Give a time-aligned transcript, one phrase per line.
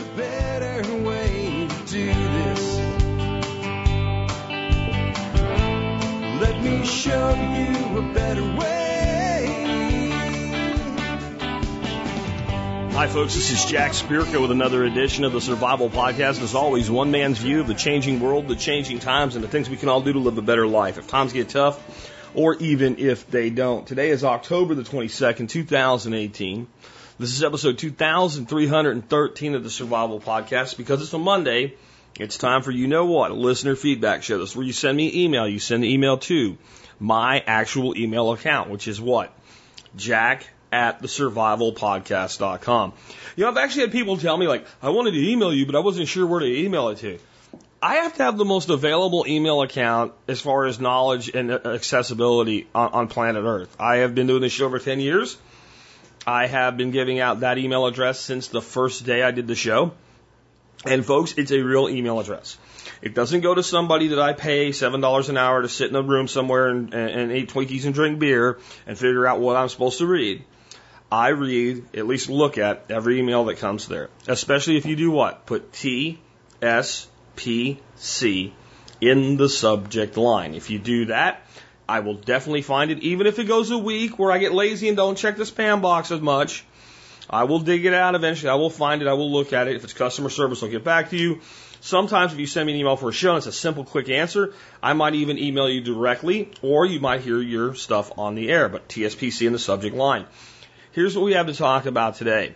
[0.00, 2.78] a better way to do this.
[6.40, 9.46] Let me show you a better way.
[12.92, 13.34] Hi, folks.
[13.34, 16.42] This is Jack Spirko with another edition of the Survival Podcast.
[16.42, 19.68] As always, one man's view of the changing world, the changing times, and the things
[19.68, 21.78] we can all do to live a better life if times get tough
[22.34, 23.86] or even if they don't.
[23.86, 26.68] Today is October the 22nd, 2018.
[27.20, 30.78] This is episode 2313 of the Survival Podcast.
[30.78, 31.74] Because it's a Monday,
[32.18, 33.30] it's time for you know what?
[33.32, 34.38] Listener feedback show.
[34.38, 35.46] This is where you send me email.
[35.46, 36.56] You send the email to
[36.98, 39.34] my actual email account, which is what?
[39.96, 42.94] Jack at the survivalpodcast.com.
[43.36, 45.76] You know, I've actually had people tell me, like, I wanted to email you, but
[45.76, 47.18] I wasn't sure where to email it to.
[47.82, 52.66] I have to have the most available email account as far as knowledge and accessibility
[52.74, 53.76] on, on planet Earth.
[53.78, 55.36] I have been doing this show over 10 years.
[56.26, 59.54] I have been giving out that email address since the first day I did the
[59.54, 59.92] show.
[60.84, 62.56] And folks, it's a real email address.
[63.02, 66.02] It doesn't go to somebody that I pay $7 an hour to sit in a
[66.02, 69.68] room somewhere and, and, and eat Twinkies and drink beer and figure out what I'm
[69.68, 70.44] supposed to read.
[71.12, 74.10] I read, at least look at every email that comes there.
[74.28, 75.44] Especially if you do what?
[75.44, 76.18] Put T
[76.62, 78.54] S P C
[79.00, 80.54] in the subject line.
[80.54, 81.44] If you do that,
[81.90, 84.86] I will definitely find it, even if it goes a week where I get lazy
[84.86, 86.64] and don't check the spam box as much.
[87.28, 88.48] I will dig it out eventually.
[88.48, 89.08] I will find it.
[89.08, 89.74] I will look at it.
[89.74, 91.40] If it's customer service, I'll get back to you.
[91.80, 94.08] Sometimes if you send me an email for a show and it's a simple, quick
[94.08, 98.50] answer, I might even email you directly or you might hear your stuff on the
[98.50, 100.26] air, but TSPC in the subject line.
[100.92, 102.54] Here's what we have to talk about today.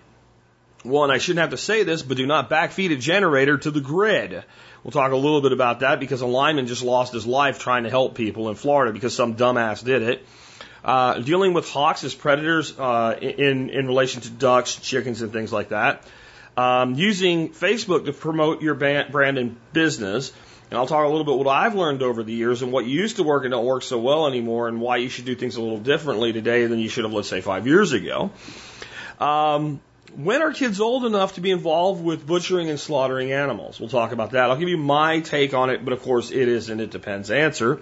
[0.85, 3.81] One, I shouldn't have to say this, but do not backfeed a generator to the
[3.81, 4.45] grid.
[4.85, 7.85] We'll talk a little bit about that because a lineman just lost his life trying
[7.85, 10.27] to help people in Florida because some dumbass did it.
[10.85, 15.51] Uh, dealing with hawks as predators uh, in in relation to ducks, chickens, and things
[15.51, 16.07] like that.
[16.59, 20.33] Um, using Facebook to promote your brand and business.
[20.71, 23.17] And I'll talk a little bit what I've learned over the years and what used
[23.17, 25.63] to work and don't work so well anymore and why you should do things a
[25.63, 28.31] little differently today than you should have, let's say, five years ago.
[29.19, 29.81] Um,
[30.17, 33.81] when are kids old enough to be involved with butchering and slaughtering animals?
[33.81, 34.51] We'll talk about that.
[34.51, 37.31] I'll give you my take on it, but of course it is and it depends
[37.31, 37.81] answer.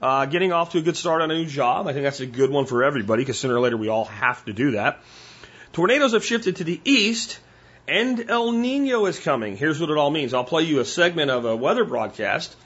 [0.00, 1.86] Uh, getting off to a good start on a new job.
[1.86, 4.44] I think that's a good one for everybody because sooner or later we all have
[4.46, 5.00] to do that.
[5.72, 7.38] Tornadoes have shifted to the east
[7.88, 9.56] and El Nino is coming.
[9.56, 10.34] Here's what it all means.
[10.34, 12.56] I'll play you a segment of a weather broadcast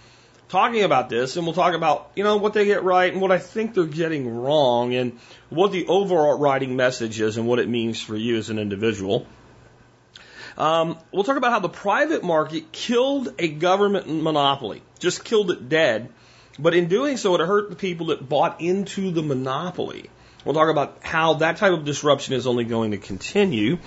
[0.51, 3.33] talking about this, and we'll talk about, you know, what they get right and what
[3.33, 5.19] I think they're getting wrong, and
[5.49, 9.27] what the overriding message is and what it means for you as an individual.
[10.59, 15.69] Um, we'll talk about how the private market killed a government monopoly, just killed it
[15.69, 16.11] dead.
[16.59, 20.11] But in doing so, it hurt the people that bought into the monopoly.
[20.45, 23.79] We'll talk about how that type of disruption is only going to continue.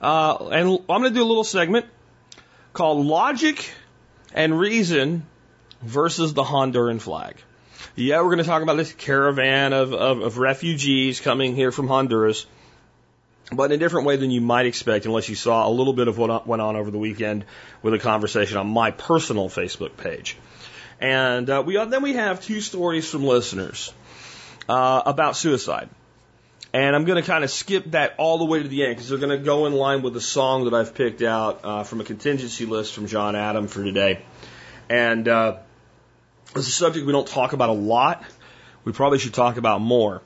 [0.00, 1.86] Uh, and I'm going to do a little segment
[2.72, 3.70] called Logic
[4.34, 5.26] and Reason
[5.84, 7.36] versus the Honduran flag.
[7.96, 11.86] Yeah, we're going to talk about this caravan of, of, of refugees coming here from
[11.86, 12.46] Honduras,
[13.52, 16.08] but in a different way than you might expect unless you saw a little bit
[16.08, 17.44] of what went on over the weekend
[17.82, 20.36] with a conversation on my personal Facebook page.
[21.00, 23.92] And uh, we then we have two stories from listeners
[24.68, 25.88] uh, about suicide.
[26.72, 29.08] And I'm going to kind of skip that all the way to the end because
[29.08, 32.00] they're going to go in line with the song that I've picked out uh, from
[32.00, 34.22] a contingency list from John Adam for today.
[34.90, 35.58] And uh,
[36.56, 38.24] it's a subject we don't talk about a lot.
[38.84, 40.22] We probably should talk about more.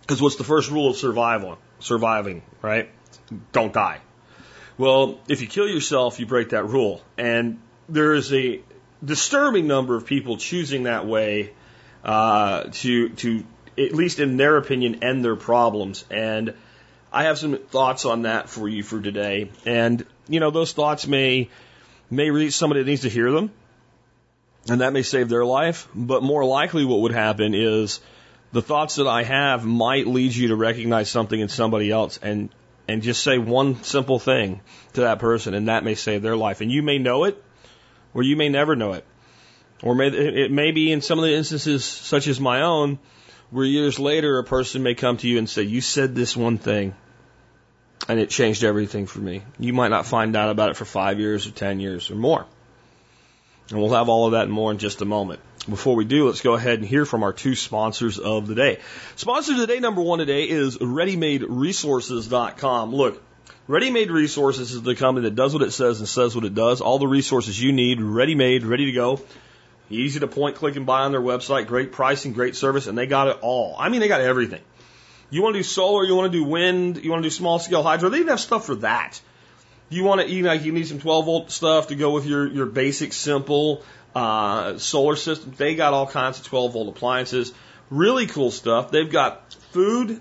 [0.00, 1.58] Because what's the first rule of survival?
[1.80, 2.90] Surviving, right?
[3.52, 4.00] Don't die.
[4.78, 7.02] Well, if you kill yourself, you break that rule.
[7.16, 8.60] And there is a
[9.04, 11.52] disturbing number of people choosing that way
[12.04, 13.44] uh, to to
[13.78, 16.04] at least in their opinion, end their problems.
[16.10, 16.54] And
[17.12, 19.50] I have some thoughts on that for you for today.
[19.64, 21.48] And, you know, those thoughts may,
[22.10, 23.52] may reach somebody that needs to hear them.
[24.70, 25.88] And that may save their life.
[25.94, 28.00] But more likely what would happen is
[28.52, 32.50] the thoughts that I have might lead you to recognize something in somebody else and,
[32.86, 34.60] and just say one simple thing
[34.94, 36.60] to that person and that may save their life.
[36.60, 37.42] And you may know it
[38.14, 39.04] or you may never know it.
[39.82, 42.98] Or may, it may be in some of the instances such as my own,
[43.50, 46.58] where years later a person may come to you and say, You said this one
[46.58, 46.94] thing,
[48.08, 49.42] and it changed everything for me.
[49.58, 52.46] You might not find out about it for five years or ten years or more.
[53.70, 55.40] And we'll have all of that and more in just a moment.
[55.68, 58.78] Before we do, let's go ahead and hear from our two sponsors of the day.
[59.16, 62.94] Sponsor of the day number one today is ReadyMadeResources.com.
[62.94, 63.22] Look,
[63.66, 66.80] Ready Resources is the company that does what it says and says what it does.
[66.80, 69.20] All the resources you need, ready made, ready to go.
[69.90, 71.66] Easy to point, click, and buy on their website.
[71.66, 73.76] Great pricing, great service, and they got it all.
[73.78, 74.62] I mean, they got everything.
[75.28, 77.58] You want to do solar, you want to do wind, you want to do small
[77.58, 79.20] scale hydro, they even have stuff for that.
[79.90, 82.46] You want to, you know, you need some 12 volt stuff to go with your,
[82.46, 83.82] your basic, simple,
[84.14, 85.54] uh, solar system.
[85.56, 87.52] They got all kinds of 12 volt appliances.
[87.90, 88.90] Really cool stuff.
[88.90, 90.20] They've got food,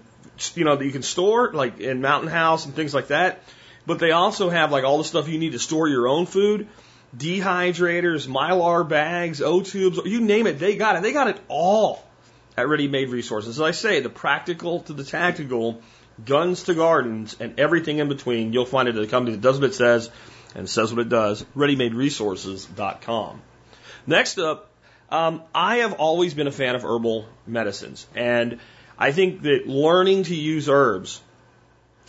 [0.56, 3.44] you know, that you can store, like in Mountain House and things like that.
[3.86, 6.68] But they also have like all the stuff you need to store your own food.
[7.16, 11.04] Dehydrators, mylar bags, O tubes, you name it, they got it.
[11.04, 12.04] They got it all
[12.58, 13.60] at Ready Made Resources.
[13.60, 15.82] As I say, the practical to the tactical,
[16.24, 19.60] guns to gardens, and everything in between, you'll find it at a company that does
[19.60, 20.10] what it says
[20.56, 21.46] and says what it does.
[21.56, 23.42] ReadyMadeResources.com.
[24.06, 24.70] Next up,
[25.10, 28.60] um, I have always been a fan of herbal medicines, and
[28.98, 31.22] I think that learning to use herbs,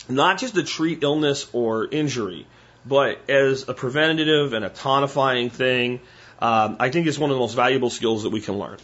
[0.07, 2.47] not just to treat illness or injury,
[2.85, 5.99] but as a preventative and a tonifying thing,
[6.39, 8.77] um, I think is one of the most valuable skills that we can learn.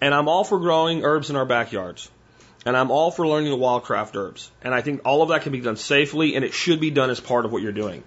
[0.00, 2.10] And I'm all for growing herbs in our backyards.
[2.64, 4.50] And I'm all for learning the wildcraft herbs.
[4.62, 7.10] And I think all of that can be done safely and it should be done
[7.10, 8.04] as part of what you're doing.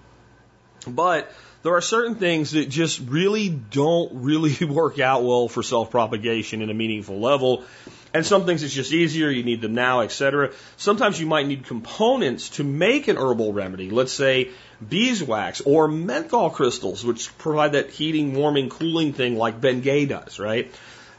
[0.86, 1.30] But
[1.62, 6.62] there are certain things that just really don't really work out well for self propagation
[6.62, 7.64] in a meaningful level.
[8.14, 10.52] And some things it's just easier, you need them now, etc.
[10.78, 13.90] Sometimes you might need components to make an herbal remedy.
[13.90, 14.50] Let's say
[14.88, 20.72] beeswax or menthol crystals, which provide that heating, warming, cooling thing like Bengay does, right?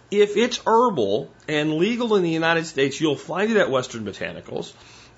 [0.10, 4.72] If it's herbal and legal in the United States, you'll find it at Western Botanicals.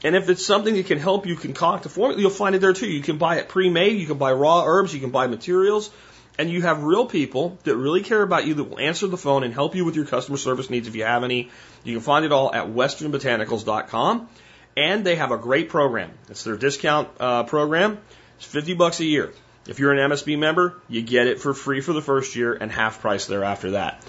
[0.03, 2.73] And if it's something that can help you concoct a formula, you'll find it there
[2.73, 2.87] too.
[2.87, 5.91] You can buy it pre-made, you can buy raw herbs, you can buy materials,
[6.37, 9.43] and you have real people that really care about you that will answer the phone
[9.43, 11.49] and help you with your customer service needs if you have any.
[11.83, 14.29] You can find it all at westernbotanicals.com.
[14.77, 16.11] And they have a great program.
[16.29, 17.99] It's their discount uh, program.
[18.37, 19.33] It's 50 bucks a year.
[19.67, 22.71] If you're an MSB member, you get it for free for the first year and
[22.71, 24.01] half price thereafter that.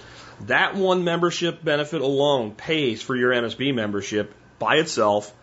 [0.46, 5.34] That one membership benefit alone pays for your MSB membership by itself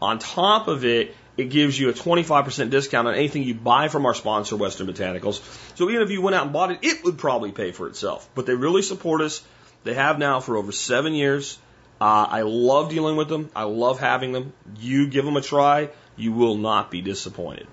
[0.00, 4.06] on top of it, it gives you a 25% discount on anything you buy from
[4.06, 5.40] our sponsor, Western Botanicals.
[5.76, 8.28] So even if you went out and bought it, it would probably pay for itself.
[8.34, 9.42] But they really support us.
[9.84, 11.58] They have now for over seven years.
[12.00, 13.50] Uh, I love dealing with them.
[13.54, 14.52] I love having them.
[14.78, 15.90] You give them a try.
[16.16, 17.66] You will not be disappointed.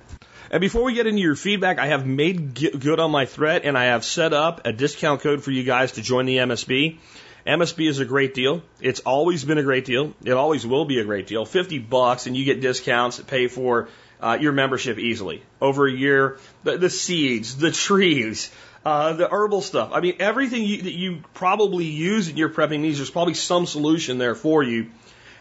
[0.54, 3.76] And before we get into your feedback, I have made good on my threat and
[3.76, 7.00] I have set up a discount code for you guys to join the MSB.
[7.48, 8.62] MSB is a great deal.
[8.80, 10.14] It's always been a great deal.
[10.24, 11.44] It always will be a great deal.
[11.44, 13.90] 50 bucks and you get discounts that pay for
[14.22, 15.42] uh, your membership easily.
[15.60, 18.52] Over a year, the, the seeds, the trees,
[18.86, 19.90] uh, the herbal stuff.
[19.92, 23.66] I mean, everything you, that you probably use in your prepping needs, there's probably some
[23.66, 24.92] solution there for you.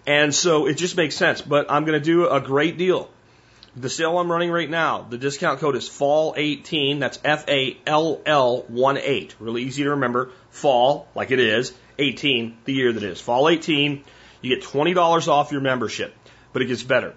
[0.06, 1.42] And so it just makes sense.
[1.42, 3.10] But I'm going to do a great deal.
[3.74, 7.00] The sale I'm running right now, the discount code is FALL18.
[7.00, 9.36] That's F A L L 1 8.
[9.40, 10.30] Really easy to remember.
[10.50, 13.20] Fall, like it is, 18, the year that is.
[13.20, 14.04] Fall 18,
[14.42, 16.14] you get $20 off your membership,
[16.52, 17.14] but it gets better.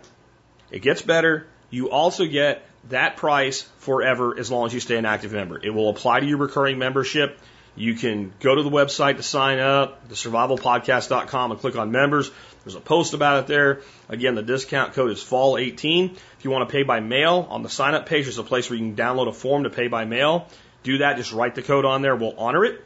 [0.71, 1.47] It gets better.
[1.69, 5.59] You also get that price forever as long as you stay an active member.
[5.61, 7.37] It will apply to your recurring membership.
[7.75, 12.31] You can go to the website to sign up, thesurvivalpodcast.com, and click on members.
[12.65, 13.81] There's a post about it there.
[14.09, 16.15] Again, the discount code is fall18.
[16.15, 18.69] If you want to pay by mail, on the sign up page, there's a place
[18.69, 20.47] where you can download a form to pay by mail.
[20.81, 22.15] Do that, just write the code on there.
[22.15, 22.83] We'll honor it.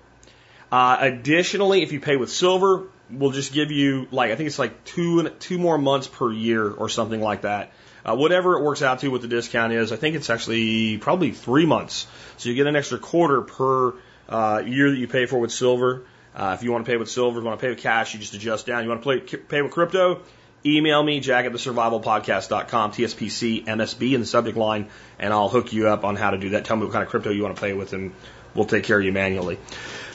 [0.69, 4.59] Uh, additionally, if you pay with silver, we'll just give you like I think it's
[4.59, 7.71] like two two more months per year or something like that.
[8.05, 11.31] Uh, whatever it works out to, what the discount is, I think it's actually probably
[11.31, 12.07] three months.
[12.37, 13.93] So you get an extra quarter per
[14.29, 16.03] uh, year that you pay for with silver.
[16.35, 18.19] Uh, if you want to pay with silver, you want to pay with cash, you
[18.19, 18.83] just adjust down.
[18.83, 20.21] You want to play, pay with crypto,
[20.65, 25.73] email me, jack at the survivalpodcast.com, TSPC, MSB in the subject line, and I'll hook
[25.73, 26.65] you up on how to do that.
[26.65, 28.13] Tell me what kind of crypto you want to play with, and
[28.53, 29.57] we'll take care of you manually.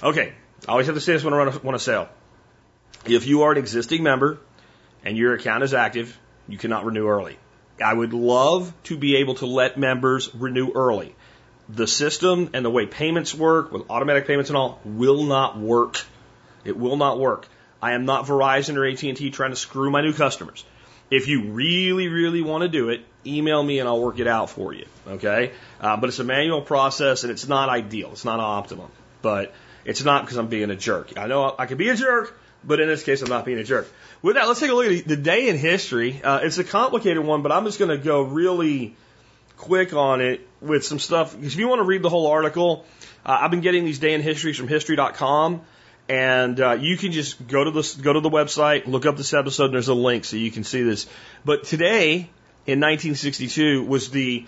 [0.03, 0.33] Okay,
[0.69, 2.09] I always have to say this when I run a, run a sale.
[3.07, 4.39] If you are an existing member
[5.05, 6.19] and your account is active,
[6.49, 7.39] you cannot renew early.
[7.85, 11.15] I would love to be able to let members renew early.
[11.69, 16.05] The system and the way payments work with automatic payments and all will not work.
[16.65, 17.49] It will not work.
[17.81, 20.65] I am not Verizon or AT&T trying to screw my new customers.
[21.11, 24.51] If you really, really want to do it, email me and I'll work it out
[24.51, 24.87] for you.
[25.07, 25.53] Okay?
[25.81, 28.11] Uh, but it's a manual process and it's not ideal.
[28.13, 28.91] It's not optimum.
[29.23, 29.55] But
[29.85, 31.19] it's not because I'm being a jerk.
[31.19, 33.65] I know I could be a jerk, but in this case, I'm not being a
[33.65, 33.91] jerk.
[34.23, 36.23] With that, let's take a look at the day in history.
[36.23, 38.97] Uh, it's a complicated one, but I'm just going to go really
[39.57, 41.37] quick on it with some stuff.
[41.37, 42.85] Because if you want to read the whole article,
[43.25, 45.63] uh, I've been getting these day in histories from History.com,
[46.09, 49.35] and uh, you can just go to the go to the website, look up this
[49.35, 51.07] episode, and there's a link so you can see this.
[51.45, 52.31] But today,
[52.67, 54.47] in 1962, was the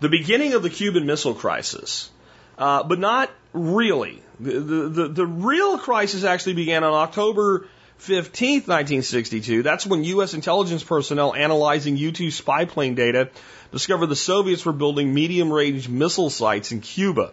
[0.00, 2.10] the beginning of the Cuban Missile Crisis,
[2.58, 4.22] uh, but not really.
[4.40, 7.68] The, the, the, real crisis actually began on October
[8.00, 10.34] 15th, 1962, that's when U.S.
[10.34, 13.30] intelligence personnel analyzing U 2 spy plane data
[13.74, 17.32] discovered the Soviets were building medium range missile sites in Cuba.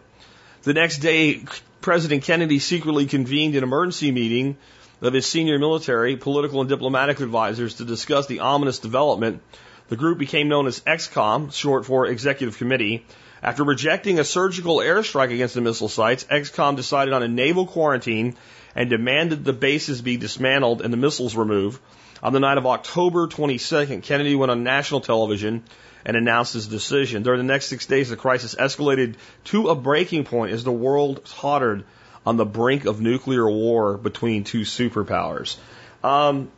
[0.63, 1.45] The next day,
[1.81, 4.57] President Kennedy secretly convened an emergency meeting
[5.03, 9.43] of his senior military, political, and diplomatic advisors to discuss the ominous development.
[9.89, 13.05] The group became known as EXCOM, short for Executive Committee.
[13.43, 18.35] After rejecting a surgical airstrike against the missile sites, EXCOM decided on a naval quarantine
[18.75, 21.79] and demanded the bases be dismantled and the missiles removed.
[22.23, 25.63] On the night of October 22nd, Kennedy went on national television
[26.05, 27.23] and announced his decision.
[27.23, 31.25] During the next six days, the crisis escalated to a breaking point as the world
[31.25, 31.83] tottered
[32.25, 35.57] on the brink of nuclear war between two superpowers.
[36.03, 36.51] Um,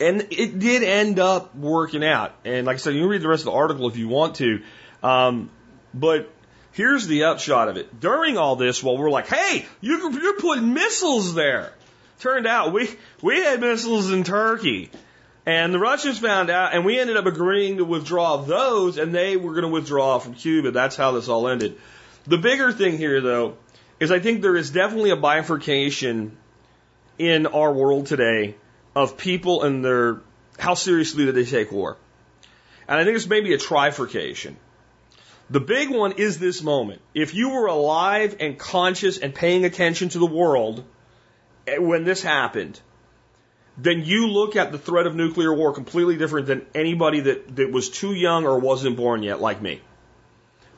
[0.00, 2.34] and it did end up working out.
[2.44, 4.36] And like I said, you can read the rest of the article if you want
[4.36, 4.62] to.
[5.02, 5.50] Um,
[5.92, 6.30] but
[6.72, 7.98] here's the upshot of it.
[7.98, 11.72] During all this, while we're like, hey, you, you're putting missiles there.
[12.20, 12.90] Turned out we,
[13.22, 14.90] we had missiles in Turkey.
[15.46, 19.36] And the Russians found out, and we ended up agreeing to withdraw those, and they
[19.36, 20.72] were going to withdraw from Cuba.
[20.72, 21.78] That's how this all ended.
[22.26, 23.56] The bigger thing here, though,
[23.98, 26.36] is I think there is definitely a bifurcation
[27.18, 28.56] in our world today
[28.94, 30.20] of people and their
[30.58, 31.96] how seriously do they take war.
[32.86, 34.56] And I think it's maybe a trifurcation.
[35.50, 37.00] The big one is this moment.
[37.14, 40.84] If you were alive and conscious and paying attention to the world
[41.68, 42.80] Eh, when this happened,
[43.76, 47.70] then you look at the threat of nuclear war completely different than anybody that, that
[47.70, 49.80] was too young or wasn't born yet, like me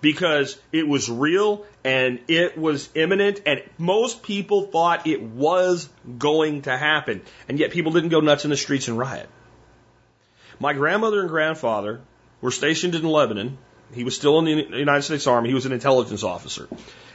[0.01, 6.63] because it was real and it was imminent and most people thought it was going
[6.63, 7.23] to happen.
[7.49, 9.29] And yet people didn't go nuts in the streets and riot.
[10.59, 12.01] My grandmother and grandfather
[12.41, 13.59] were stationed in Lebanon.
[13.93, 15.49] He was still in the United States Army.
[15.49, 16.69] He was an intelligence officer.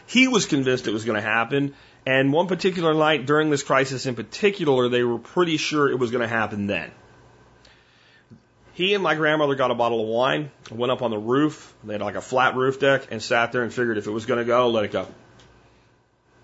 [0.07, 1.73] He was convinced it was going to happen.
[2.05, 6.11] And one particular night during this crisis in particular, they were pretty sure it was
[6.11, 6.91] going to happen then.
[8.73, 11.73] He and my grandmother got a bottle of wine, went up on the roof.
[11.83, 14.25] They had like a flat roof deck and sat there and figured if it was
[14.25, 15.07] going to go, let it go.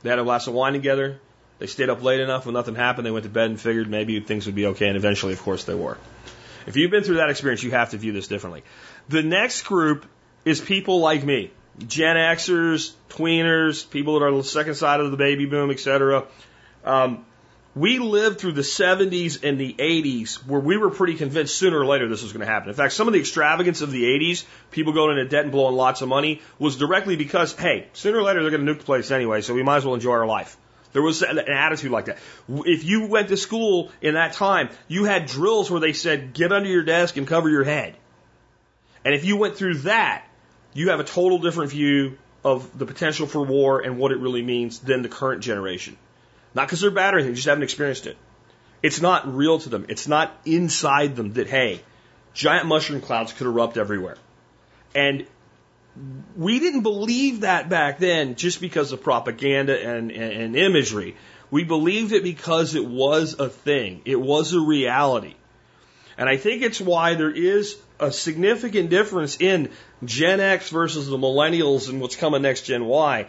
[0.01, 1.19] They had a glass of wine together.
[1.59, 3.05] They stayed up late enough when nothing happened.
[3.05, 4.87] They went to bed and figured maybe things would be okay.
[4.87, 5.97] And eventually, of course, they were.
[6.65, 8.63] If you've been through that experience, you have to view this differently.
[9.09, 10.05] The next group
[10.45, 11.51] is people like me.
[11.79, 16.25] Gen Xers, tweeners, people that are on the second side of the baby boom, etc.
[16.83, 17.25] Um,
[17.73, 21.85] we lived through the 70s and the 80s where we were pretty convinced sooner or
[21.85, 22.69] later this was going to happen.
[22.69, 25.75] In fact, some of the extravagance of the 80s, people going into debt and blowing
[25.75, 28.85] lots of money, was directly because, hey, sooner or later they're going to nuke the
[28.85, 30.57] place anyway, so we might as well enjoy our life.
[30.91, 32.17] There was an attitude like that.
[32.49, 36.51] If you went to school in that time, you had drills where they said, get
[36.51, 37.95] under your desk and cover your head.
[39.05, 40.25] And if you went through that,
[40.73, 44.41] you have a total different view of the potential for war and what it really
[44.41, 45.97] means than the current generation.
[46.53, 48.17] Not because they're bad or anything, just haven't experienced it.
[48.81, 49.85] It's not real to them.
[49.89, 51.81] It's not inside them that, hey,
[52.33, 54.17] giant mushroom clouds could erupt everywhere.
[54.95, 55.27] And
[56.35, 61.15] we didn't believe that back then just because of propaganda and, and, and imagery.
[61.51, 64.01] We believed it because it was a thing.
[64.05, 65.35] It was a reality.
[66.17, 69.69] And I think it's why there is a significant difference in
[70.03, 73.27] Gen X versus the millennials and what's coming next Gen Y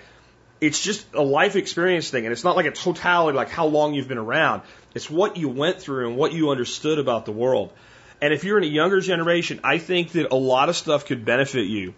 [0.62, 2.24] it's just a life experience thing.
[2.24, 4.62] And it's not like a totality, like how long you've been around.
[4.94, 7.72] It's what you went through and what you understood about the world.
[8.20, 11.24] And if you're in a younger generation, I think that a lot of stuff could
[11.24, 11.94] benefit you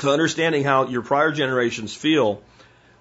[0.00, 2.42] to understanding how your prior generations feel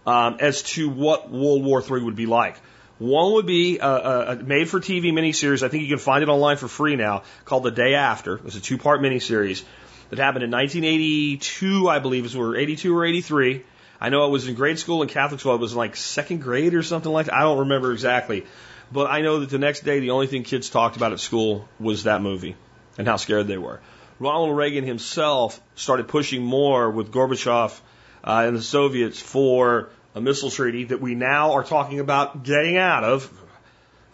[0.06, 2.56] um, as to what World War III would be like.
[3.00, 5.62] One would be a, a made for TV miniseries.
[5.62, 8.40] I think you can find it online for free now called The Day After.
[8.46, 9.64] It's a two part miniseries
[10.10, 13.64] that happened in 1982, I believe, is or 82 or 83.
[14.00, 15.52] I know I was in grade school in Catholic school.
[15.52, 17.36] I was like second grade or something like that.
[17.36, 18.46] I don't remember exactly.
[18.92, 21.68] But I know that the next day, the only thing kids talked about at school
[21.80, 22.56] was that movie
[22.98, 23.82] and how scared they were.
[24.20, 27.80] Ronald Reagan himself started pushing more with Gorbachev
[28.24, 32.78] uh, and the Soviets for a missile treaty that we now are talking about getting
[32.78, 33.32] out of.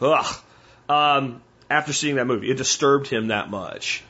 [0.01, 0.35] Ugh.
[0.89, 4.03] Um, after seeing that movie, it disturbed him that much.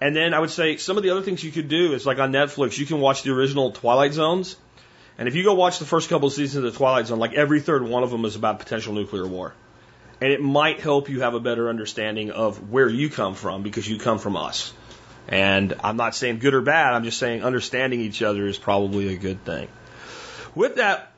[0.00, 2.18] And then I would say some of the other things you could do is like
[2.18, 4.56] on Netflix, you can watch the original Twilight Zones
[5.18, 7.34] and if you go watch the first couple of seasons of The Twilight Zone, like
[7.34, 9.52] every third one of them is about potential nuclear war.
[10.20, 13.88] And it might help you have a better understanding of where you come from because
[13.88, 14.72] you come from us.
[15.26, 19.12] And I'm not saying good or bad, I'm just saying understanding each other is probably
[19.12, 19.68] a good thing.
[20.54, 21.12] With that,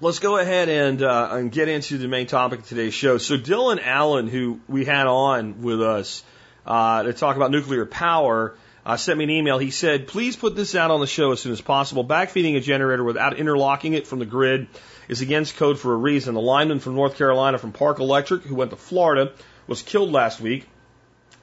[0.00, 3.18] let's go ahead and, uh, and get into the main topic of today's show.
[3.18, 6.22] So Dylan Allen, who we had on with us
[6.66, 8.54] uh, to talk about nuclear power,
[8.86, 9.58] uh, sent me an email.
[9.58, 12.04] He said, please put this out on the show as soon as possible.
[12.04, 14.68] Backfeeding a generator without interlocking it from the grid
[15.08, 16.34] is against code for a reason.
[16.34, 19.32] The lineman from North Carolina from Park Electric, who went to Florida,
[19.66, 20.66] was killed last week.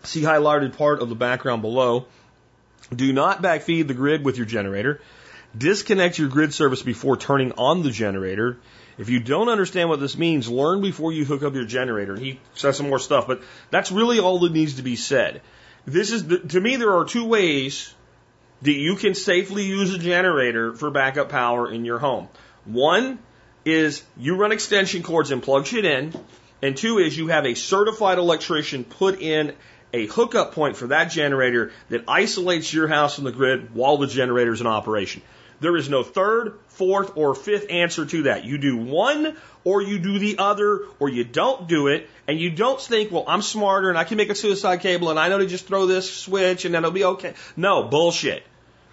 [0.04, 2.06] See highlighted part of the background below.
[2.96, 5.02] Do not backfeed the grid with your generator.
[5.58, 8.58] Disconnect your grid service before turning on the generator.
[8.98, 12.16] If you don't understand what this means, learn before you hook up your generator.
[12.16, 15.42] He says some more stuff, but that's really all that needs to be said.
[15.86, 17.94] This is, the, to me, there are two ways
[18.62, 22.28] that you can safely use a generator for backup power in your home.
[22.66, 23.20] One
[23.66, 26.14] is you run extension cords and plug shit in,
[26.62, 29.54] and two is you have a certified electrician put in
[29.94, 34.08] a hookup point for that generator that isolates your house from the grid while the
[34.08, 35.22] generator is in operation.
[35.60, 38.46] There is no third, fourth, or fifth answer to that.
[38.46, 42.52] You do one or you do the other or you don't do it and you
[42.52, 45.40] don't think, well, I'm smarter and I can make a suicide cable and I know
[45.40, 47.34] to just throw this switch and then it'll be okay.
[47.56, 48.44] No, bullshit.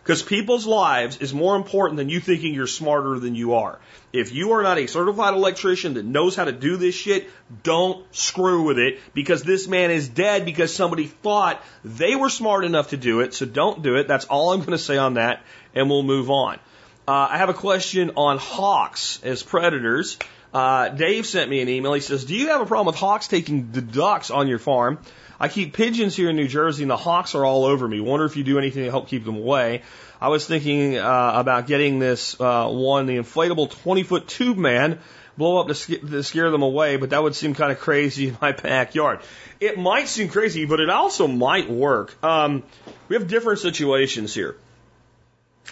[0.02, 3.78] Because people's lives is more important than you thinking you're smarter than you are.
[4.12, 7.30] If you are not a certified electrician that knows how to do this shit,
[7.62, 12.64] don't screw with it because this man is dead because somebody thought they were smart
[12.64, 13.32] enough to do it.
[13.32, 14.08] So don't do it.
[14.08, 16.58] That's all I'm going to say on that and we'll move on.
[17.06, 20.18] Uh, I have a question on hawks as predators.
[20.54, 21.94] Uh, Dave sent me an email.
[21.94, 24.98] He says, Do you have a problem with hawks taking the ducks on your farm?
[25.40, 28.00] I keep pigeons here in New Jersey and the hawks are all over me.
[28.00, 29.82] Wonder if you do anything to help keep them away.
[30.20, 35.00] I was thinking uh, about getting this uh, one, the inflatable 20 foot tube man,
[35.36, 38.28] blow up to, sc- to scare them away, but that would seem kind of crazy
[38.28, 39.18] in my backyard.
[39.58, 42.14] It might seem crazy, but it also might work.
[42.22, 42.62] Um,
[43.08, 44.56] we have different situations here.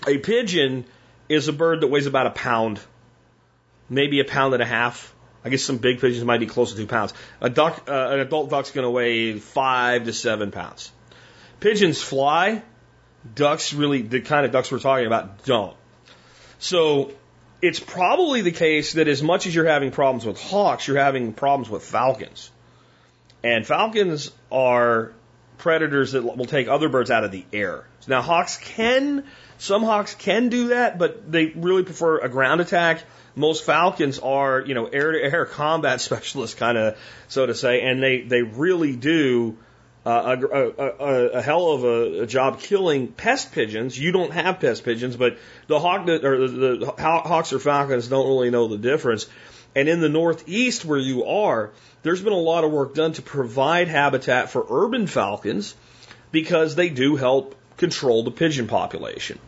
[0.07, 0.85] A pigeon
[1.29, 2.81] is a bird that weighs about a pound,
[3.89, 5.15] maybe a pound and a half.
[5.45, 7.15] I guess some big pigeons might be close to two pounds.
[7.41, 10.93] A duck, uh, an adult duck's going to weigh five to seven pounds.
[11.61, 12.63] Pigeons fly.
[13.35, 15.77] Ducks really, the kind of ducks we're talking about, don't.
[16.59, 17.13] So
[17.63, 21.33] it's probably the case that as much as you're having problems with hawks, you're having
[21.33, 22.51] problems with falcons.
[23.43, 25.13] And falcons are
[25.61, 27.85] predators that will take other birds out of the air.
[28.09, 29.25] Now hawks can,
[29.59, 33.05] some hawks can do that, but they really prefer a ground attack
[33.37, 37.83] most Falcons are, you know, air to air combat specialists, kind of, so to say,
[37.83, 39.57] and they, they really do
[40.07, 43.99] uh, a, a, a, hell of a, a, job killing pest pigeons.
[43.99, 48.27] You don't have pest pigeons, but the hawk or the, the hawks or falcons don't
[48.27, 49.27] really know the difference.
[49.75, 51.71] And in the Northeast where you are,
[52.03, 55.75] there's been a lot of work done to provide habitat for urban falcons
[56.33, 59.39] because they do help control the pigeon population.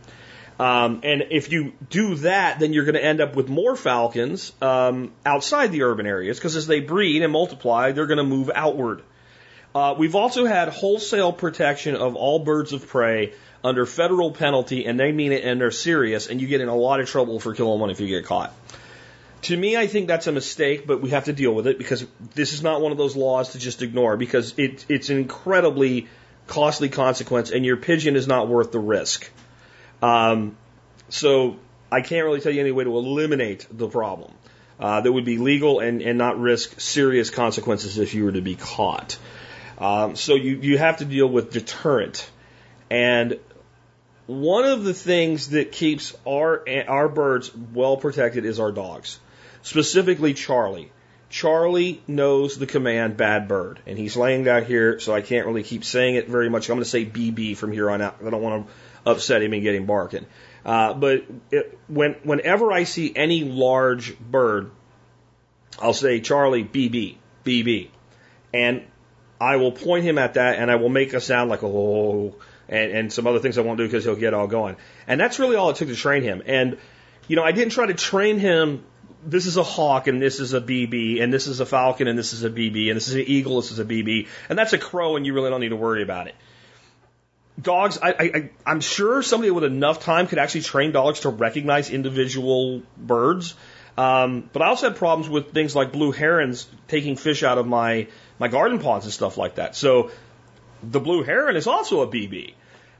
[0.59, 4.53] Um, and if you do that, then you're going to end up with more falcons
[4.61, 8.51] um, outside the urban areas because as they breed and multiply, they're going to move
[8.53, 9.01] outward.
[9.73, 13.33] Uh, we've also had wholesale protection of all birds of prey
[13.63, 16.75] under federal penalty, and they mean it and they're serious, and you get in a
[16.75, 18.53] lot of trouble for killing one if you get caught.
[19.43, 22.05] To me, I think that's a mistake, but we have to deal with it because
[22.33, 26.07] this is not one of those laws to just ignore because it, it's an incredibly
[26.47, 29.29] costly consequence, and your pigeon is not worth the risk.
[30.01, 30.57] Um,
[31.09, 31.57] so
[31.91, 34.33] I can't really tell you any way to eliminate the problem.
[34.79, 38.41] Uh, that would be legal and, and not risk serious consequences if you were to
[38.41, 39.17] be caught.
[39.77, 42.29] Um, so you, you have to deal with deterrent.
[42.89, 43.39] And
[44.25, 49.19] one of the things that keeps our, our birds well protected is our dogs,
[49.63, 50.91] specifically Charlie.
[51.29, 55.63] Charlie knows the command bad bird, and he's laying down here, so I can't really
[55.63, 56.69] keep saying it very much.
[56.69, 58.17] I'm going to say BB from here on out.
[58.23, 60.27] I don't want to upset him and get him barking.
[60.63, 64.71] Uh, but it, when, whenever I see any large bird,
[65.79, 67.89] I'll say, Charlie, BB, BB.
[68.53, 68.83] And
[69.41, 72.35] I will point him at that and I will make a sound like, oh,
[72.69, 74.77] and, and some other things I won't do because he'll get all going.
[75.07, 76.43] And that's really all it took to train him.
[76.45, 76.77] And,
[77.27, 78.83] you know, I didn't try to train him.
[79.25, 82.17] This is a hawk and this is a BB and this is a falcon and
[82.17, 84.27] this is a BB and this is an eagle, this is a BB.
[84.49, 86.35] And that's a crow and you really don't need to worry about it
[87.61, 91.89] dogs, I, I, I'm sure somebody with enough time could actually train dogs to recognize
[91.89, 93.55] individual birds.
[93.97, 97.67] Um, but I also had problems with things like blue herons taking fish out of
[97.67, 98.07] my,
[98.39, 99.75] my garden ponds and stuff like that.
[99.75, 100.11] So
[100.81, 102.55] the blue heron is also a BB.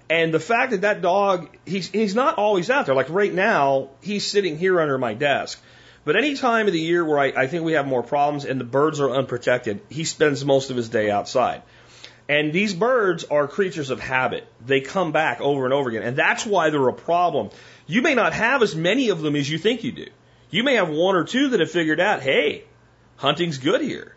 [0.09, 2.93] And the fact that that dog, he's, he's not always out there.
[2.93, 5.59] Like right now, he's sitting here under my desk.
[6.05, 8.59] But any time of the year where I, I think we have more problems and
[8.59, 11.61] the birds are unprotected, he spends most of his day outside.
[12.27, 14.47] And these birds are creatures of habit.
[14.65, 16.03] They come back over and over again.
[16.03, 17.49] And that's why they're a problem.
[17.85, 20.07] You may not have as many of them as you think you do.
[20.49, 22.63] You may have one or two that have figured out, hey,
[23.17, 24.15] hunting's good here.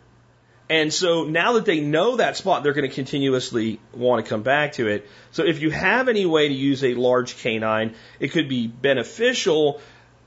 [0.68, 4.42] And so now that they know that spot, they're going to continuously want to come
[4.42, 5.08] back to it.
[5.30, 9.80] So if you have any way to use a large canine, it could be beneficial.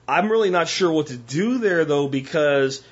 [0.09, 2.83] I'm really not sure what to do there though because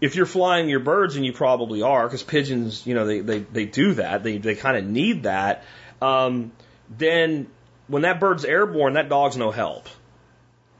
[0.00, 3.38] if you're flying your birds and you probably are because pigeons, you know, they, they,
[3.38, 4.22] they do that.
[4.22, 5.64] They, they kind of need that.
[6.02, 6.52] Um,
[6.90, 7.48] then
[7.88, 9.88] when that bird's airborne, that dog's no help.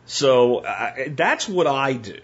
[0.04, 2.20] So uh, that's what I do.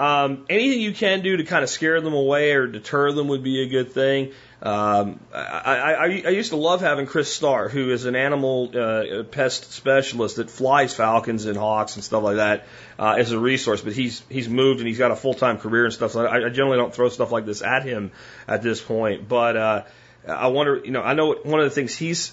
[0.00, 3.42] Um, anything you can do to kind of scare them away or deter them would
[3.42, 4.32] be a good thing.
[4.62, 9.24] Um, I, I, I used to love having Chris Starr, who is an animal uh,
[9.24, 13.80] pest specialist that flies falcons and hawks and stuff like that, uh, as a resource.
[13.80, 16.12] But he's he's moved and he's got a full time career and stuff.
[16.12, 18.12] So I, I generally don't throw stuff like this at him
[18.46, 19.28] at this point.
[19.28, 19.82] But uh,
[20.28, 22.32] I wonder, you know, I know one of the things he's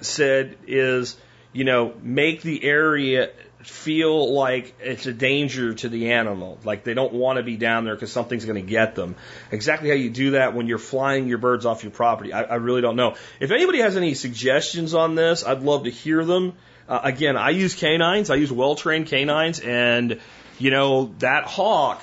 [0.00, 1.16] said is,
[1.52, 3.30] you know, make the area
[3.62, 7.84] feel like it's a danger to the animal, like they don't want to be down
[7.84, 9.16] there because something's going to get them.
[9.50, 12.54] Exactly how you do that when you're flying your birds off your property, I, I
[12.56, 13.16] really don't know.
[13.40, 16.54] If anybody has any suggestions on this, I'd love to hear them.
[16.88, 20.20] Uh, again, I use canines, I use well trained canines, and
[20.58, 22.00] you know that hawk.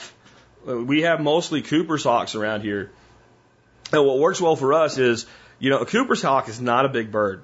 [0.67, 2.91] uh, We have mostly Cooper's hawks around here,
[3.93, 5.25] and what works well for us is,
[5.57, 7.41] you know, a Cooper's hawk is not a big bird.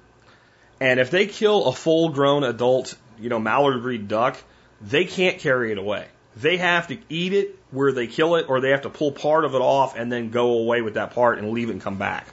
[0.82, 4.38] And if they kill a full grown adult, you know, mallard breed duck,
[4.81, 6.07] they can't carry it away.
[6.38, 9.45] They have to eat it where they kill it, or they have to pull part
[9.45, 11.97] of it off and then go away with that part and leave it and come
[11.97, 12.27] back.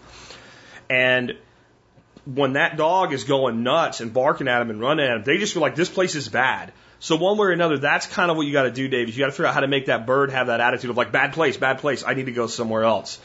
[0.91, 1.37] And
[2.25, 5.39] when that dog is going nuts and barking at them and running at them, they
[5.39, 6.73] just feel like this place is bad.
[7.01, 9.09] So one way or another, that's kind of what you got to do, Dave.
[9.09, 10.97] Is you got to figure out how to make that bird have that attitude of
[10.97, 12.05] like bad place, bad place.
[12.05, 13.21] I need to go somewhere else.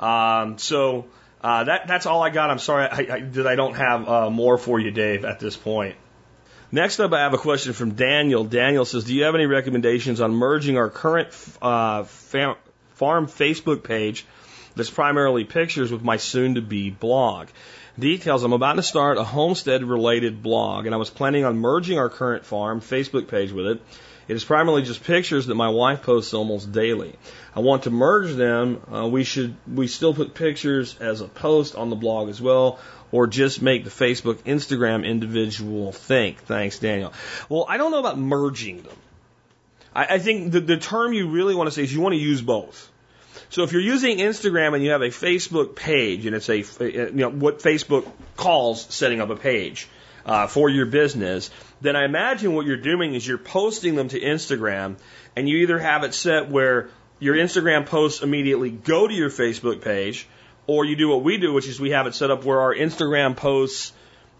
[0.00, 1.06] Um, so
[1.42, 2.50] uh, that that's all I got.
[2.50, 5.56] I'm sorry I, I, that I don't have uh, more for you, Dave, at this
[5.56, 5.96] point.
[6.70, 8.44] Next up, I have a question from Daniel.
[8.44, 11.28] Daniel says, "Do you have any recommendations on merging our current
[11.62, 14.26] uh, farm Facebook page
[14.76, 17.48] that's primarily pictures with my soon-to-be blog?"
[17.98, 22.10] Details: I'm about to start a homestead-related blog, and I was planning on merging our
[22.10, 23.80] current farm Facebook page with it.
[24.28, 27.14] It is primarily just pictures that my wife posts almost daily.
[27.56, 28.82] I want to merge them.
[28.92, 32.78] Uh, we should we still put pictures as a post on the blog as well,
[33.12, 36.42] or just make the Facebook, Instagram individual think.
[36.42, 37.12] Thanks, Daniel.
[37.48, 38.96] Well, I don't know about merging them.
[39.94, 42.20] I, I think the, the term you really want to say is you want to
[42.20, 42.90] use both.
[43.50, 47.10] So if you're using Instagram and you have a Facebook page, and it's a you
[47.12, 49.88] know what Facebook calls setting up a page
[50.26, 54.20] uh, for your business, then I imagine what you're doing is you're posting them to
[54.20, 54.96] Instagram,
[55.34, 56.90] and you either have it set where
[57.20, 60.28] your Instagram posts immediately go to your Facebook page,
[60.68, 62.74] or you do what we do, which is we have it set up where our
[62.74, 63.92] Instagram posts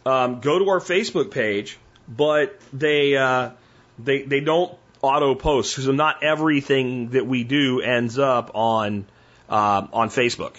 [0.06, 3.50] um, go to our Facebook page, but they uh,
[3.98, 9.06] they they don't auto post because not everything that we do ends up on
[9.48, 10.54] uh, on Facebook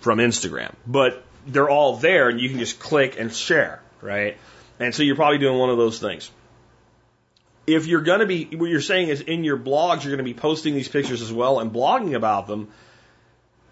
[0.00, 4.36] from Instagram, but they're all there, and you can just click and share, right?
[4.78, 6.30] And so you're probably doing one of those things.
[7.66, 10.24] If you're going to be, what you're saying is in your blogs, you're going to
[10.24, 12.68] be posting these pictures as well and blogging about them.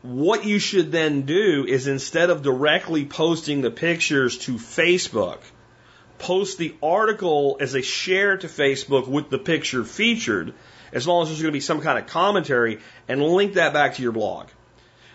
[0.05, 5.38] What you should then do is instead of directly posting the pictures to Facebook,
[6.19, 10.53] post the article as a share to Facebook with the picture featured,
[10.93, 13.95] as long as there's going to be some kind of commentary, and link that back
[13.95, 14.49] to your blog.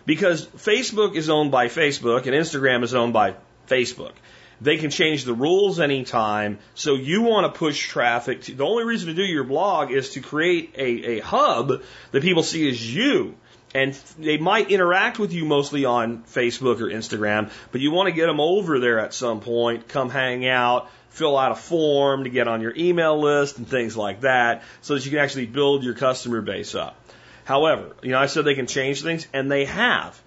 [0.08, 3.36] Because Facebook is owned by Facebook and Instagram is owned by
[3.68, 4.14] Facebook.
[4.60, 6.58] They can change the rules anytime.
[6.74, 8.42] So you want to push traffic.
[8.46, 12.24] To, the only reason to do your blog is to create a, a hub that
[12.24, 13.36] people see as you.
[13.74, 18.12] And they might interact with you mostly on Facebook or Instagram, but you want to
[18.12, 22.30] get them over there at some point, come hang out, fill out a form to
[22.30, 25.84] get on your email list and things like that so that you can actually build
[25.84, 26.96] your customer base up.
[27.46, 30.20] However, you know, I said they can change things and they have.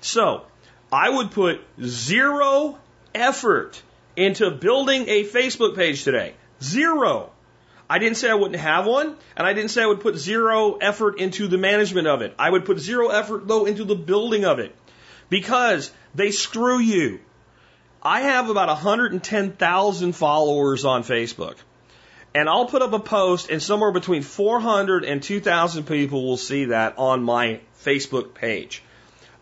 [0.00, 0.44] So
[0.92, 2.78] I would put zero
[3.14, 3.80] effort
[4.16, 6.34] into building a Facebook page today.
[6.62, 7.30] Zero.
[7.90, 10.76] I didn't say I wouldn't have one, and I didn't say I would put zero
[10.76, 12.32] effort into the management of it.
[12.38, 14.76] I would put zero effort, though, into the building of it.
[15.28, 17.18] Because they screw you.
[18.00, 21.56] I have about 110,000 followers on Facebook.
[22.32, 26.66] And I'll put up a post, and somewhere between 400 and 2,000 people will see
[26.66, 28.84] that on my Facebook page.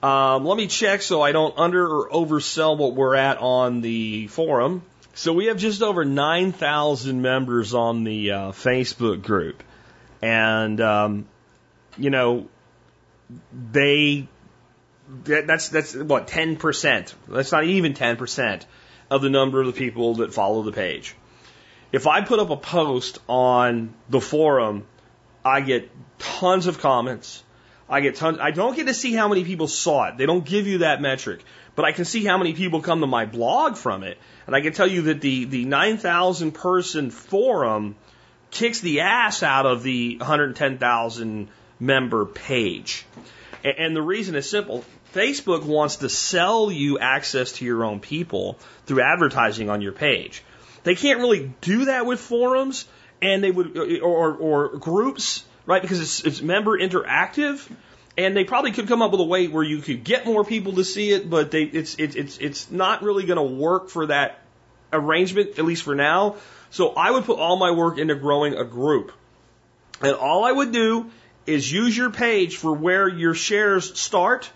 [0.02, 4.26] Um, let me check so I don't under or oversell what we're at on the
[4.28, 4.84] forum.
[5.18, 9.64] So we have just over 9,000 members on the uh, Facebook group.
[10.22, 11.26] And, um,
[11.96, 12.46] you know,
[13.52, 14.28] they,
[15.24, 17.14] that's, that's what, 10%.
[17.26, 18.64] That's not even 10%
[19.10, 21.16] of the number of the people that follow the page.
[21.90, 24.86] If I put up a post on the forum,
[25.44, 27.42] I get tons of comments.
[27.88, 28.38] I get tons.
[28.40, 30.16] I don't get to see how many people saw it.
[30.16, 31.42] They don't give you that metric,
[31.78, 34.62] but I can see how many people come to my blog from it, and I
[34.62, 37.94] can tell you that the the 9,000 person forum
[38.50, 43.06] kicks the ass out of the 110,000 member page.
[43.62, 44.84] And the reason is simple.
[45.14, 50.42] Facebook wants to sell you access to your own people through advertising on your page.
[50.82, 52.88] They can't really do that with forums
[53.22, 55.80] and they would or or groups, right?
[55.80, 57.64] Because it's it's member interactive
[58.18, 60.72] and they probably could come up with a way where you could get more people
[60.74, 64.06] to see it, but they it's it's it's it's not really going to work for
[64.06, 64.40] that
[64.92, 66.34] arrangement at least for now.
[66.70, 69.12] So I would put all my work into growing a group.
[70.02, 71.10] And all I would do
[71.46, 74.50] is use your page for where your shares start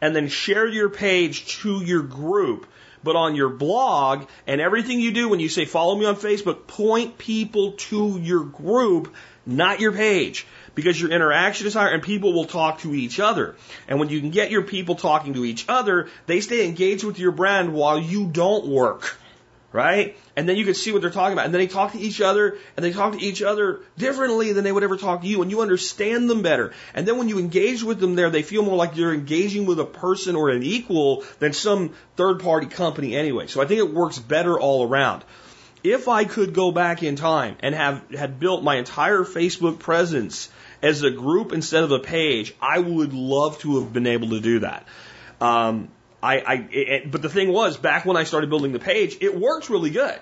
[0.00, 2.66] and then share your page to your group.
[3.02, 6.68] But on your blog and everything you do when you say follow me on Facebook,
[6.68, 10.46] point people to your group, not your page.
[10.74, 13.56] Because your interaction is higher and people will talk to each other.
[13.86, 17.18] And when you can get your people talking to each other, they stay engaged with
[17.18, 19.18] your brand while you don't work
[19.72, 20.16] right?
[20.34, 21.44] And then you can see what they're talking about.
[21.44, 24.64] And then they talk to each other, and they talk to each other differently than
[24.64, 26.72] they would ever talk to you, and you understand them better.
[26.94, 29.78] And then when you engage with them there, they feel more like you're engaging with
[29.78, 33.46] a person or an equal than some third party company anyway.
[33.46, 35.24] So I think it works better all around.
[35.84, 40.50] If I could go back in time and have had built my entire Facebook presence
[40.82, 44.40] as a group instead of a page, I would love to have been able to
[44.40, 44.86] do that.
[45.40, 45.88] Um,
[46.22, 49.38] I, I it, but the thing was, back when I started building the page, it
[49.38, 50.18] worked really good.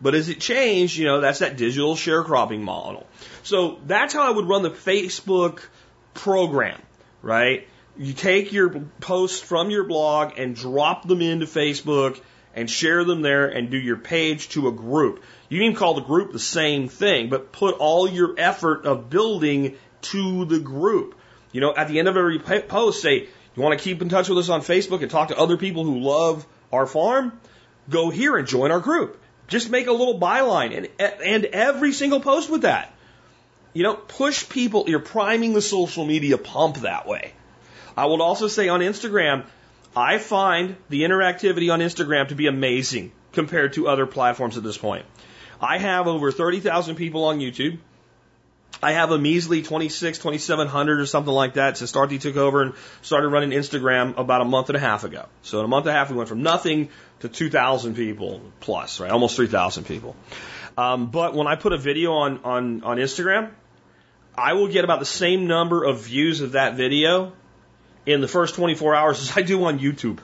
[0.00, 3.06] But as it changed, you know, that's that digital sharecropping model.
[3.44, 5.60] So that's how I would run the Facebook
[6.14, 6.80] program,
[7.22, 7.68] right?
[7.96, 12.20] You take your posts from your blog and drop them into Facebook
[12.54, 15.22] and share them there and do your page to a group.
[15.48, 19.76] You can call the group the same thing, but put all your effort of building
[20.02, 21.14] to the group.
[21.52, 24.28] You know, at the end of every post, say, you want to keep in touch
[24.28, 27.38] with us on Facebook and talk to other people who love our farm?
[27.90, 29.20] Go here and join our group.
[29.48, 32.94] Just make a little byline and, and every single post with that.
[33.74, 34.84] You know, push people.
[34.86, 37.32] You're priming the social media pump that way.
[37.96, 39.44] I would also say on Instagram,
[39.94, 44.78] I find the interactivity on Instagram to be amazing compared to other platforms at this
[44.78, 45.04] point.
[45.60, 47.78] I have over 30,000 people on YouTube.
[48.82, 52.74] I have a measly 26, 2700 or something like that since Dorothy took over and
[53.00, 55.26] started running Instagram about a month and a half ago.
[55.42, 56.88] So in a month and a half, we went from nothing
[57.20, 59.10] to 2,000 people plus, right?
[59.10, 60.16] Almost 3,000 people.
[60.76, 63.50] Um, but when I put a video on, on, on Instagram,
[64.34, 67.32] I will get about the same number of views of that video
[68.04, 70.18] in the first 24 hours as I do on YouTube.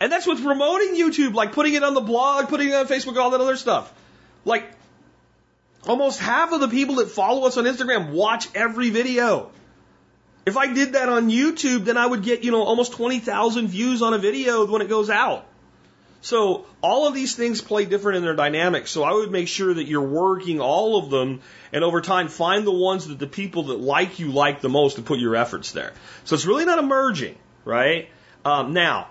[0.00, 3.18] And that's with promoting YouTube, like putting it on the blog, putting it on Facebook,
[3.18, 3.92] all that other stuff.
[4.44, 4.70] Like,
[5.86, 9.50] Almost half of the people that follow us on Instagram watch every video.
[10.44, 14.02] If I did that on YouTube, then I would get, you know, almost 20,000 views
[14.02, 15.46] on a video when it goes out.
[16.20, 18.90] So all of these things play different in their dynamics.
[18.90, 21.40] So I would make sure that you're working all of them
[21.72, 24.96] and over time find the ones that the people that like you like the most
[24.96, 25.92] and put your efforts there.
[26.24, 28.08] So it's really not emerging, right?
[28.44, 29.08] Um, now,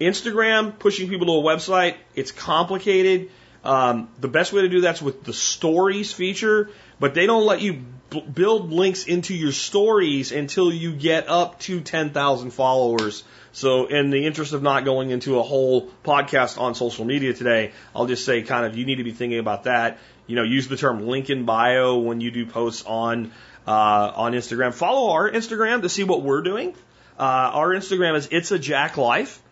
[0.00, 3.30] Instagram, pushing people to a website, it's complicated.
[3.64, 7.60] Um, the best way to do that's with the stories feature, but they don't let
[7.60, 13.22] you b- build links into your stories until you get up to 10,000 followers.
[13.52, 17.72] So, in the interest of not going into a whole podcast on social media today,
[17.94, 19.98] I'll just say kind of you need to be thinking about that.
[20.26, 23.30] You know, use the term link in bio when you do posts on
[23.66, 24.72] uh, on Instagram.
[24.72, 26.74] Follow our Instagram to see what we're doing.
[27.18, 29.42] Uh, our Instagram is it's a Jack Life.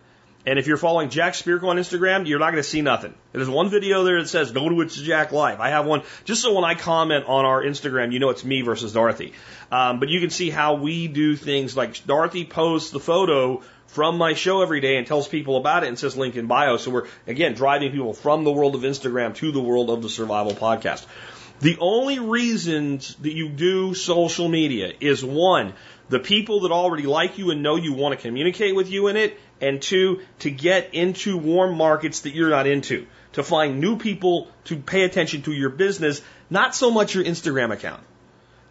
[0.45, 3.13] And if you're following Jack Spirko on Instagram, you're not going to see nothing.
[3.31, 5.59] There's one video there that says, go to It's Jack Life.
[5.59, 8.61] I have one just so when I comment on our Instagram, you know it's me
[8.63, 9.33] versus Dorothy.
[9.71, 14.17] Um, but you can see how we do things like Dorothy posts the photo from
[14.17, 16.77] my show every day and tells people about it and says link in bio.
[16.77, 20.09] So we're, again, driving people from the world of Instagram to the world of the
[20.09, 21.05] survival podcast.
[21.59, 25.73] The only reasons that you do social media is one,
[26.09, 29.17] the people that already like you and know you want to communicate with you in
[29.17, 33.97] it, and two, to get into warm markets that you're not into, to find new
[33.97, 38.01] people to pay attention to your business, not so much your Instagram account.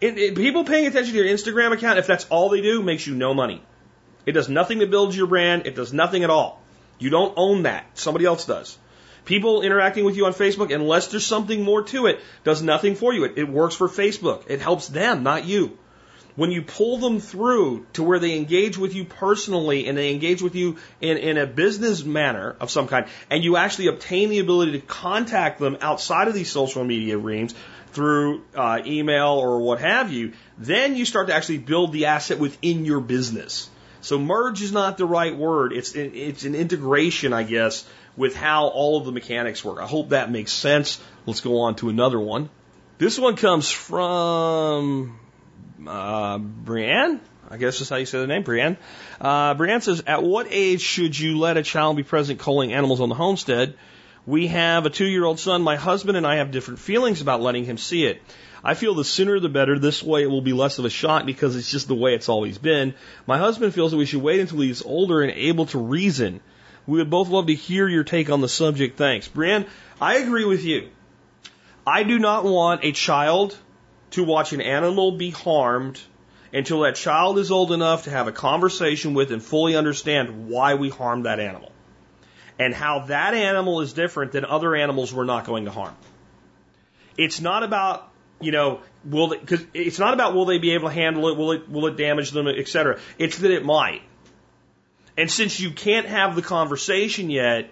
[0.01, 3.07] It, it, people paying attention to your Instagram account, if that's all they do, makes
[3.07, 3.63] you no money.
[4.25, 5.65] It does nothing to build your brand.
[5.65, 6.61] It does nothing at all.
[6.99, 7.85] You don't own that.
[7.97, 8.77] Somebody else does.
[9.25, 13.13] People interacting with you on Facebook, unless there's something more to it, does nothing for
[13.13, 13.23] you.
[13.23, 14.43] It, it works for Facebook.
[14.47, 15.77] It helps them, not you
[16.35, 20.41] when you pull them through to where they engage with you personally and they engage
[20.41, 24.39] with you in, in a business manner of some kind, and you actually obtain the
[24.39, 27.53] ability to contact them outside of these social media reams
[27.93, 32.39] through uh, email or what have you, then you start to actually build the asset
[32.39, 33.69] within your business.
[34.01, 35.73] So merge is not the right word.
[35.73, 37.85] It's it's an integration, I guess,
[38.17, 39.79] with how all of the mechanics work.
[39.79, 40.99] I hope that makes sense.
[41.27, 42.49] Let's go on to another one.
[42.97, 45.19] This one comes from
[45.87, 47.21] uh, Brienne.
[47.49, 48.77] I guess is how you say the name, Brienne.
[49.19, 53.01] Uh, Brienne says, At what age should you let a child be present culling animals
[53.01, 53.75] on the homestead?
[54.25, 55.61] We have a two year old son.
[55.61, 58.21] My husband and I have different feelings about letting him see it.
[58.63, 59.79] I feel the sooner the better.
[59.79, 62.29] This way it will be less of a shock because it's just the way it's
[62.29, 62.93] always been.
[63.25, 66.39] My husband feels that we should wait until he's older and able to reason.
[66.85, 68.97] We would both love to hear your take on the subject.
[68.97, 69.27] Thanks.
[69.27, 69.65] Brienne,
[69.99, 70.89] I agree with you.
[71.85, 73.57] I do not want a child
[74.11, 75.99] to watch an animal be harmed
[76.53, 80.75] until that child is old enough to have a conversation with and fully understand why
[80.75, 81.71] we harmed that animal
[82.59, 85.95] and how that animal is different than other animals we're not going to harm.
[87.17, 90.93] It's not about, you know, will because it's not about will they be able to
[90.93, 92.99] handle it, will it will it damage them, etc.
[93.17, 94.01] It's that it might.
[95.17, 97.69] And since you can't have the conversation yet,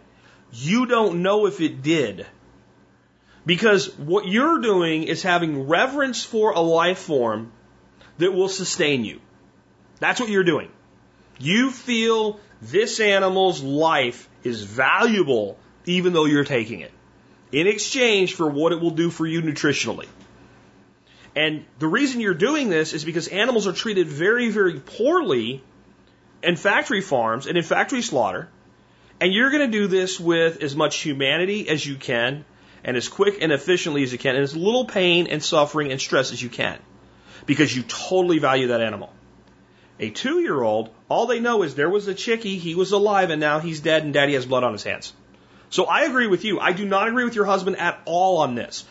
[0.51, 2.25] you don't know if it did.
[3.45, 7.51] Because what you're doing is having reverence for a life form
[8.17, 9.19] that will sustain you.
[9.99, 10.69] That's what you're doing.
[11.39, 16.91] You feel this animal's life is valuable even though you're taking it
[17.51, 20.07] in exchange for what it will do for you nutritionally.
[21.35, 25.63] And the reason you're doing this is because animals are treated very, very poorly
[26.43, 28.49] in factory farms and in factory slaughter.
[29.21, 32.45] And you're going to do this with as much humanity as you can
[32.83, 35.99] and as quick and efficiently as you can and as little pain and suffering and
[35.99, 36.79] stress as you can
[37.45, 39.13] because you totally value that animal.
[39.99, 43.31] A two year old, all they know is there was a chickie, he was alive,
[43.31, 45.13] and now he's dead, and daddy has blood on his hands.
[45.69, 46.59] So I agree with you.
[46.59, 48.85] I do not agree with your husband at all on this.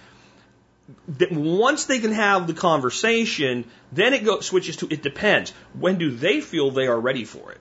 [1.19, 5.53] That once they can have the conversation, then it goes switches to it depends.
[5.73, 7.61] When do they feel they are ready for it?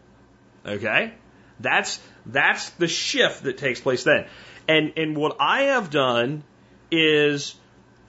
[0.65, 1.13] Okay?
[1.59, 4.27] That's that's the shift that takes place then.
[4.67, 6.43] And and what I have done
[6.91, 7.56] is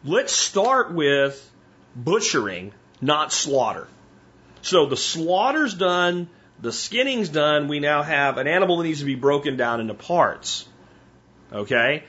[0.05, 1.51] let's start with
[1.95, 3.89] butchering, not slaughter.
[4.63, 6.29] So the slaughter's done,
[6.61, 9.95] the skinning's done, we now have an animal that needs to be broken down into
[9.95, 10.69] parts.
[11.53, 12.05] Okay?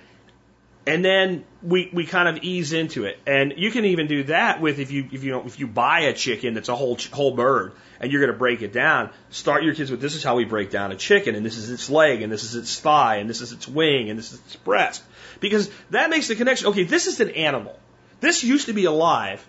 [0.88, 3.20] And then we, we kind of ease into it.
[3.28, 6.02] And you can even do that with if you if you know, if you buy
[6.02, 9.64] a chicken that's a whole whole bird and you're going to break it down, start
[9.64, 11.90] your kids with this is how we break down a chicken and this is its
[11.90, 14.56] leg and this is its thigh and this is its wing and this is its
[14.56, 15.04] breast.
[15.40, 16.68] Because that makes the connection.
[16.68, 17.78] Okay, this is an animal.
[18.20, 19.46] This used to be alive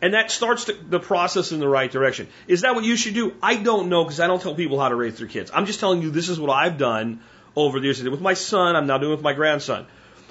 [0.00, 2.28] and that starts the process in the right direction.
[2.46, 3.34] Is that what you should do?
[3.42, 5.50] I don't know because I don't tell people how to raise their kids.
[5.52, 7.20] I'm just telling you this is what I've done
[7.56, 8.02] over the years.
[8.02, 9.86] With my son, I'm now doing with my grandson.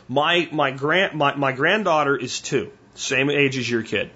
[0.08, 4.10] My my grand my, my granddaughter is two, same age as your kid.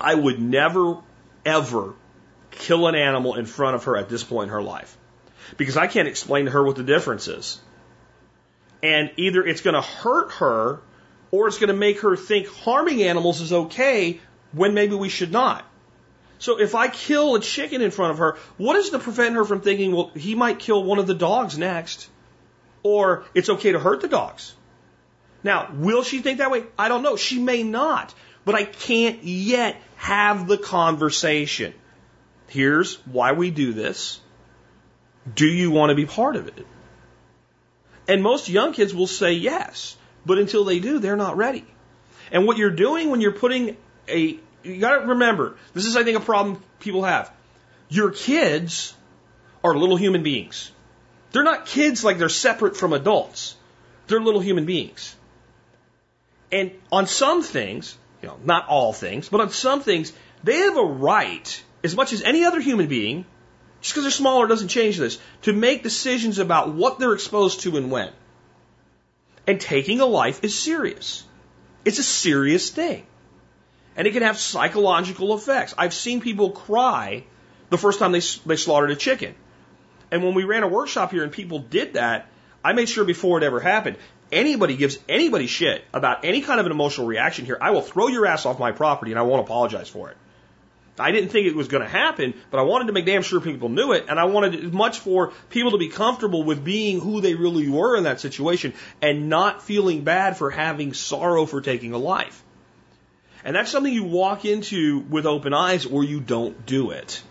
[0.00, 0.98] I would never
[1.44, 1.94] ever
[2.50, 4.96] kill an animal in front of her at this point in her life
[5.56, 7.60] because I can't explain to her what the difference is.
[8.82, 10.80] And either it's going to hurt her
[11.30, 14.20] or it's going to make her think harming animals is okay
[14.52, 15.64] when maybe we should not.
[16.38, 19.44] So if I kill a chicken in front of her, what is to prevent her
[19.44, 22.08] from thinking, well, he might kill one of the dogs next?
[22.84, 24.54] Or it's okay to hurt the dogs.
[25.42, 26.64] Now, will she think that way?
[26.78, 27.16] I don't know.
[27.16, 28.14] She may not.
[28.44, 31.74] But I can't yet have the conversation.
[32.48, 34.20] Here's why we do this.
[35.32, 36.66] Do you want to be part of it?
[38.08, 39.96] And most young kids will say yes.
[40.24, 41.64] But until they do, they're not ready.
[42.32, 43.76] And what you're doing when you're putting
[44.08, 47.32] a you got to remember, this is, I think, a problem people have.
[47.88, 48.94] Your kids
[49.62, 50.70] are little human beings.
[51.30, 53.56] They're not kids like they're separate from adults.
[54.06, 55.14] They're little human beings.
[56.50, 60.76] And on some things, you know, not all things, but on some things, they have
[60.76, 63.26] a right, as much as any other human being,
[63.80, 67.76] just because they're smaller doesn't change this, to make decisions about what they're exposed to
[67.76, 68.10] and when.
[69.46, 71.24] And taking a life is serious.
[71.84, 73.06] It's a serious thing
[73.98, 75.74] and it can have psychological effects.
[75.76, 77.24] I've seen people cry
[77.68, 79.34] the first time they, they slaughtered a chicken.
[80.12, 82.28] And when we ran a workshop here and people did that,
[82.64, 83.96] I made sure before it ever happened,
[84.32, 88.08] anybody gives anybody shit about any kind of an emotional reaction here, I will throw
[88.08, 90.16] your ass off my property and I won't apologize for it.
[91.00, 93.40] I didn't think it was going to happen, but I wanted to make damn sure
[93.40, 97.00] people knew it, and I wanted as much for people to be comfortable with being
[97.00, 101.60] who they really were in that situation and not feeling bad for having sorrow for
[101.60, 102.42] taking a life.
[103.44, 107.22] And that's something you walk into with open eyes or you don't do it.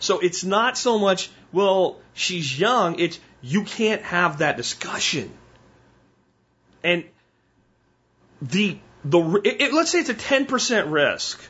[0.00, 5.32] So it's not so much, well, she's young, it's you can't have that discussion.
[6.84, 7.04] And
[8.42, 11.42] the, the, it, it, let's say it's a 10% risk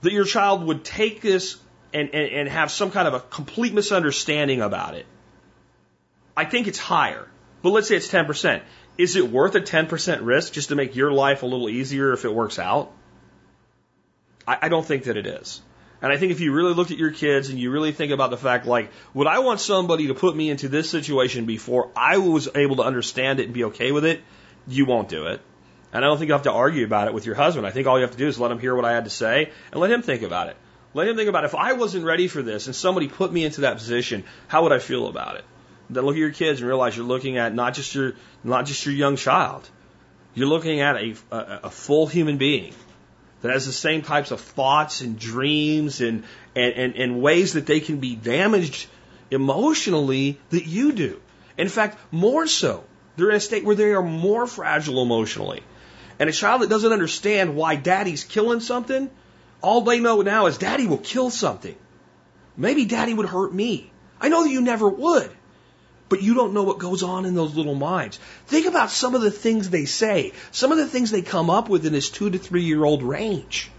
[0.00, 1.58] that your child would take this
[1.92, 5.06] and, and, and have some kind of a complete misunderstanding about it.
[6.36, 7.28] I think it's higher,
[7.62, 8.62] but let's say it's 10%.
[8.98, 12.24] is it worth a 10% risk just to make your life a little easier if
[12.24, 12.92] it works out?
[14.48, 15.60] I, I don't think that it is.
[16.02, 18.30] And I think if you really looked at your kids and you really think about
[18.30, 22.18] the fact, like, would I want somebody to put me into this situation before I
[22.18, 24.20] was able to understand it and be okay with it?
[24.68, 25.40] You won't do it.
[25.92, 27.66] And I don't think you have to argue about it with your husband.
[27.66, 29.10] I think all you have to do is let him hear what I had to
[29.10, 30.56] say and let him think about it.
[30.92, 33.62] Let him think about if I wasn't ready for this and somebody put me into
[33.62, 35.44] that position, how would I feel about it?
[35.88, 38.84] Then look at your kids and realize you're looking at not just your not just
[38.84, 39.68] your young child.
[40.34, 42.74] You're looking at a, a, a full human being
[43.46, 46.24] that has the same types of thoughts and dreams and,
[46.54, 48.88] and, and, and ways that they can be damaged
[49.30, 51.20] emotionally that you do.
[51.56, 52.84] In fact, more so.
[53.16, 55.62] They're in a state where they are more fragile emotionally.
[56.18, 59.10] And a child that doesn't understand why daddy's killing something,
[59.62, 61.76] all they know now is daddy will kill something.
[62.56, 63.92] Maybe daddy would hurt me.
[64.20, 65.30] I know that you never would.
[66.08, 68.18] But you don't know what goes on in those little minds.
[68.46, 71.68] Think about some of the things they say, some of the things they come up
[71.68, 73.70] with in this two to three year old range.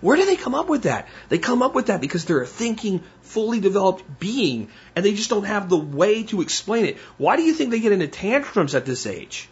[0.00, 1.08] Where do they come up with that?
[1.28, 5.28] They come up with that because they're a thinking, fully developed being, and they just
[5.28, 6.98] don't have the way to explain it.
[7.18, 9.48] Why do you think they get into tantrums at this age?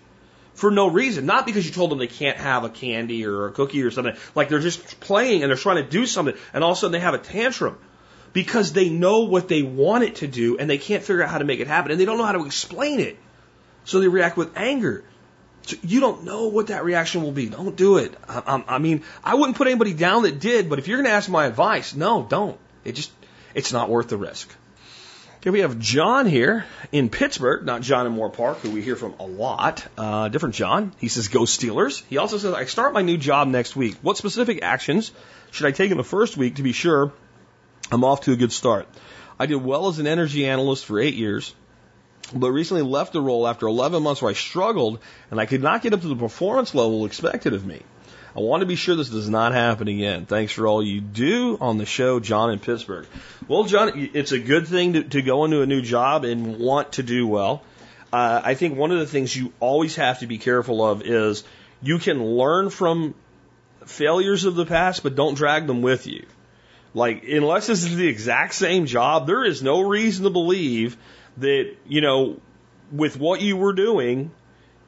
[0.55, 1.27] For no reason.
[1.27, 4.17] Not because you told them they can't have a candy or a cookie or something.
[4.35, 6.93] Like they're just playing and they're trying to do something, and all of a sudden
[6.93, 7.77] they have a tantrum
[8.37, 11.39] because they know what they want it to do and they can't figure out how
[11.39, 13.17] to make it happen and they don't know how to explain it.
[13.87, 15.05] So they react with anger.
[15.63, 17.49] So you don't know what that reaction will be.
[17.49, 18.15] Don't do it.
[18.29, 21.07] I, I, I mean, I wouldn't put anybody down that did, but if you're going
[21.07, 22.59] to ask my advice, no, don't.
[22.85, 23.11] It just,
[23.55, 24.55] it's not worth the risk.
[25.39, 28.97] Okay, we have John here in Pittsburgh, not John in Moore Park, who we hear
[28.97, 29.83] from a lot.
[29.97, 30.93] Uh, different John.
[30.99, 32.03] He says, go Steelers.
[32.11, 33.97] He also says, I start my new job next week.
[34.03, 35.11] What specific actions
[35.53, 37.15] should I take in the first week to be sure
[37.91, 38.89] I'm off to a good start.
[39.39, 41.55] I did well as an energy analyst for eight years,
[42.35, 44.99] but recently left the role after 11 months where I struggled
[45.31, 47.83] and I could not get up to the performance level expected of me.
[48.37, 50.27] I want to be sure this does not happen again.
[50.27, 53.07] Thanks for all you do on the show, John in Pittsburgh.
[53.49, 56.95] Well, John, it's a good thing to, to go into a new job and want
[56.95, 57.63] to do well.
[58.13, 61.45] Uh, I think one of the things you always have to be careful of is
[61.83, 63.15] you can learn from
[63.87, 66.27] failures of the past, but don't drag them with you.
[66.97, 70.97] Like, unless this is the exact same job, there is no reason to believe
[71.37, 72.41] that, you know,
[72.91, 74.31] with what you were doing,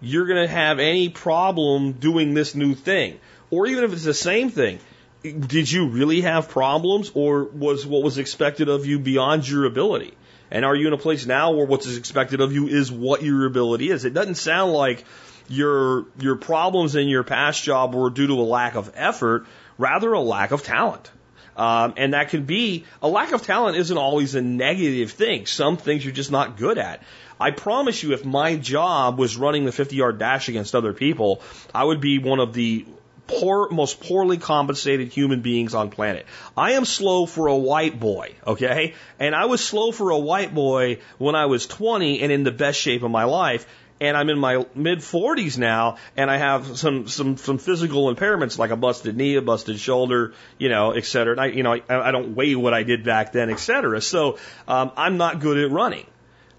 [0.00, 3.20] you're going to have any problem doing this new thing.
[3.50, 4.78] Or even if it's the same thing,
[5.22, 10.14] did you really have problems or was what was expected of you beyond your ability?
[10.50, 13.44] And are you in a place now where what's expected of you is what your
[13.44, 14.06] ability is?
[14.06, 15.04] It doesn't sound like
[15.46, 19.46] your your problems in your past job were due to a lack of effort,
[19.76, 21.10] rather a lack of talent.
[21.58, 25.44] Um, and that can be a lack of talent isn't always a negative thing.
[25.44, 27.02] Some things you're just not good at.
[27.40, 31.42] I promise you, if my job was running the 50 yard dash against other people,
[31.74, 32.86] I would be one of the
[33.26, 36.26] poor, most poorly compensated human beings on planet.
[36.56, 38.94] I am slow for a white boy, okay?
[39.18, 42.52] And I was slow for a white boy when I was 20 and in the
[42.52, 43.66] best shape of my life
[44.00, 48.58] and I'm in my mid 40s now, and I have some some some physical impairments
[48.58, 51.32] like a busted knee, a busted shoulder, you know, et cetera.
[51.32, 54.00] And I, you know, I, I don't weigh what I did back then, et cetera.
[54.00, 56.06] So um, I'm not good at running.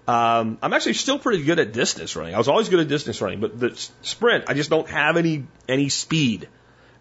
[0.06, 2.34] Um, I'm actually still pretty good at distance running.
[2.34, 5.46] I was always good at distance running, but the sprint, I just don't have any
[5.68, 6.48] any speed,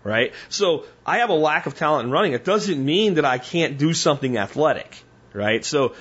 [0.03, 0.33] right?
[0.49, 2.33] So I have a lack of talent in running.
[2.33, 5.65] It doesn't mean that I can't do something athletic, right?
[5.65, 5.95] So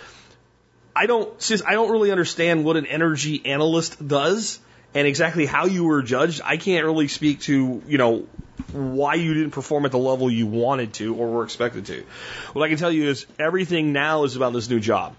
[0.99, 4.59] I don't, since I don't really understand what an energy analyst does
[4.95, 8.27] and exactly how you were judged, I can't really speak to, you know,
[8.73, 12.05] why you didn't perform at the level you wanted to or were expected to.
[12.53, 15.15] What I can tell you is everything now is about this new job.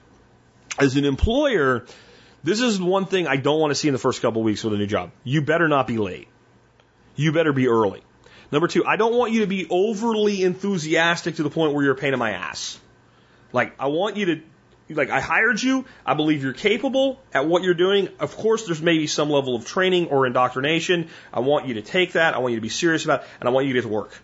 [0.77, 1.85] As an employer,
[2.43, 4.65] this is one thing I don't want to see in the first couple of weeks
[4.65, 5.11] with a new job.
[5.23, 6.27] You better not be late.
[7.15, 8.03] You better be early.
[8.51, 11.93] Number two, I don't want you to be overly enthusiastic to the point where you're
[11.93, 12.77] a pain in my ass.
[13.53, 14.41] Like, I want you to
[14.89, 15.85] like I hired you.
[16.05, 18.09] I believe you're capable at what you're doing.
[18.19, 21.09] Of course, there's maybe some level of training or indoctrination.
[21.33, 22.33] I want you to take that.
[22.33, 23.93] I want you to be serious about it, and I want you to get to
[23.93, 24.19] work.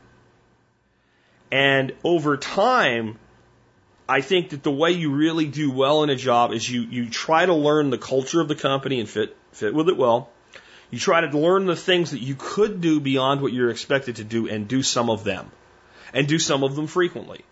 [1.52, 3.20] And over time,
[4.10, 7.10] I think that the way you really do well in a job is you, you
[7.10, 10.30] try to learn the culture of the company and fit, fit with it well.
[10.92, 14.24] You try to learn the things that you could do beyond what you're expected to
[14.24, 15.52] do and do some of them.
[16.14, 17.44] And do some of them frequently.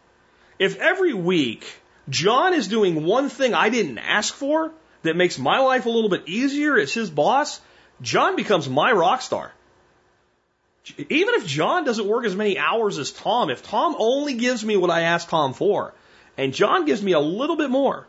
[0.60, 1.66] If every week
[2.10, 4.72] John is doing one thing I didn't ask for
[5.04, 7.62] that makes my life a little bit easier as his boss.
[8.02, 9.52] John becomes my rock star.
[10.98, 14.76] Even if John doesn't work as many hours as Tom, if Tom only gives me
[14.76, 15.94] what I asked Tom for,
[16.38, 18.06] and John gives me a little bit more,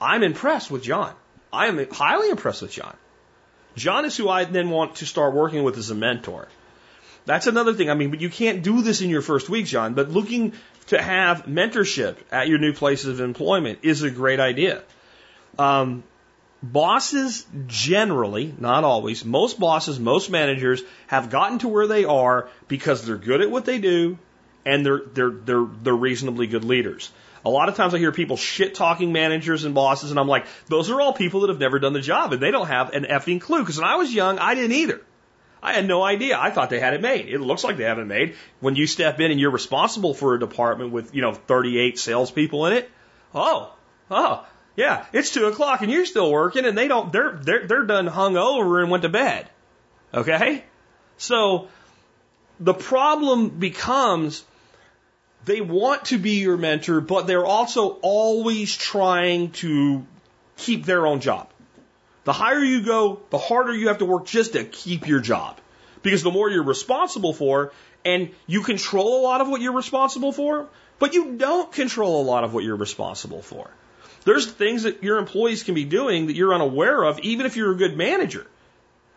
[0.00, 1.14] I'm impressed with John.
[1.52, 2.96] I am highly impressed with John.
[3.76, 6.48] John is who I then want to start working with as a mentor.
[7.26, 7.90] That's another thing.
[7.90, 10.52] I mean, but you can't do this in your first week, John, but looking
[10.88, 14.82] to have mentorship at your new places of employment is a great idea.
[15.58, 16.04] Um,
[16.62, 23.04] bosses generally, not always, most bosses, most managers have gotten to where they are because
[23.04, 24.18] they're good at what they do
[24.66, 27.10] and they're, they're, they're, they're reasonably good leaders.
[27.44, 30.46] A lot of times I hear people shit talking managers and bosses, and I'm like,
[30.68, 33.04] those are all people that have never done the job, and they don't have an
[33.04, 33.60] effing clue.
[33.60, 35.02] Because when I was young, I didn't either.
[35.64, 36.38] I had no idea.
[36.38, 37.26] I thought they had it made.
[37.26, 38.34] It looks like they have it made.
[38.60, 42.66] When you step in and you're responsible for a department with, you know, 38 salespeople
[42.66, 42.90] in it,
[43.34, 43.72] oh,
[44.10, 44.46] oh,
[44.76, 47.12] yeah, it's two o'clock and you're still working, and they don't.
[47.12, 49.48] They're they're they're done hung over and went to bed.
[50.12, 50.64] Okay,
[51.16, 51.68] so
[52.60, 54.44] the problem becomes
[55.44, 60.04] they want to be your mentor, but they're also always trying to
[60.56, 61.48] keep their own job.
[62.24, 65.58] The higher you go, the harder you have to work just to keep your job.
[66.02, 67.72] Because the more you're responsible for,
[68.04, 70.68] and you control a lot of what you're responsible for,
[70.98, 73.70] but you don't control a lot of what you're responsible for.
[74.24, 77.72] There's things that your employees can be doing that you're unaware of, even if you're
[77.72, 78.46] a good manager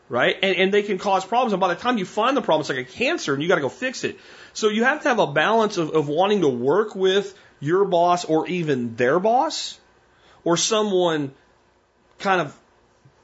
[0.09, 0.37] right?
[0.41, 1.53] And, and they can cause problems.
[1.53, 3.55] And by the time you find the problem, it's like a cancer and you got
[3.55, 4.19] to go fix it.
[4.53, 8.25] So you have to have a balance of, of wanting to work with your boss
[8.25, 9.79] or even their boss
[10.43, 11.33] or someone
[12.19, 12.57] kind of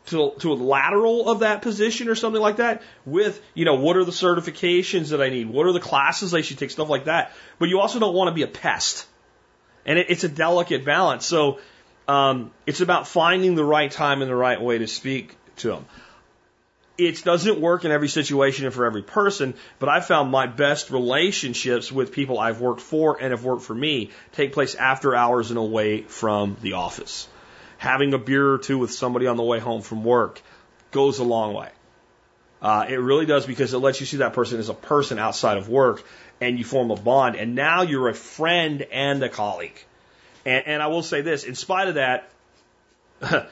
[0.07, 3.97] to, to a lateral of that position or something like that with, you know, what
[3.97, 5.49] are the certifications that I need?
[5.49, 6.71] What are the classes I should take?
[6.71, 7.31] Stuff like that.
[7.59, 9.07] But you also don't want to be a pest.
[9.85, 11.25] And it, it's a delicate balance.
[11.25, 11.59] So,
[12.07, 15.85] um, it's about finding the right time and the right way to speak to them
[16.97, 20.91] it doesn't work in every situation and for every person, but I found my best
[20.91, 25.49] relationships with people I've worked for and have worked for me take place after hours
[25.49, 27.27] and away from the office.
[27.83, 30.41] Having a beer or two with somebody on the way home from work
[30.91, 31.67] goes a long way.
[32.61, 35.57] Uh, it really does because it lets you see that person as a person outside
[35.57, 36.01] of work
[36.39, 37.35] and you form a bond.
[37.35, 39.77] And now you're a friend and a colleague.
[40.45, 42.29] And, and I will say this, in spite of that,
[43.21, 43.47] I,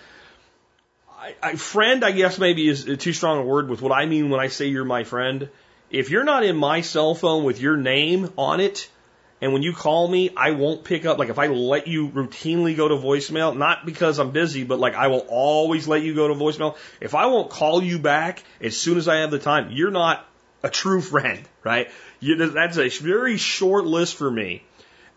[1.44, 4.40] I, friend, I guess maybe is too strong a word with what I mean when
[4.40, 5.50] I say you're my friend.
[5.90, 8.88] If you're not in my cell phone with your name on it,
[9.42, 11.18] and when you call me, I won't pick up.
[11.18, 14.94] Like if I let you routinely go to voicemail, not because I'm busy, but like
[14.94, 16.78] I will always let you go to voicemail.
[17.02, 20.26] If I won't call you back as soon as I have the time, you're not
[20.62, 21.90] a true friend, right?
[22.20, 24.64] You, that's a very short list for me.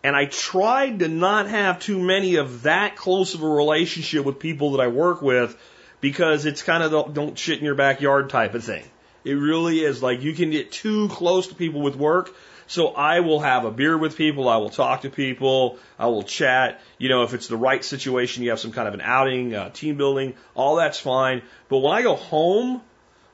[0.03, 4.39] And I tried to not have too many of that close of a relationship with
[4.39, 5.57] people that I work with
[6.01, 8.85] because it's kind of the don't shit in your backyard type of thing.
[9.25, 12.35] It really is like you can get too close to people with work.
[12.67, 14.49] So I will have a beer with people.
[14.49, 15.79] I will talk to people.
[15.99, 16.81] I will chat.
[16.99, 19.71] You know, if it's the right situation, you have some kind of an outing, uh,
[19.71, 21.43] team building, all that's fine.
[21.69, 22.81] But when I go home,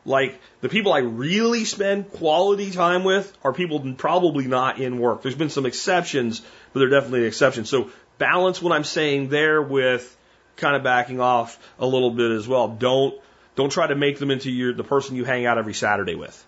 [0.04, 5.22] like the people I really spend quality time with are people probably not in work.
[5.22, 6.40] There's been some exceptions,
[6.72, 7.68] but they're definitely exceptions.
[7.68, 10.16] So balance what I'm saying there with
[10.56, 12.68] kind of backing off a little bit as well.
[12.68, 13.14] Don't
[13.56, 16.46] don't try to make them into your the person you hang out every Saturday with.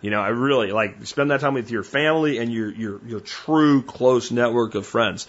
[0.00, 3.20] You know, I really like spend that time with your family and your your your
[3.20, 5.26] true close network of friends.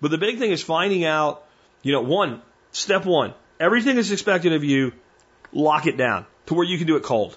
[0.00, 1.44] But the big thing is finding out,
[1.82, 4.92] you know, one, step one, everything is expected of you,
[5.52, 7.36] lock it down to where you can do it cold.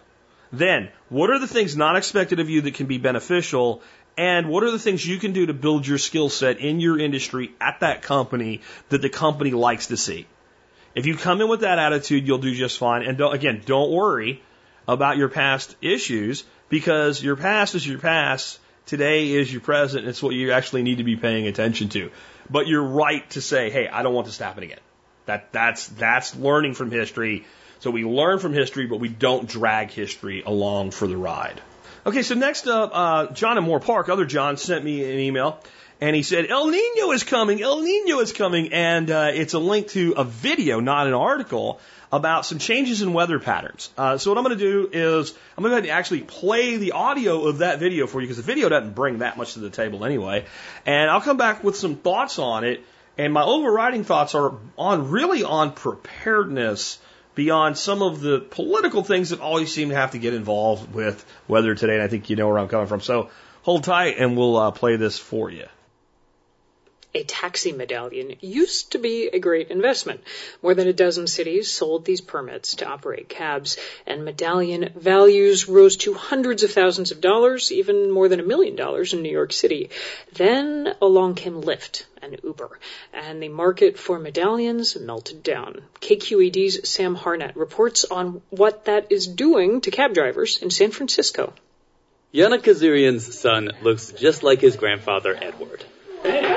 [0.51, 3.81] Then, what are the things not expected of you that can be beneficial
[4.17, 6.97] and what are the things you can do to build your skill set in your
[6.97, 10.27] industry at that company that the company likes to see?
[10.93, 13.01] If you come in with that attitude, you'll do just fine.
[13.03, 14.41] And don't, again, don't worry
[14.87, 18.59] about your past issues because your past is your past.
[18.85, 20.07] Today is your present.
[20.07, 22.11] It's what you actually need to be paying attention to.
[22.49, 24.79] But you're right to say, hey, I don't want this to happen again.
[25.25, 27.45] That, that's, that's learning from history.
[27.79, 31.61] So we learn from history, but we don't drag history along for the ride.
[32.05, 35.59] Okay, so next up, uh, John in Moore Park, other John, sent me an email.
[35.99, 38.73] And he said, El Nino is coming, El Nino is coming.
[38.73, 41.79] And uh, it's a link to a video, not an article,
[42.11, 43.89] about some changes in weather patterns.
[43.97, 47.47] Uh, so what I'm going to do is I'm going to actually play the audio
[47.47, 50.05] of that video for you because the video doesn't bring that much to the table
[50.05, 50.45] anyway.
[50.85, 52.83] And I'll come back with some thoughts on it.
[53.17, 56.99] And my overriding thoughts are on really on preparedness
[57.33, 61.25] beyond some of the political things that always seem to have to get involved with
[61.47, 61.93] weather today.
[61.93, 63.01] And I think you know where I'm coming from.
[63.01, 63.29] So
[63.61, 65.65] hold tight and we'll uh, play this for you.
[67.15, 70.19] A taxi medallion used to be a great investment.
[70.61, 75.95] More than a dozen cities sold these permits to operate cabs, and medallion values rose
[76.03, 79.53] to hundreds of thousands of dollars, even more than a million dollars in New York
[79.53, 79.91] City.
[80.33, 82.79] Then along came Lyft and Uber,
[83.13, 85.83] and the market for medallions melted down.
[86.01, 91.53] KQED's Sam Harnett reports on what that is doing to cab drivers in San Francisco.
[92.33, 95.85] Yana Kazarian's son looks just like his grandfather, Edward.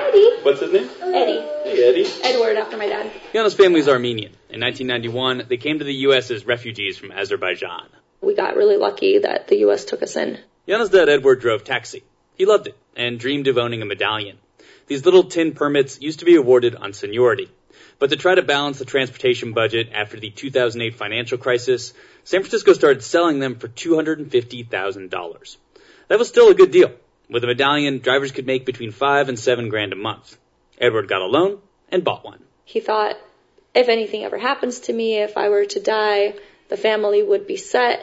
[0.09, 0.42] Eddie.
[0.42, 0.88] What's his name?
[1.02, 1.40] Eddie.
[1.64, 2.06] Hey, Eddie.
[2.22, 3.12] Edward after my dad.
[3.34, 4.32] Yana's family is Armenian.
[4.48, 6.30] In 1991, they came to the U.S.
[6.30, 7.88] as refugees from Azerbaijan.
[8.22, 9.84] We got really lucky that the U.S.
[9.84, 10.38] took us in.
[10.66, 12.04] Yana's dad, Edward, drove taxi.
[12.36, 14.38] He loved it and dreamed of owning a medallion.
[14.86, 17.50] These little tin permits used to be awarded on seniority.
[17.98, 21.92] But to try to balance the transportation budget after the 2008 financial crisis,
[22.24, 25.56] San Francisco started selling them for $250,000.
[26.09, 26.92] That was still a good deal.
[27.30, 30.36] With a medallion, drivers could make between five and seven grand a month.
[30.80, 31.60] Edward got a loan
[31.90, 32.42] and bought one.
[32.64, 33.16] He thought,
[33.74, 36.34] if anything ever happens to me, if I were to die,
[36.68, 38.00] the family would be set.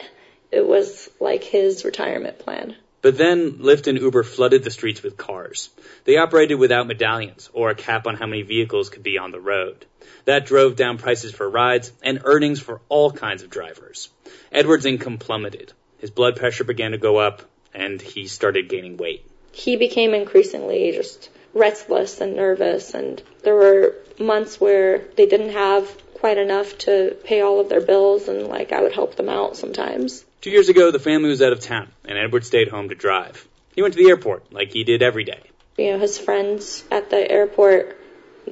[0.52, 2.76] It was like his retirement plan.
[3.02, 5.70] But then Lyft and Uber flooded the streets with cars.
[6.04, 9.40] They operated without medallions or a cap on how many vehicles could be on the
[9.40, 9.86] road.
[10.24, 14.08] That drove down prices for rides and earnings for all kinds of drivers.
[14.50, 15.72] Edward's income plummeted.
[15.98, 17.42] His blood pressure began to go up
[17.76, 19.24] and he started gaining weight.
[19.52, 25.88] He became increasingly just restless and nervous, and there were months where they didn't have
[26.14, 29.56] quite enough to pay all of their bills, and like I would help them out
[29.56, 30.24] sometimes.
[30.40, 33.46] Two years ago, the family was out of town, and Edward stayed home to drive.
[33.74, 35.40] He went to the airport like he did every day.
[35.76, 37.98] You know, his friends at the airport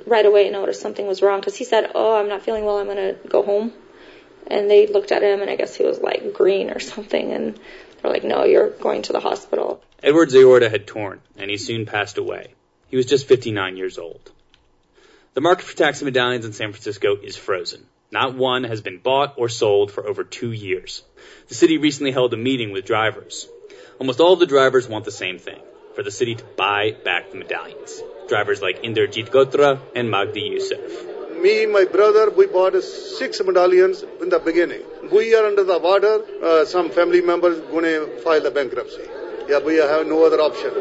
[0.06, 2.78] right away noticed something was wrong because he said, "Oh, I'm not feeling well.
[2.78, 3.72] I'm gonna go home."
[4.46, 7.58] And they looked at him, and I guess he was like green or something, and
[8.04, 11.86] they're like, "No, you're going to the hospital." Edward's aorta had torn, and he soon
[11.86, 12.48] passed away.
[12.88, 14.30] He was just 59 years old.
[15.32, 17.86] The market for taxi medallions in San Francisco is frozen.
[18.12, 21.02] Not one has been bought or sold for over two years.
[21.48, 23.48] The city recently held a meeting with drivers.
[23.98, 25.60] Almost all of the drivers want the same thing
[25.94, 28.02] for the city to buy back the medallions.
[28.28, 31.13] Drivers like Inderjit Gotra and Magdi Youssef.
[31.42, 34.82] Me, my brother, we bought six medallions in the beginning.
[35.12, 36.22] We are under the water.
[36.42, 39.06] Uh, some family members going to file the bankruptcy.
[39.48, 40.72] Yeah, we have no other option.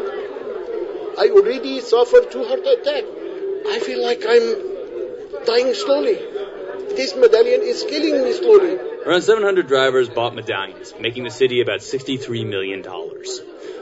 [1.18, 3.04] I already suffered two heart attack.
[3.68, 6.16] I feel like I'm dying slowly.
[6.96, 8.78] This medallion is killing me slowly.
[9.06, 12.86] Around 700 drivers bought medallions, making the city about $63 million.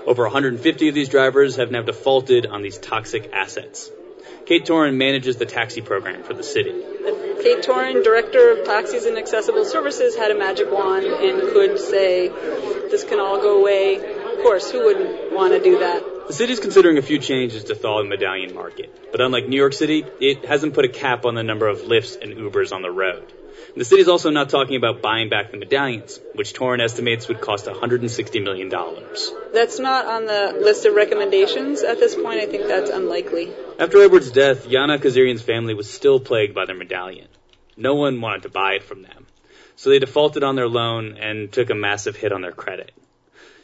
[0.08, 3.92] Over 150 of these drivers have now defaulted on these toxic assets.
[4.46, 6.72] Kate Toran manages the taxi program for the city.
[6.72, 12.28] Kate Toran, Director of Taxis and Accessible Services, had a magic wand and could say,
[12.28, 13.96] this can all go away.
[13.96, 16.04] Of course, who wouldn't want to do that?
[16.28, 19.74] The city's considering a few changes to thaw the medallion market, but unlike New York
[19.74, 22.92] City, it hasn't put a cap on the number of Lyfts and Ubers on the
[22.92, 23.32] road.
[23.76, 27.66] The city's also not talking about buying back the medallions, which Toran estimates would cost
[27.66, 28.70] $160 million.
[29.54, 32.42] That's not on the list of recommendations at this point.
[32.42, 33.52] I think that's unlikely.
[33.80, 37.28] After Edward's death, Yana Kazarian's family was still plagued by their medallion.
[37.78, 39.26] No one wanted to buy it from them,
[39.76, 42.92] so they defaulted on their loan and took a massive hit on their credit.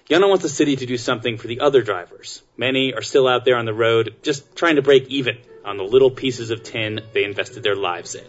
[0.09, 2.41] Yana wants the city to do something for the other drivers.
[2.55, 5.83] Many are still out there on the road, just trying to break even on the
[5.83, 8.23] little pieces of tin they invested their lives in.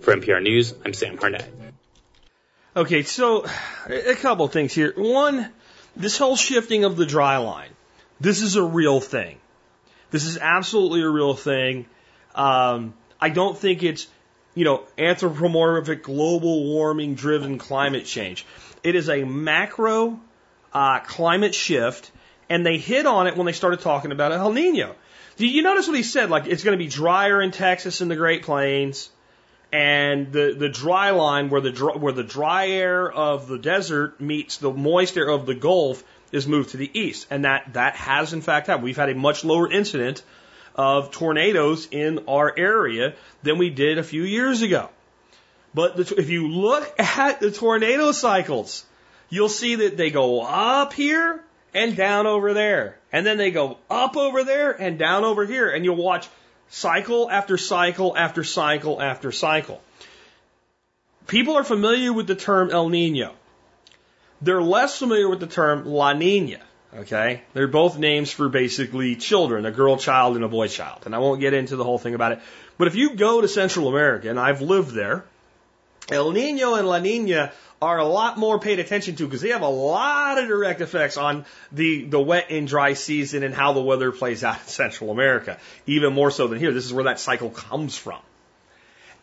[0.00, 1.44] For NPR News, I'm Sam Harnett.
[2.74, 3.44] Okay, so
[3.86, 4.94] a couple things here.
[4.96, 5.50] One,
[5.94, 7.68] this whole shifting of the dry line.
[8.18, 9.38] This is a real thing.
[10.10, 11.84] This is absolutely a real thing.
[12.34, 14.06] Um, I don't think it's,
[14.54, 18.46] you know, anthropomorphic global warming driven climate change.
[18.82, 20.18] It is a macro
[20.72, 22.10] uh, climate shift,
[22.48, 24.94] and they hit on it when they started talking about El Nino.
[25.36, 26.30] Did you notice what he said?
[26.30, 29.10] Like it's going to be drier in Texas and the Great Plains
[29.72, 34.20] and the the dry line where the dry, where the dry air of the desert
[34.20, 36.02] meets the moist air of the Gulf
[36.32, 38.84] is moved to the east, and that that has in fact happened.
[38.84, 40.22] We've had a much lower incident
[40.74, 44.88] of tornadoes in our area than we did a few years ago.
[45.74, 48.84] But the, if you look at the tornado cycles,
[49.28, 51.40] you'll see that they go up here
[51.72, 55.70] and down over there, and then they go up over there and down over here,
[55.70, 56.28] and you'll watch
[56.70, 59.82] cycle after cycle after cycle after cycle.
[61.26, 63.34] People are familiar with the term El Nino.
[64.40, 66.60] They're less familiar with the term La Nina.
[66.96, 67.42] Okay?
[67.52, 71.02] They're both names for basically children, a girl child and a boy child.
[71.04, 72.40] And I won't get into the whole thing about it.
[72.78, 75.24] But if you go to Central America, and I've lived there,
[76.10, 77.52] El Nino and La Nina
[77.82, 81.16] are a lot more paid attention to because they have a lot of direct effects
[81.16, 85.10] on the, the wet and dry season and how the weather plays out in Central
[85.10, 86.72] America, even more so than here.
[86.72, 88.20] This is where that cycle comes from.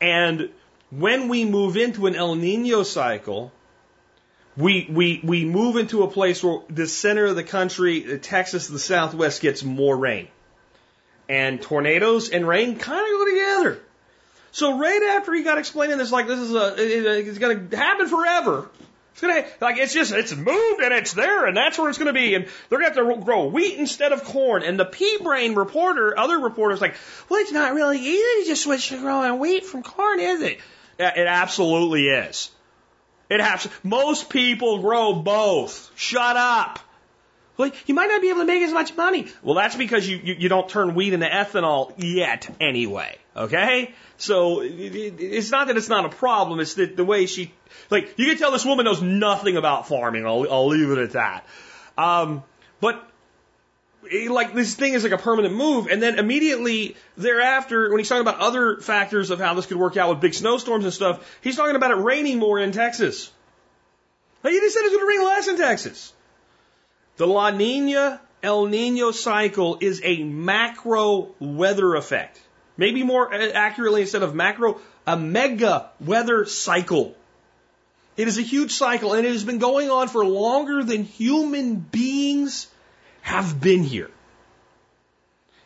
[0.01, 0.49] And
[0.89, 3.51] when we move into an El Nino cycle,
[4.55, 8.67] we, we, we move into a place where the center of the country, uh, Texas,
[8.67, 10.29] the Southwest, gets more rain.
[11.29, 13.26] And tornadoes and rain kind of go.
[14.57, 17.77] So right after he got explaining this, like this is a, it, it's going to
[17.77, 18.67] happen forever.
[19.11, 22.11] It's gonna like it's just it's moved and it's there and that's where it's gonna
[22.11, 25.55] be and they're gonna have to grow wheat instead of corn and the pea brain
[25.55, 26.95] reporter other reporters like
[27.27, 30.59] well it's not really easy to just switch to growing wheat from corn is it?
[30.99, 32.51] Yeah, it absolutely is.
[33.29, 35.91] It has most people grow both.
[35.95, 36.79] Shut up.
[37.57, 39.27] Well, you might not be able to make as much money.
[39.41, 43.17] Well, that's because you, you, you don't turn wheat into ethanol yet, anyway.
[43.37, 43.93] Okay?
[44.17, 46.59] So it, it, it's not that it's not a problem.
[46.59, 47.53] It's that the way she,
[47.89, 50.25] like, you can tell this woman knows nothing about farming.
[50.25, 51.45] I'll, I'll leave it at that.
[51.97, 52.43] Um,
[52.81, 53.07] but
[54.11, 58.09] it, like this thing is like a permanent move, and then immediately thereafter, when he's
[58.09, 61.39] talking about other factors of how this could work out with big snowstorms and stuff,
[61.41, 63.31] he's talking about it raining more in Texas.
[64.43, 66.13] Like he just said it's going to rain less in Texas.
[67.17, 72.39] The La Nina El Nino cycle is a macro weather effect.
[72.77, 77.15] Maybe more accurately, instead of macro, a mega weather cycle.
[78.15, 81.75] It is a huge cycle and it has been going on for longer than human
[81.75, 82.67] beings
[83.21, 84.09] have been here.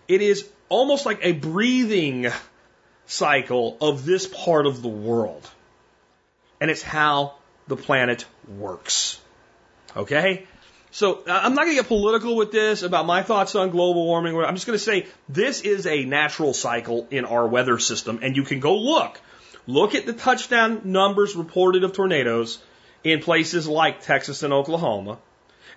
[0.07, 2.27] It is almost like a breathing
[3.05, 5.49] cycle of this part of the world.
[6.59, 7.35] And it's how
[7.67, 9.19] the planet works.
[9.95, 10.47] Okay?
[10.91, 14.05] So uh, I'm not going to get political with this about my thoughts on global
[14.05, 14.35] warming.
[14.37, 18.35] I'm just going to say this is a natural cycle in our weather system, and
[18.35, 19.19] you can go look.
[19.67, 22.59] Look at the touchdown numbers reported of tornadoes
[23.03, 25.17] in places like Texas and Oklahoma,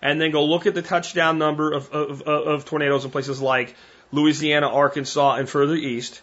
[0.02, 3.76] and then go look at the touchdown number of, of, of tornadoes in places like
[4.10, 6.22] Louisiana, Arkansas, and further east,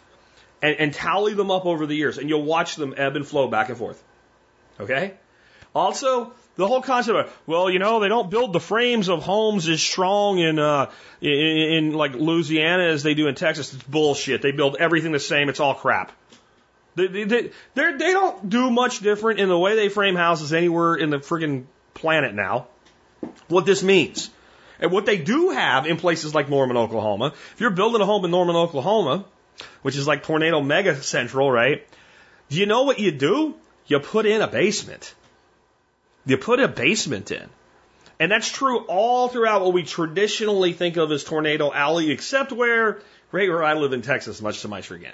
[0.61, 3.47] and, and tally them up over the years, and you'll watch them ebb and flow
[3.47, 4.03] back and forth.
[4.79, 5.13] Okay?
[5.73, 9.68] Also, the whole concept of well, you know, they don't build the frames of homes
[9.68, 10.91] as strong in uh,
[11.22, 13.74] in, in like Louisiana as they do in Texas.
[13.74, 14.41] It's bullshit.
[14.41, 15.49] They build everything the same.
[15.49, 16.12] It's all crap.
[16.95, 20.95] They they they, they don't do much different in the way they frame houses anywhere
[20.95, 22.68] in the friggin' planet now.
[23.47, 24.30] What this means.
[24.80, 28.26] And what they do have in places like Norman, Oklahoma, if you're building a home
[28.26, 29.26] in Norman, Oklahoma,
[29.84, 31.88] which is like tornado mega central, right?
[32.49, 33.56] Do you know what you do?
[33.86, 35.14] You put in a basement.
[36.26, 37.49] You put a basement in.
[38.19, 42.99] And that's true all throughout what we traditionally think of as Tornado Alley, except where,
[43.32, 45.13] right where I live in Texas, much to my chagrin.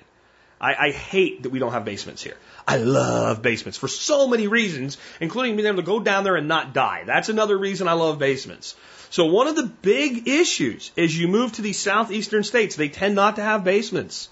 [0.59, 2.35] I, I hate that we don't have basements here.
[2.67, 6.49] I love basements for so many reasons, including being able to go down there and
[6.49, 7.03] not die.
[7.05, 8.75] That's another reason I love basements.
[9.09, 13.15] So one of the big issues is you move to these southeastern states, they tend
[13.15, 14.27] not to have basements.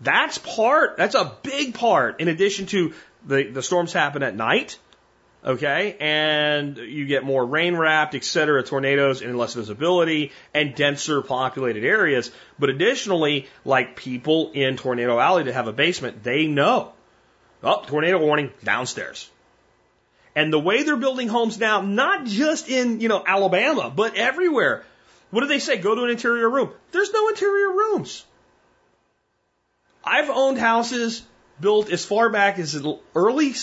[0.00, 2.94] That's part, that's a big part in addition to
[3.26, 4.78] the, the storms happen at night
[5.44, 11.22] okay, and you get more rain wrapped, et cetera, tornadoes and less visibility and denser
[11.22, 12.30] populated areas.
[12.58, 16.92] But additionally, like people in Tornado Alley that have a basement, they know,
[17.62, 19.30] oh, tornado warning downstairs.
[20.34, 24.84] And the way they're building homes now, not just in, you know, Alabama, but everywhere.
[25.30, 25.76] What do they say?
[25.76, 26.70] Go to an interior room.
[26.90, 28.24] There's no interior rooms.
[30.04, 31.22] I've owned houses
[31.62, 33.54] built as far back as the early,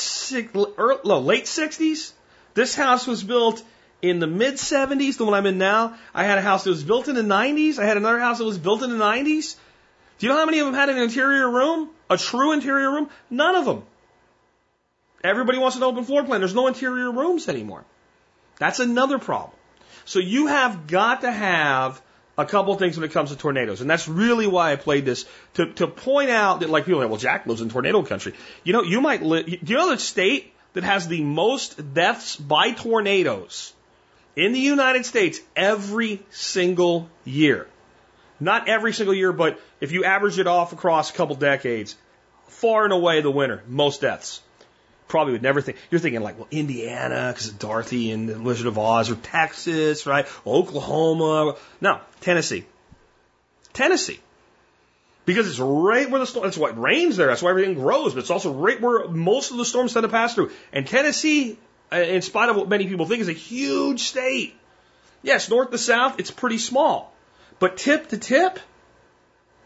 [0.78, 2.14] early late 60s.
[2.56, 3.64] This house was built
[4.02, 5.96] in the mid 70s, the one I'm in now.
[6.16, 7.78] I had a house that was built in the 90s.
[7.78, 9.56] I had another house that was built in the 90s.
[10.18, 11.90] Do you know how many of them had an interior room?
[12.10, 13.10] A true interior room?
[13.30, 13.84] None of them.
[15.24, 16.42] Everybody wants an open floor plan.
[16.42, 17.84] There's no interior rooms anymore.
[18.58, 19.56] That's another problem.
[20.06, 22.02] So you have got to have
[22.40, 23.82] a couple things when it comes to tornadoes.
[23.82, 25.26] And that's really why I played this
[25.56, 28.34] to, to point out that like people are like, well, Jack lives in tornado country.
[28.64, 32.38] You know, you might live, do you know the state that has the most deaths
[32.38, 33.74] by tornadoes
[34.38, 37.68] in the United States every single year?
[38.40, 41.98] Not every single year, but if you average it off across a couple decades,
[42.48, 44.42] far and away the winner, most deaths
[45.10, 45.78] probably would never think.
[45.92, 50.06] You're thinking like, well, Indiana because of Dorothy and the Wizard of Oz, or Texas,
[50.06, 50.26] right?
[50.48, 51.58] Oklahoma.
[51.82, 52.64] No, Tennessee.
[53.74, 54.20] Tennessee.
[55.26, 57.28] Because it's right where the storm, that's what rains there.
[57.28, 60.10] That's why everything grows, but it's also right where most of the storms tend to
[60.10, 60.52] pass through.
[60.72, 61.58] And Tennessee,
[61.92, 64.56] uh, in spite of what many people think, is a huge state.
[65.22, 67.14] Yes, north to south, it's pretty small.
[67.60, 68.60] But tip to tip,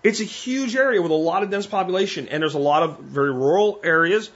[0.04, 3.00] it's a huge area with a lot of dense population, and there's a lot of
[3.00, 4.30] very rural areas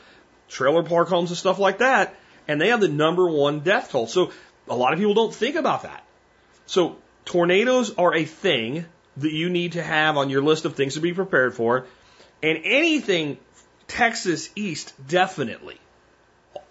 [0.47, 2.15] trailer park homes and stuff like that.
[2.47, 4.07] and they have the number one death toll.
[4.07, 4.31] So
[4.67, 6.03] a lot of people don't think about that.
[6.65, 8.85] So tornadoes are a thing
[9.17, 11.87] that you need to have on your list of things to be prepared for,
[12.41, 13.37] and anything
[13.87, 15.77] Texas east definitely.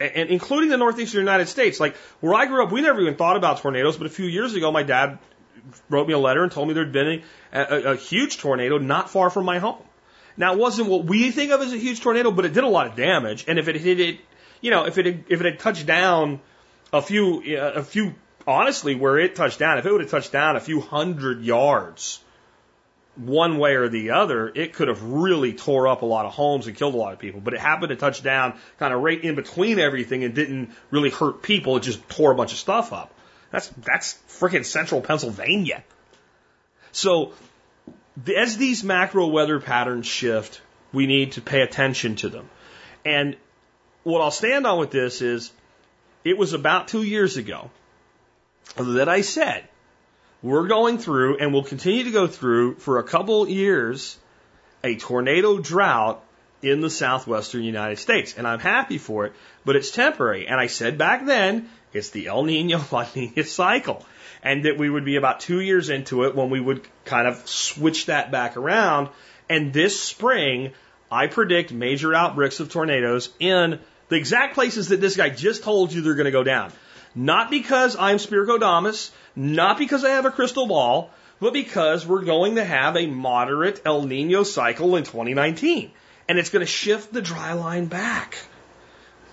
[0.00, 1.80] And including the northeastern United States.
[1.80, 4.54] Like where I grew up, we never even thought about tornadoes, but a few years
[4.54, 5.18] ago, my dad
[5.88, 7.22] wrote me a letter and told me there'd been
[7.52, 9.82] a, a, a huge tornado not far from my home.
[10.37, 12.68] Now, it wasn't what we think of as a huge tornado, but it did a
[12.68, 13.45] lot of damage.
[13.49, 14.20] And if it hit it,
[14.61, 16.41] you know, if it had, if it had touched down
[16.93, 18.14] a few, uh, a few,
[18.47, 22.20] honestly, where it touched down, if it would have touched down a few hundred yards
[23.16, 26.66] one way or the other, it could have really tore up a lot of homes
[26.66, 27.41] and killed a lot of people.
[27.41, 31.11] But it happened to touch down kind of right in between everything and didn't really
[31.11, 31.76] hurt people.
[31.78, 33.12] It just tore a bunch of stuff up.
[33.51, 35.82] That's that's freaking central Pennsylvania.
[36.93, 37.32] So
[38.36, 40.60] as these macro weather patterns shift,
[40.92, 42.48] we need to pay attention to them.
[43.04, 43.36] And
[44.02, 45.52] what I'll stand on with this is
[46.24, 47.70] it was about two years ago
[48.76, 49.68] that I said
[50.42, 54.18] we're going through and will continue to go through for a couple years
[54.84, 56.22] a tornado drought
[56.62, 58.34] in the southwestern United States.
[58.36, 59.32] And I'm happy for it,
[59.64, 60.46] but it's temporary.
[60.46, 64.04] And I said back then, it's the El Nino La Nina cycle
[64.43, 67.47] and that we would be about two years into it when we would kind of
[67.49, 69.09] switch that back around.
[69.49, 70.72] And this spring,
[71.11, 73.78] I predict major outbreaks of tornadoes in
[74.09, 76.72] the exact places that this guy just told you they're going to go down.
[77.14, 81.11] Not because I'm Spirkodamus, not because I have a crystal ball,
[81.41, 85.91] but because we're going to have a moderate El Nino cycle in 2019.
[86.28, 88.37] And it's going to shift the dry line back.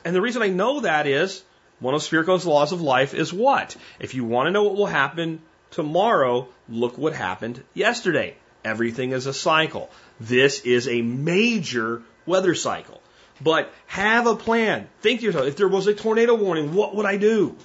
[0.05, 1.43] And the reason I know that is
[1.83, 3.75] one of Spirko's laws of life is what?
[3.99, 8.37] If you want to know what will happen tomorrow, look what happened yesterday.
[8.63, 9.89] Everything is a cycle.
[10.17, 13.01] This is a major weather cycle.
[13.41, 14.87] But have a plan.
[15.01, 17.57] Think to yourself, if there was a tornado warning, what would I do?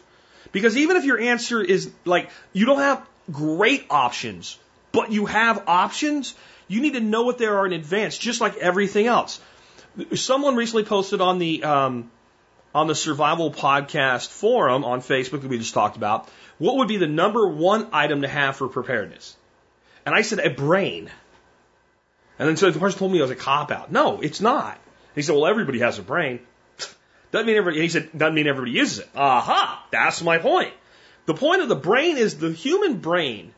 [0.50, 4.58] Because even if your answer is like, you don't have great options,
[4.90, 6.34] but you have options,
[6.66, 9.40] you need to know what there are in advance, just like everything else.
[10.14, 12.10] Someone recently posted on the um,
[12.74, 16.96] on the Survival Podcast forum on Facebook that we just talked about, what would be
[16.96, 19.36] the number one item to have for preparedness?
[20.04, 21.10] And I said, a brain.
[22.38, 23.90] And then so the person told me it was a cop out.
[23.90, 24.74] No, it's not.
[24.74, 26.40] And he said, well, everybody has a brain.
[27.32, 29.08] doesn't mean everybody, he said, doesn't mean everybody uses it.
[29.14, 30.72] Aha, that's my point.
[31.26, 33.52] The point of the brain is the human brain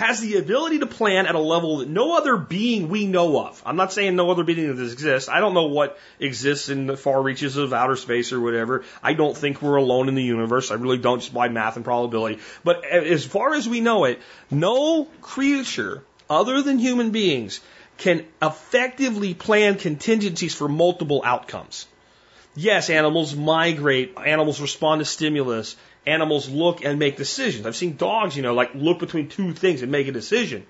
[0.00, 3.62] has the ability to plan at a level that no other being we know of.
[3.66, 5.28] I'm not saying no other being that exists.
[5.28, 8.82] I don't know what exists in the far reaches of outer space or whatever.
[9.02, 10.70] I don't think we're alone in the universe.
[10.70, 12.40] I really don't just by math and probability.
[12.64, 17.60] But as far as we know it, no creature other than human beings
[17.98, 21.86] can effectively plan contingencies for multiple outcomes.
[22.56, 25.76] Yes, animals migrate, animals respond to stimulus,
[26.06, 27.66] animals look and make decisions.
[27.66, 30.66] I've seen dogs, you know, like look between two things and make a decision.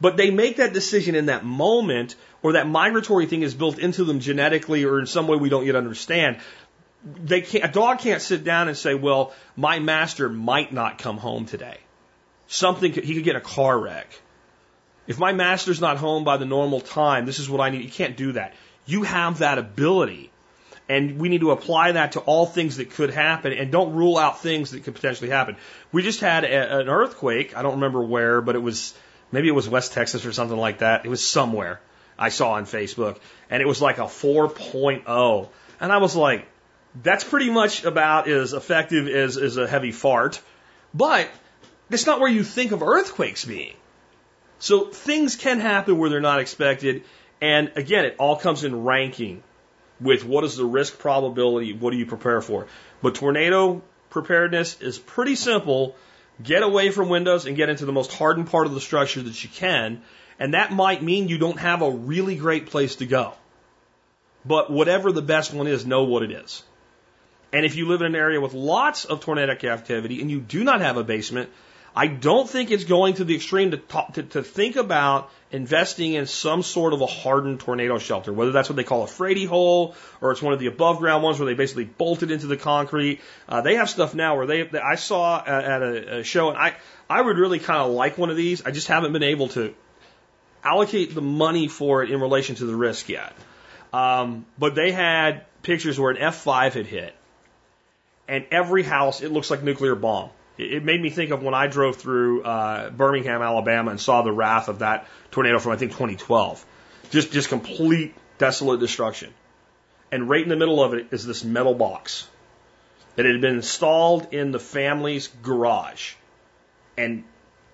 [0.00, 4.04] But they make that decision in that moment, or that migratory thing is built into
[4.04, 6.38] them genetically or in some way we don't yet understand.
[7.04, 11.16] They can't, a dog can't sit down and say, well, my master might not come
[11.16, 11.78] home today.
[12.46, 14.06] Something, could, he could get a car wreck.
[15.06, 17.82] If my master's not home by the normal time, this is what I need.
[17.82, 18.54] You can't do that.
[18.86, 20.30] You have that ability.
[20.88, 24.16] And we need to apply that to all things that could happen and don't rule
[24.16, 25.56] out things that could potentially happen.
[25.92, 27.56] We just had a, an earthquake.
[27.56, 28.94] I don't remember where, but it was
[29.30, 31.04] maybe it was West Texas or something like that.
[31.04, 31.80] It was somewhere
[32.18, 33.18] I saw on Facebook
[33.50, 35.48] and it was like a 4.0.
[35.80, 36.48] And I was like,
[37.02, 40.40] that's pretty much about as effective as, as a heavy fart.
[40.94, 41.28] But
[41.90, 43.74] it's not where you think of earthquakes being.
[44.58, 47.04] So things can happen where they're not expected.
[47.40, 49.42] And again, it all comes in ranking
[50.00, 52.66] with what is the risk probability, what do you prepare for.
[53.02, 55.96] But tornado preparedness is pretty simple.
[56.42, 59.42] Get away from windows and get into the most hardened part of the structure that
[59.42, 60.02] you can.
[60.38, 63.34] And that might mean you don't have a really great place to go.
[64.44, 66.62] But whatever the best one is, know what it is.
[67.52, 70.62] And if you live in an area with lots of tornadic activity and you do
[70.64, 71.50] not have a basement,
[71.94, 76.12] I don't think it's going to the extreme to, talk, to, to think about investing
[76.12, 79.46] in some sort of a hardened tornado shelter, whether that's what they call a fraidy
[79.46, 82.46] hole or it's one of the above ground ones where they basically bolt it into
[82.46, 83.20] the concrete.
[83.48, 86.76] Uh, they have stuff now where they, I saw at a, a show and I,
[87.08, 88.64] I would really kind of like one of these.
[88.64, 89.74] I just haven't been able to
[90.62, 93.32] allocate the money for it in relation to the risk yet.
[93.92, 97.14] Um, but they had pictures where an F5 had hit
[98.28, 100.30] and every house, it looks like nuclear bomb.
[100.58, 104.32] It made me think of when I drove through uh, Birmingham, Alabama, and saw the
[104.32, 106.64] wrath of that tornado from I think 2012.
[107.10, 109.32] Just just complete desolate destruction.
[110.10, 112.26] And right in the middle of it is this metal box.
[113.16, 116.14] that had been installed in the family's garage
[116.96, 117.24] and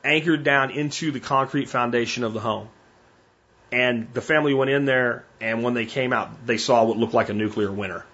[0.03, 2.69] anchored down into the concrete foundation of the home.
[3.71, 7.13] And the family went in there, and when they came out, they saw what looked
[7.13, 8.07] like a nuclear winter.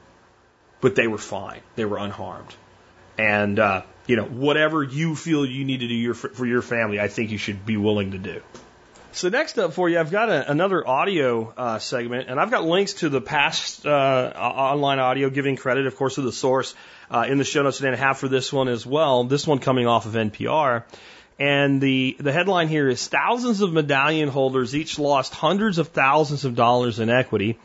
[0.81, 1.61] But they were fine.
[1.77, 2.53] They were unharmed.
[3.18, 6.99] And, uh, you know, whatever you feel you need to do your, for your family,
[6.99, 8.43] I think you should be willing to do.
[9.13, 12.65] So next up for you, I've got a, another audio uh, segment, and I've got
[12.65, 16.75] links to the past uh, online audio, giving credit, of course, to the source
[17.09, 19.23] uh, in the show notes and I have for this one as well.
[19.23, 20.83] This one coming off of NPR.
[21.39, 26.45] And the, the headline here is thousands of medallion holders each lost hundreds of thousands
[26.45, 27.61] of dollars in equity.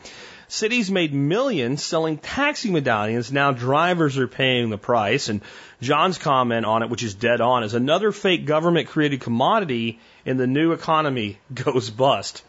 [0.47, 3.31] Cities made millions selling taxi medallions.
[3.31, 5.29] Now drivers are paying the price.
[5.29, 5.41] And
[5.81, 10.37] John's comment on it, which is dead on, is another fake government created commodity in
[10.37, 12.43] the new economy goes bust.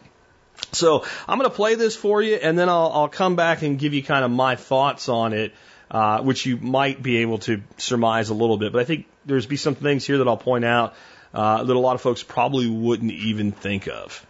[0.71, 3.77] So I'm going to play this for you, and then I'll, I'll come back and
[3.79, 5.53] give you kind of my thoughts on it,
[5.91, 8.73] uh, which you might be able to surmise a little bit.
[8.73, 10.95] But I think there's be some things here that I'll point out
[11.33, 14.25] uh, that a lot of folks probably wouldn't even think of.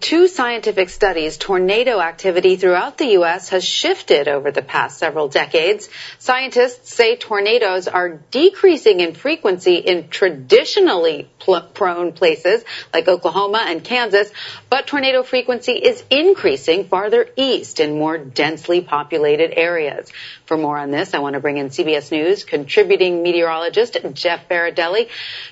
[0.00, 3.50] Two scientific studies, tornado activity throughout the U.S.
[3.50, 5.88] has shifted over the past several decades.
[6.18, 11.28] Scientists say tornadoes are decreasing in frequency in traditionally
[11.74, 14.32] prone places like Oklahoma and Kansas,
[14.68, 20.10] but tornado frequency is increasing farther east in more densely populated areas.
[20.46, 25.08] For more on this, I want to bring in CBS News contributing meteorologist Jeff Berardelli.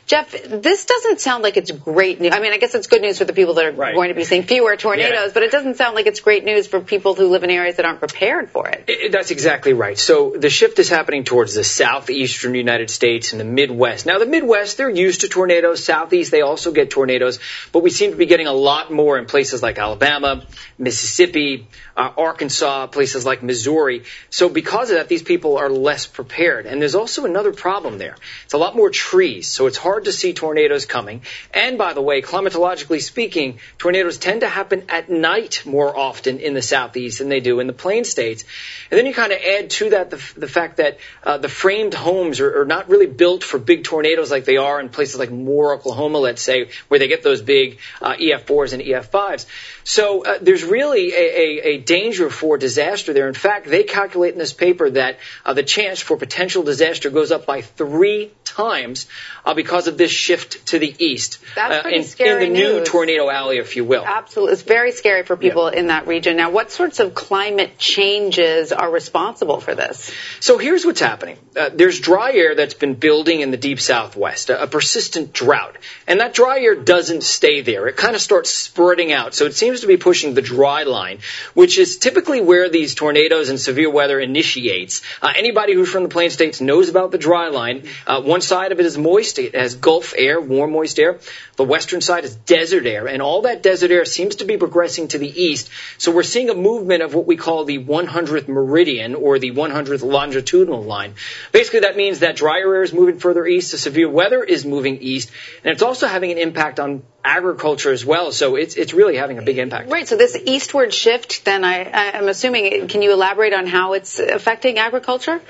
[0.06, 2.32] Jeff, this doesn't sound like it's great news.
[2.34, 3.94] I mean, I guess it's good news for the people that are right.
[3.94, 5.34] going to be seeing fewer tornadoes, yeah.
[5.34, 7.84] but it doesn't sound like it's great news for people who live in areas that
[7.84, 8.84] aren't prepared for it.
[8.88, 9.12] it.
[9.12, 9.98] That's exactly right.
[9.98, 14.06] So the shift is happening towards the southeastern United States and the Midwest.
[14.06, 15.84] Now, the Midwest, they're used to tornadoes.
[15.84, 17.38] Southeast, they also get tornadoes,
[17.72, 20.44] but we seem to be getting a lot more in places like Alabama,
[20.78, 21.66] Mississippi,
[21.96, 24.04] uh, Arkansas, places like Missouri.
[24.30, 26.66] So because of that, these people are less prepared.
[26.66, 28.16] And there's also another problem there.
[28.44, 31.22] It's a lot more trees, so it's hard to see tornadoes coming.
[31.52, 36.54] And by the way, climatologically speaking, tornadoes tend to happen at night more often in
[36.54, 38.44] the southeast than they do in the plain states.
[38.90, 41.94] And then you kind of add to that the, the fact that uh, the framed
[41.94, 45.30] homes are, are not really built for big tornadoes like they are in places like
[45.30, 49.46] Moore, Oklahoma, let's say, where they get those big uh, EF4s and EF5s.
[49.84, 53.28] So uh, there's really a, a, a, danger for disaster there.
[53.28, 57.30] In fact, they calculate in this paper that uh, the chance for potential disaster goes
[57.30, 59.06] up by three times
[59.44, 61.38] uh, because of this shift to the east.
[61.54, 62.78] That's uh, in, scary in the news.
[62.80, 64.04] new tornado alley, if you will.
[64.04, 65.80] Absolutely, it's very scary for people yeah.
[65.80, 66.36] in that region.
[66.36, 70.12] Now, what sorts of climate changes are responsible for this?
[70.40, 71.38] So here's what's happening.
[71.56, 75.76] Uh, there's dry air that's been building in the deep southwest, a, a persistent drought,
[76.06, 77.86] and that dry air doesn't stay there.
[77.88, 79.34] It kind of starts spreading out.
[79.34, 81.18] So it seems to be pushing the dry line,
[81.54, 85.02] which is typically where these tornadoes and severe weather initiates.
[85.20, 87.88] Uh, anybody who's from the plain states knows about the dry line.
[88.06, 89.38] Uh, one side of it is moist.
[89.38, 91.18] It has Gulf air, warm, moist air.
[91.56, 95.08] The western side is desert air, and all that desert air seems to be progressing
[95.08, 95.70] to the east.
[95.98, 100.02] So we're seeing a movement of what we call the 100th meridian or the 100th
[100.02, 101.14] longitudinal line.
[101.52, 104.98] Basically, that means that drier air is moving further east, the severe weather is moving
[104.98, 105.30] east,
[105.62, 108.30] and it's also having an impact on agriculture as well.
[108.32, 109.90] So it's it's really having a big impact.
[109.90, 110.06] Right.
[110.06, 114.78] So this eastward shift, then I, I'm assuming, can you elaborate on how it's affecting
[114.78, 115.40] agriculture?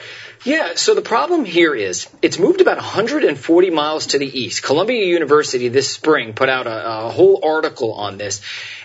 [0.45, 4.63] Yeah, so the problem here is it's moved about 140 miles to the east.
[4.63, 8.41] Columbia University this spring put out a, a whole article on this.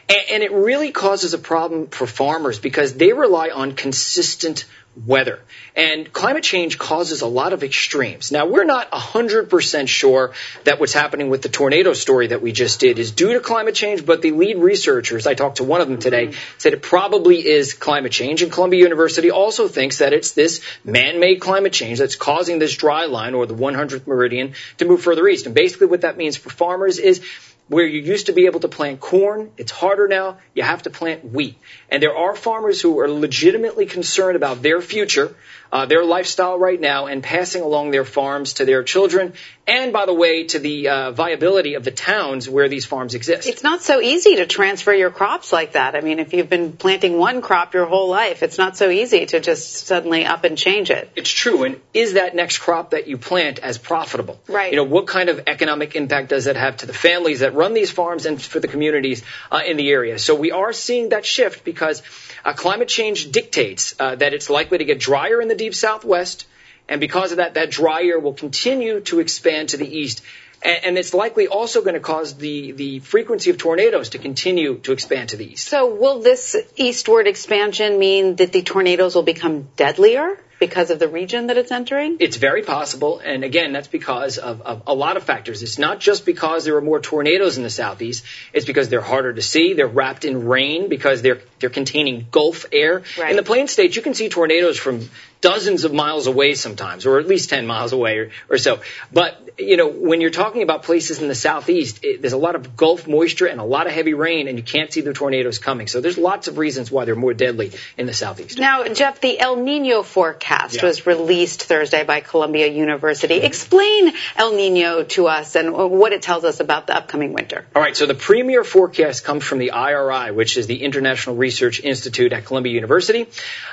[0.07, 4.65] And, and it really causes a problem for farmers because they rely on consistent
[5.05, 5.39] weather.
[5.75, 8.31] And climate change causes a lot of extremes.
[8.31, 10.33] Now, we're not 100% sure
[10.63, 13.75] that what's happening with the tornado story that we just did is due to climate
[13.75, 16.39] change, but the lead researchers, I talked to one of them today, mm-hmm.
[16.57, 18.41] said it probably is climate change.
[18.41, 23.05] And Columbia University also thinks that it's this man-made climate change that's causing this dry
[23.05, 25.45] line or the 100th meridian to move further east.
[25.45, 27.21] And basically what that means for farmers is
[27.69, 30.37] where you used to be able to plant corn, it's harder now.
[30.55, 31.57] You have to plant wheat.
[31.91, 35.35] And there are farmers who are legitimately concerned about their future
[35.71, 39.33] uh, their lifestyle right now and passing along their farms to their children,
[39.67, 43.47] and by the way, to the uh, viability of the towns where these farms exist.
[43.47, 45.95] It's not so easy to transfer your crops like that.
[45.95, 49.27] I mean, if you've been planting one crop your whole life, it's not so easy
[49.27, 51.11] to just suddenly up and change it.
[51.15, 51.63] It's true.
[51.65, 54.39] And is that next crop that you plant as profitable?
[54.47, 54.71] Right.
[54.71, 57.75] You know, what kind of economic impact does that have to the families that run
[57.75, 59.21] these farms and for the communities
[59.51, 60.17] uh, in the area?
[60.17, 64.77] So we are seeing that shift because uh, climate change dictates uh, that it's likely
[64.79, 66.47] to get drier in the deep southwest,
[66.87, 70.21] and because of that, that dry will continue to expand to the east.
[70.61, 74.77] And, and it's likely also going to cause the, the frequency of tornadoes to continue
[74.79, 75.67] to expand to the east.
[75.67, 80.37] So will this eastward expansion mean that the tornadoes will become deadlier?
[80.59, 82.17] Because of the region that it's entering?
[82.19, 85.63] It's very possible, and again, that's because of, of, a lot of factors.
[85.63, 88.25] It's not just because there are more tornadoes in the southeast.
[88.53, 89.73] It's because they're harder to see.
[89.73, 93.03] They're wrapped in rain because they're they're containing Gulf air.
[93.17, 93.31] Right.
[93.31, 95.09] In the plain states, you can see tornadoes from
[95.41, 98.81] dozens of miles away sometimes, or at least 10 miles away or, or so.
[99.11, 102.55] But, you know, when you're talking about places in the southeast, it, there's a lot
[102.55, 105.59] of Gulf moisture and a lot of heavy rain, and you can't see the tornadoes
[105.59, 105.87] coming.
[105.87, 108.57] So there's lots of reasons why they're more deadly in the southeast.
[108.57, 110.85] Now, Jeff, the El Nino forecast Yeah.
[110.85, 113.35] was released Thursday by Columbia University.
[113.35, 117.65] Explain El Nino to us and what it tells us about the upcoming winter.
[117.75, 121.79] All right, so the premier forecast comes from the IRI, which is the International Research
[121.79, 123.27] Institute at Columbia University.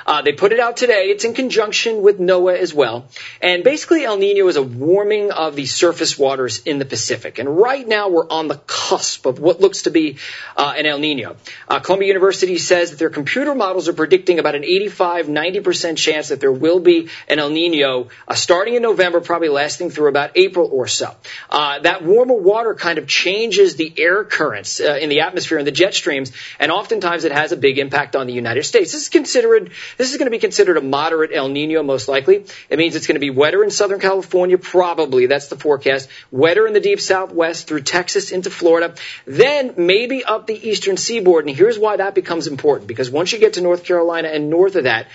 [0.05, 1.05] Uh, they put it out today.
[1.07, 3.07] It's in conjunction with NOAA as well.
[3.41, 7.39] And basically, El Nino is a warming of the surface waters in the Pacific.
[7.39, 10.17] And right now, we're on the cusp of what looks to be
[10.55, 11.37] uh, an El Nino.
[11.67, 16.29] Uh, Columbia University says that their computer models are predicting about an 85, 90% chance
[16.29, 20.31] that there will be an El Nino uh, starting in November, probably lasting through about
[20.35, 21.15] April or so.
[21.49, 25.65] Uh, that warmer water kind of changes the air currents uh, in the atmosphere and
[25.65, 28.91] the jet streams, and oftentimes it has a big impact on the United States.
[28.91, 32.45] This is considered this is going to be considered a moderate El Nino most likely.
[32.69, 35.25] It means it's going to be wetter in Southern California, probably.
[35.27, 36.09] That's the forecast.
[36.31, 38.95] Wetter in the deep southwest through Texas into Florida.
[39.25, 41.47] Then maybe up the eastern seaboard.
[41.47, 42.87] And here's why that becomes important.
[42.87, 45.07] Because once you get to North Carolina and north of that,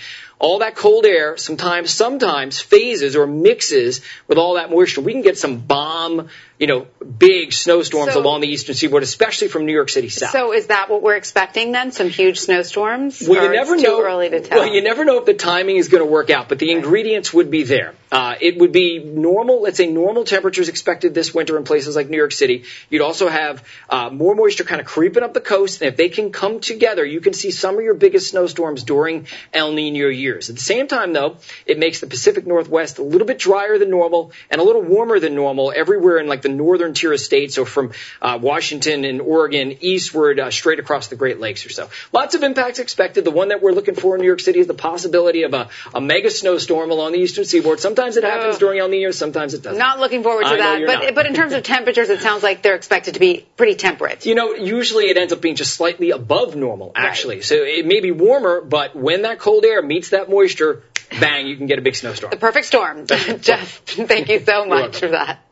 [0.43, 4.99] all that cold air sometimes, sometimes phases or mixes with all that moisture.
[4.99, 6.27] We can get some bomb,
[6.63, 10.31] you know, big snowstorms So- along the eastern seaboard, especially from New York City south.
[10.31, 11.91] So is that what we're expecting then?
[11.91, 13.21] Some huge snowstorms?
[13.27, 13.97] Well, you never know.
[13.97, 14.59] Too early to tell.
[14.59, 17.33] Well, you never know if the timing is going to work out, but the ingredients
[17.33, 17.95] would be there.
[18.13, 22.09] Uh, it would be normal, let's say normal temperatures expected this winter in places like
[22.09, 22.63] New York City.
[22.89, 26.07] You'd also have uh, more moisture kind of creeping up the coast, and if they
[26.07, 30.49] can come together, you can see some of your biggest snowstorms during El Nino years.
[30.49, 33.89] At the same time, though, it makes the Pacific Northwest a little bit drier than
[33.89, 37.55] normal and a little warmer than normal everywhere in like the northern tier of states,
[37.55, 37.91] so from
[38.21, 41.89] uh, Washington and Oregon eastward, uh, straight across the Great Lakes or so.
[42.11, 43.25] Lots of impacts expected.
[43.25, 45.69] The one that we're looking for in New York City is the possibility of a,
[45.93, 47.79] a mega snowstorm along the eastern seaboard.
[47.79, 49.79] Sometimes it happens during El Nino, sometimes it doesn't.
[49.79, 50.85] Not looking forward to I that.
[50.85, 51.15] But not.
[51.15, 54.25] but in terms of temperatures, it sounds like they're expected to be pretty temperate.
[54.25, 57.41] You know, usually it ends up being just slightly above normal, actually.
[57.41, 60.83] So it may be warmer, but when that cold air meets that moisture,
[61.19, 62.31] bang, you can get a big snowstorm.
[62.31, 63.07] The perfect storm.
[63.07, 65.43] Jeff, thank you so much for that.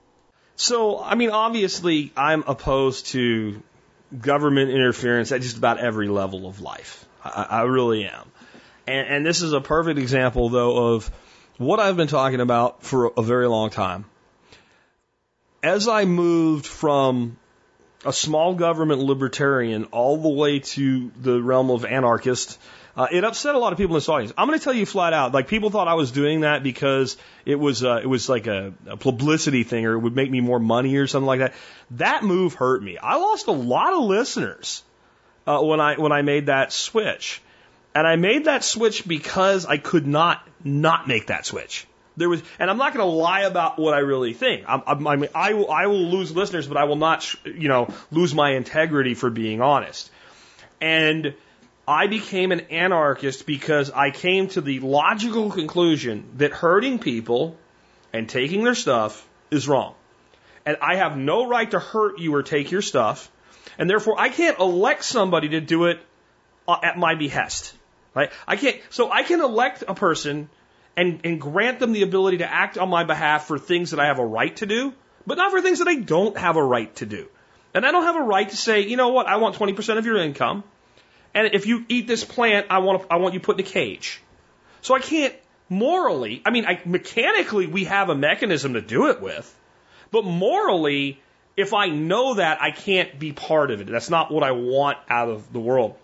[0.61, 3.63] So, I mean, obviously, I'm opposed to
[4.15, 7.03] government interference at just about every level of life.
[7.25, 8.31] I, I really am.
[8.85, 11.09] And, and this is a perfect example, though, of
[11.57, 14.05] what I've been talking about for a very long time.
[15.63, 17.37] As I moved from
[18.05, 22.59] a small government libertarian all the way to the realm of anarchist,
[22.95, 24.33] uh, it upset a lot of people in this audience.
[24.37, 27.17] I'm going to tell you flat out, like people thought I was doing that because
[27.45, 30.41] it was uh, it was like a, a publicity thing or it would make me
[30.41, 31.53] more money or something like that.
[31.91, 32.97] That move hurt me.
[32.97, 34.83] I lost a lot of listeners
[35.47, 37.41] uh, when I when I made that switch,
[37.95, 41.87] and I made that switch because I could not not make that switch.
[42.17, 44.65] There was, and I'm not going to lie about what I really think.
[44.67, 47.69] I'm, I'm, I mean, I will I will lose listeners, but I will not, you
[47.69, 50.11] know, lose my integrity for being honest.
[50.81, 51.35] And
[51.87, 57.57] I became an anarchist because I came to the logical conclusion that hurting people
[58.13, 59.95] and taking their stuff is wrong.
[60.65, 63.31] And I have no right to hurt you or take your stuff.
[63.77, 65.99] And therefore, I can't elect somebody to do it
[66.67, 67.73] uh, at my behest.
[68.13, 68.31] Right?
[68.47, 70.49] I can't, so I can elect a person
[70.97, 74.07] and, and grant them the ability to act on my behalf for things that I
[74.07, 74.93] have a right to do,
[75.25, 77.27] but not for things that I don't have a right to do.
[77.73, 80.05] And I don't have a right to say, you know what, I want 20% of
[80.05, 80.63] your income.
[81.33, 84.21] And if you eat this plant, I want, I want you put in a cage.
[84.81, 85.33] So I can't
[85.69, 89.57] morally, I mean, I, mechanically, we have a mechanism to do it with,
[90.11, 91.21] but morally,
[91.55, 93.87] if I know that, I can't be part of it.
[93.87, 95.95] That's not what I want out of the world.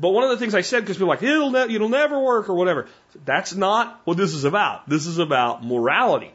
[0.00, 2.18] But one of the things I said, because people are like, it'll, ne- it'll never
[2.18, 2.88] work or whatever.
[3.24, 4.88] That's not what this is about.
[4.88, 6.32] This is about morality.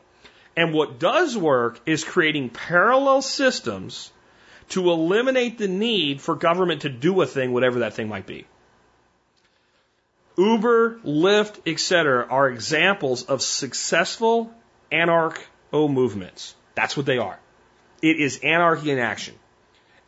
[0.55, 4.11] And what does work is creating parallel systems
[4.69, 8.45] to eliminate the need for government to do a thing, whatever that thing might be.
[10.37, 12.27] Uber, Lyft, etc.
[12.29, 14.51] are examples of successful
[14.91, 16.55] anarcho movements.
[16.75, 17.39] That's what they are.
[18.01, 19.33] It is anarchy in action.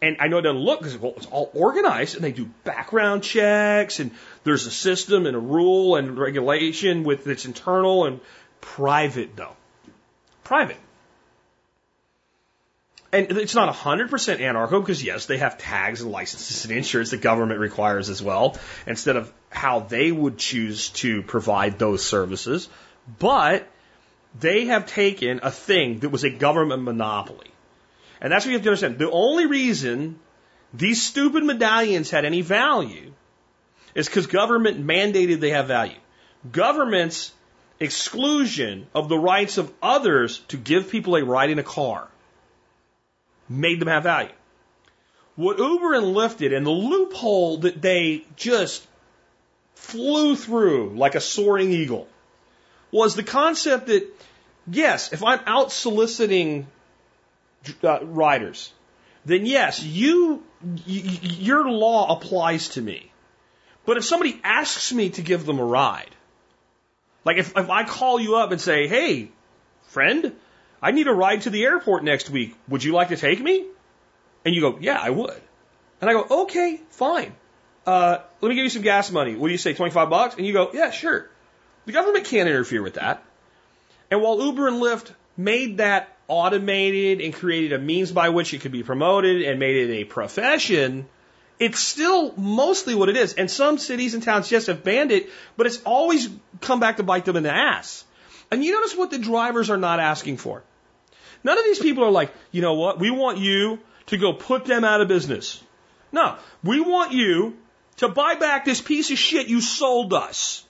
[0.02, 3.24] And I know it doesn't look because well, it's all organized and they do background
[3.24, 4.12] checks and
[4.44, 8.22] there's a system and a rule and regulation with its internal and
[8.62, 9.58] private though.
[10.44, 10.78] Private.
[13.12, 17.18] And it's not 100% anarcho because yes, they have tags and licenses and insurance the
[17.18, 22.70] government requires as well instead of how they would choose to provide those services.
[23.18, 23.68] But
[24.40, 27.48] they have taken a thing that was a government monopoly.
[28.22, 29.00] And that's what you have to understand.
[29.00, 30.20] The only reason
[30.74, 33.14] these stupid medallions had any value
[33.96, 35.98] is because government mandated they have value.
[36.52, 37.32] Government's
[37.80, 42.08] exclusion of the rights of others to give people a ride in a car
[43.50, 44.32] made them have value.
[45.36, 48.86] What Uber and Lyft did, and the loophole that they just
[49.74, 52.08] flew through like a soaring eagle,
[52.92, 54.08] was the concept that,
[54.70, 56.68] yes, if I'm out soliciting
[57.84, 58.72] uh, riders,
[59.26, 63.12] then yes, you, y- your law applies to me.
[63.86, 66.16] But if somebody asks me to give them a ride,
[67.26, 69.30] like if, if I call you up and say, hey,
[69.88, 70.36] friend,
[70.82, 72.56] I need a ride to the airport next week.
[72.68, 73.66] Would you like to take me?
[74.46, 75.42] And you go, yeah, I would.
[76.02, 77.36] And I go, okay, fine.
[77.86, 79.36] Uh, let me give you some gas money.
[79.36, 80.36] What do you say, 25 bucks?
[80.36, 81.30] And you go, yeah, sure.
[81.86, 83.24] The government can't interfere with that.
[84.12, 88.62] And while Uber and Lyft made that automated and created a means by which it
[88.62, 91.08] could be promoted and made it a profession,
[91.60, 93.34] it's still mostly what it is.
[93.34, 96.30] And some cities and towns, yes, have banned it, but it's always
[96.62, 98.06] come back to bite them in the ass.
[98.52, 100.64] And you notice what the drivers are not asking for.
[101.44, 104.66] None of these people are like, you know what, we want you to go put
[104.66, 105.62] them out of business.
[106.12, 107.58] No, we want you
[107.98, 110.66] to buy back this piece of shit you sold us.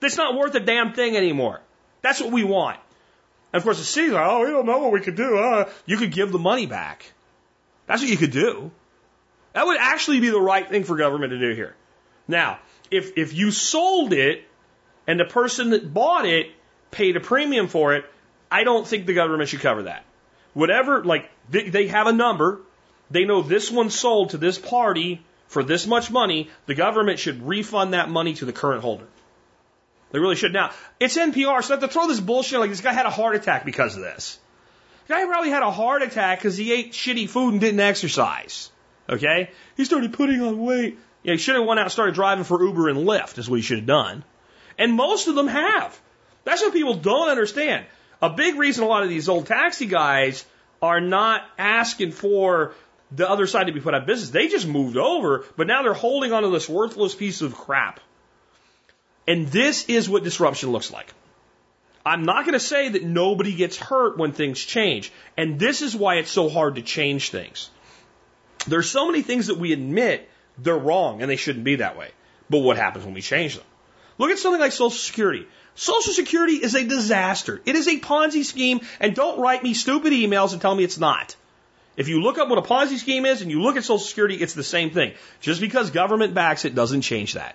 [0.00, 1.60] That's not worth a damn thing anymore.
[2.02, 2.78] That's what we want.
[3.52, 5.38] And of course, the city's like, oh, we don't know what we could do.
[5.38, 7.12] Uh, you could give the money back.
[7.86, 8.70] That's what you could do.
[9.52, 11.74] That would actually be the right thing for government to do here.
[12.26, 12.60] Now,
[12.90, 14.44] if, if you sold it
[15.06, 16.48] and the person that bought it
[16.90, 18.04] paid a premium for it,
[18.50, 20.04] I don't think the government should cover that.
[20.54, 22.60] Whatever, like, they, they have a number.
[23.10, 26.50] They know this one sold to this party for this much money.
[26.66, 29.06] The government should refund that money to the current holder.
[30.10, 30.52] They really should.
[30.52, 33.10] Now, it's NPR, so I have to throw this bullshit like this guy had a
[33.10, 34.38] heart attack because of this.
[35.06, 38.70] The guy probably had a heart attack because he ate shitty food and didn't exercise.
[39.08, 39.50] Okay?
[39.76, 40.98] He started putting on weight.
[41.22, 43.56] Yeah, he should have went out and started driving for Uber and Lyft, is what
[43.56, 44.24] he should have done.
[44.78, 45.98] And most of them have.
[46.44, 47.86] That's what people don't understand.
[48.20, 50.44] A big reason a lot of these old taxi guys
[50.82, 52.74] are not asking for
[53.10, 54.30] the other side to be put out of business.
[54.30, 58.00] They just moved over, but now they're holding onto this worthless piece of crap.
[59.26, 61.12] And this is what disruption looks like.
[62.04, 65.12] I'm not going to say that nobody gets hurt when things change.
[65.36, 67.70] And this is why it's so hard to change things.
[68.66, 72.10] There's so many things that we admit they're wrong and they shouldn't be that way.
[72.48, 73.66] But what happens when we change them?
[74.16, 75.46] Look at something like Social Security.
[75.78, 77.62] Social Security is a disaster.
[77.64, 80.98] It is a Ponzi scheme, and don't write me stupid emails and tell me it's
[80.98, 81.36] not.
[81.96, 84.34] If you look up what a Ponzi scheme is and you look at Social Security,
[84.34, 85.12] it's the same thing.
[85.40, 87.54] Just because government backs it doesn't change that.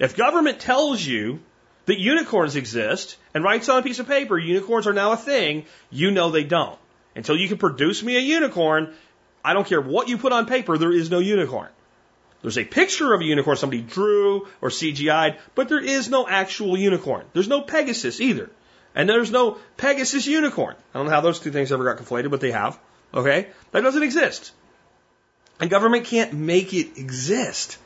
[0.00, 1.38] If government tells you
[1.86, 5.64] that unicorns exist and writes on a piece of paper, unicorns are now a thing,
[5.90, 6.78] you know they don't.
[7.14, 8.92] Until you can produce me a unicorn,
[9.44, 11.68] I don't care what you put on paper, there is no unicorn.
[12.42, 16.76] There's a picture of a unicorn somebody drew or CGI'd, but there is no actual
[16.76, 17.26] unicorn.
[17.32, 18.50] There's no Pegasus either.
[18.94, 20.74] And there's no Pegasus unicorn.
[20.94, 22.78] I don't know how those two things ever got conflated, but they have.
[23.12, 23.48] Okay?
[23.72, 24.52] That doesn't exist.
[25.60, 27.76] And government can't make it exist.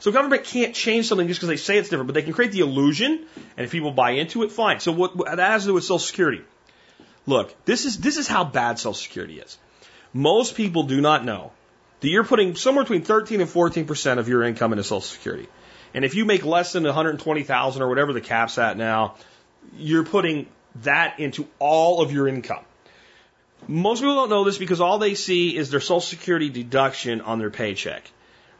[0.00, 2.52] So government can't change something just because they say it's different, but they can create
[2.52, 3.26] the illusion,
[3.56, 4.78] and if people buy into it, fine.
[4.78, 6.42] So what, that has to do with Social Security.
[7.26, 9.58] Look, this is this is how bad Social Security is.
[10.12, 11.52] Most people do not know
[12.00, 15.48] that you're putting somewhere between 13 and 14 percent of your income into Social Security.
[15.94, 19.16] And if you make less than 120,000 or whatever the cap's at now,
[19.76, 20.46] you're putting
[20.82, 22.64] that into all of your income.
[23.66, 27.38] Most people don't know this because all they see is their Social Security deduction on
[27.38, 28.10] their paycheck.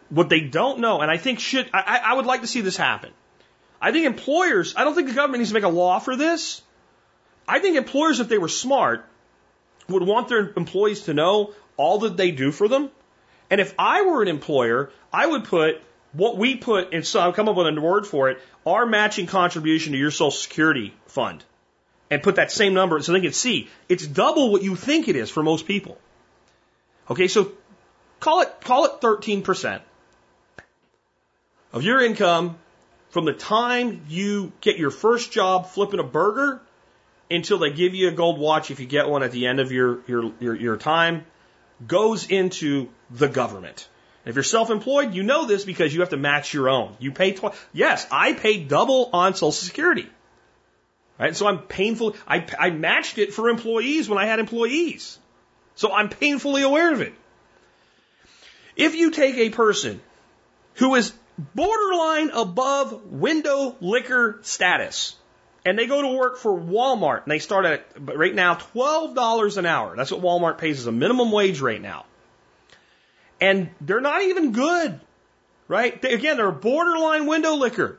[0.09, 2.77] What they don't know, and I think should, I, I would like to see this
[2.77, 3.11] happen.
[3.81, 6.63] I think employers, I don't think the government needs to make a law for this.
[7.47, 9.05] I think employers, if they were smart,
[9.89, 12.91] would want their employees to know all that they do for them
[13.51, 17.33] and if I were an employer, I would put what we put and so I'll
[17.33, 21.45] come up with a word for it, our matching contribution to your Social Security fund.
[22.11, 25.17] And put that same number so they can see it's double what you think it
[25.17, 25.99] is for most people.
[27.11, 27.53] Okay, so
[28.19, 29.83] call it, call it 13%
[31.73, 32.57] of your income
[33.11, 36.63] from the time you get your first job flipping a burger
[37.31, 39.71] until they give you a gold watch if you get one at the end of
[39.71, 41.27] your, your, your, your time
[41.87, 43.89] goes into the government.
[44.25, 46.97] If you're self-employed, you know this because you have to match your own.
[46.99, 47.57] You pay twice.
[47.73, 50.09] Yes, I pay double on Social Security.
[51.19, 51.35] Right?
[51.35, 52.15] So I'm painful.
[52.27, 55.19] I, I matched it for employees when I had employees.
[55.75, 57.15] So I'm painfully aware of it.
[58.77, 60.01] If you take a person
[60.75, 61.13] who is
[61.55, 65.17] borderline above window licker status,
[65.69, 69.67] and they go to work for Walmart and they start at right now $12 an
[69.67, 69.95] hour.
[69.95, 72.07] That's what Walmart pays as a minimum wage right now.
[73.39, 74.99] And they're not even good,
[75.69, 76.01] right?
[76.01, 77.99] They, again, they're borderline window licker.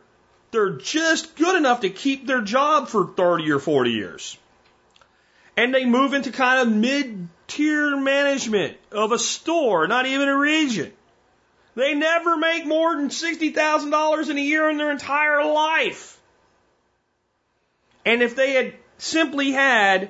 [0.50, 4.36] They're just good enough to keep their job for 30 or 40 years.
[5.56, 10.36] And they move into kind of mid tier management of a store, not even a
[10.36, 10.92] region.
[11.76, 16.19] They never make more than $60,000 in a year in their entire life.
[18.06, 20.10] And if they had simply had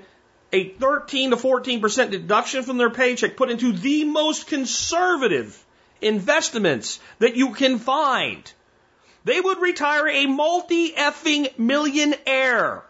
[0.52, 5.64] a 13 to 14% deduction from their paycheck put into the most conservative
[6.02, 8.52] investments that you can find,
[9.26, 12.84] they would retire a multi effing millionaire.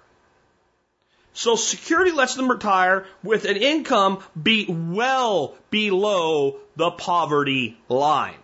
[1.33, 8.35] So security lets them retire with an income be well below the poverty line.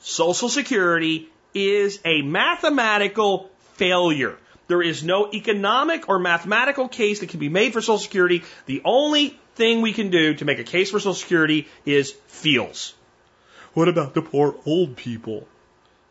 [0.00, 4.38] Social Security is a mathematical failure.
[4.68, 8.42] There is no economic or mathematical case that can be made for Social Security.
[8.66, 12.94] The only thing we can do to make a case for Social Security is feels.
[13.74, 15.46] What about the poor old people?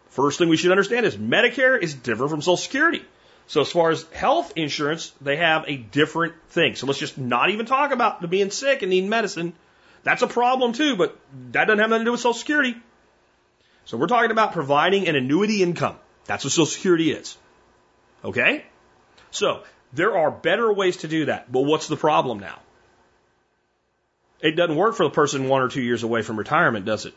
[0.10, 3.04] First thing we should understand is Medicare is different from Social Security.
[3.48, 6.76] So as far as health insurance, they have a different thing.
[6.76, 9.54] So let's just not even talk about being sick and needing medicine.
[10.04, 11.18] That's a problem too, but
[11.52, 12.76] that doesn't have nothing to do with Social Security.
[13.86, 15.98] So we're talking about providing an annuity income.
[16.26, 17.38] That's what Social Security is.
[18.26, 18.66] Okay?
[19.32, 21.52] So there are better ways to do that.
[21.52, 22.60] But what's the problem now?
[24.42, 27.14] It doesn't work for the person one or two years away from retirement, does it?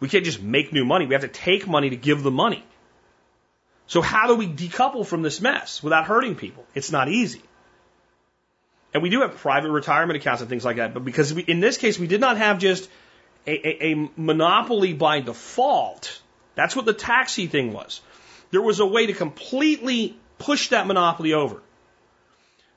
[0.00, 1.06] We can't just make new money.
[1.06, 2.64] We have to take money to give the money.
[3.86, 6.64] So how do we decouple from this mess without hurting people?
[6.74, 7.42] It's not easy.
[8.92, 11.60] And we do have private retirement accounts and things like that, but because we, in
[11.60, 12.88] this case we did not have just
[13.46, 16.20] a, a, a monopoly by default.
[16.54, 18.00] That's what the taxi thing was.
[18.50, 21.62] There was a way to completely push that monopoly over.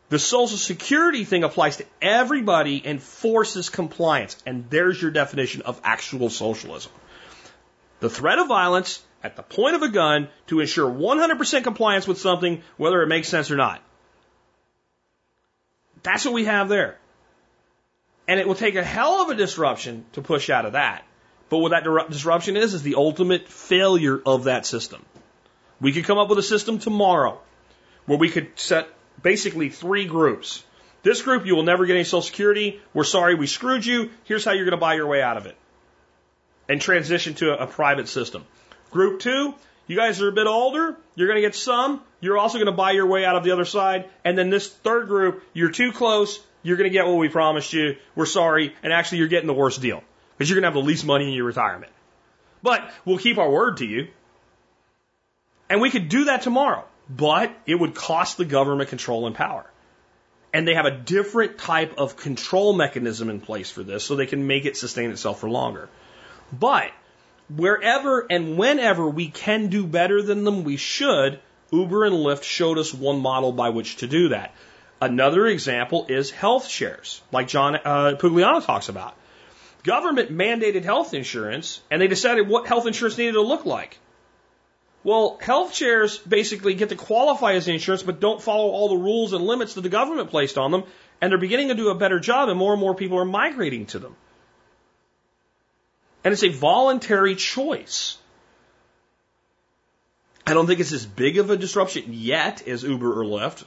[0.09, 4.37] The Social Security thing applies to everybody and forces compliance.
[4.45, 6.91] And there's your definition of actual socialism.
[7.99, 12.19] The threat of violence at the point of a gun to ensure 100% compliance with
[12.19, 13.81] something, whether it makes sense or not.
[16.03, 16.99] That's what we have there.
[18.27, 21.05] And it will take a hell of a disruption to push out of that.
[21.49, 25.03] But what that disruption is, is the ultimate failure of that system.
[25.83, 27.39] We could come up with a system tomorrow
[28.05, 28.87] where we could set
[29.21, 30.63] basically three groups.
[31.03, 32.81] This group, you will never get any Social Security.
[32.93, 34.09] We're sorry we screwed you.
[34.23, 35.57] Here's how you're going to buy your way out of it.
[36.69, 38.45] And transition to a, a private system.
[38.91, 39.53] Group two,
[39.85, 40.95] you guys are a bit older.
[41.15, 42.01] You're going to get some.
[42.21, 44.09] You're also going to buy your way out of the other side.
[44.23, 46.39] And then this third group, you're too close.
[46.61, 47.97] You're going to get what we promised you.
[48.15, 48.73] We're sorry.
[48.83, 50.01] And actually, you're getting the worst deal
[50.37, 51.91] because you're going to have the least money in your retirement.
[52.61, 54.07] But we'll keep our word to you.
[55.69, 59.65] And we could do that tomorrow, but it would cost the government control and power.
[60.53, 64.27] And they have a different type of control mechanism in place for this so they
[64.27, 65.89] can make it sustain itself for longer.
[66.51, 66.91] But
[67.49, 71.39] wherever and whenever we can do better than them, we should.
[71.71, 74.53] Uber and Lyft showed us one model by which to do that.
[75.01, 79.15] Another example is health shares, like John uh, Pugliano talks about.
[79.83, 83.97] Government mandated health insurance, and they decided what health insurance needed to look like.
[85.03, 89.33] Well, health shares basically get to qualify as insurance, but don't follow all the rules
[89.33, 90.83] and limits that the government placed on them,
[91.19, 93.85] and they're beginning to do a better job, and more and more people are migrating
[93.87, 94.15] to them.
[96.23, 98.17] And it's a voluntary choice.
[100.47, 103.65] I don't think it's as big of a disruption yet as Uber or Lyft,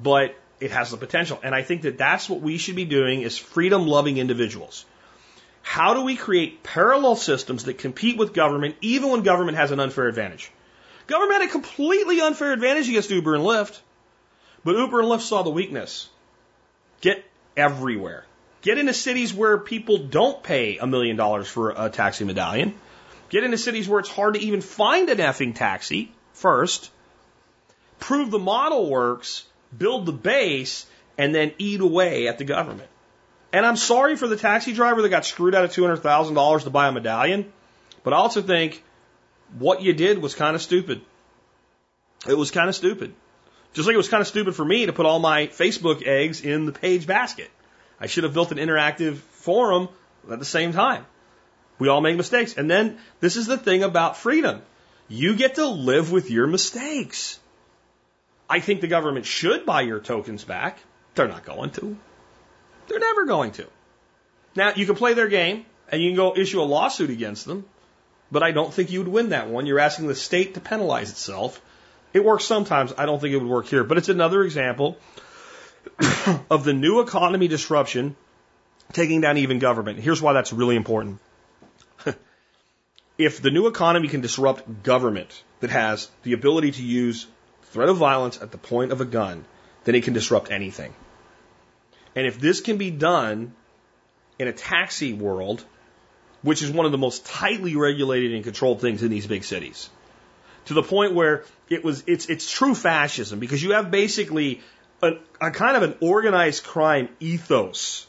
[0.00, 1.40] but it has the potential.
[1.42, 4.84] And I think that that's what we should be doing as freedom loving individuals.
[5.62, 9.80] How do we create parallel systems that compete with government even when government has an
[9.80, 10.50] unfair advantage?
[11.08, 13.80] Government had a completely unfair advantage against Uber and Lyft,
[14.62, 16.08] but Uber and Lyft saw the weakness.
[17.00, 17.24] Get
[17.56, 18.24] everywhere.
[18.60, 22.74] Get into cities where people don't pay a million dollars for a taxi medallion.
[23.30, 26.90] Get into cities where it's hard to even find an effing taxi first.
[28.00, 29.44] Prove the model works,
[29.76, 30.86] build the base,
[31.16, 32.88] and then eat away at the government.
[33.52, 36.88] And I'm sorry for the taxi driver that got screwed out of $200,000 to buy
[36.88, 37.50] a medallion,
[38.04, 38.82] but I also think
[39.58, 41.00] what you did was kind of stupid.
[42.28, 43.14] It was kind of stupid.
[43.72, 46.40] Just like it was kind of stupid for me to put all my Facebook eggs
[46.40, 47.50] in the page basket.
[48.00, 49.88] I should have built an interactive forum
[50.30, 51.06] at the same time.
[51.78, 52.56] We all make mistakes.
[52.56, 54.62] And then this is the thing about freedom.
[55.08, 57.38] You get to live with your mistakes.
[58.50, 60.78] I think the government should buy your tokens back.
[61.14, 61.96] They're not going to.
[62.88, 63.66] They're never going to.
[64.56, 67.64] Now, you can play their game and you can go issue a lawsuit against them,
[68.30, 69.66] but I don't think you would win that one.
[69.66, 71.60] You're asking the state to penalize itself.
[72.12, 72.92] It works sometimes.
[72.96, 74.98] I don't think it would work here, but it's another example
[76.50, 78.16] of the new economy disruption
[78.92, 79.98] taking down even government.
[79.98, 81.20] Here's why that's really important.
[83.18, 87.26] if the new economy can disrupt government that has the ability to use
[87.64, 89.44] threat of violence at the point of a gun,
[89.84, 90.94] then it can disrupt anything.
[92.14, 93.54] And if this can be done
[94.38, 95.64] in a taxi world,
[96.42, 99.90] which is one of the most tightly regulated and controlled things in these big cities,
[100.66, 104.60] to the point where it was it's it's true fascism because you have basically
[105.02, 108.06] a, a kind of an organized crime ethos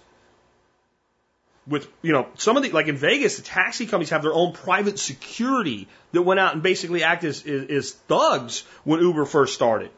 [1.69, 4.53] with you know some of the like in Vegas, the taxi companies have their own
[4.53, 9.53] private security that went out and basically act as, as, as thugs when Uber first
[9.53, 9.91] started.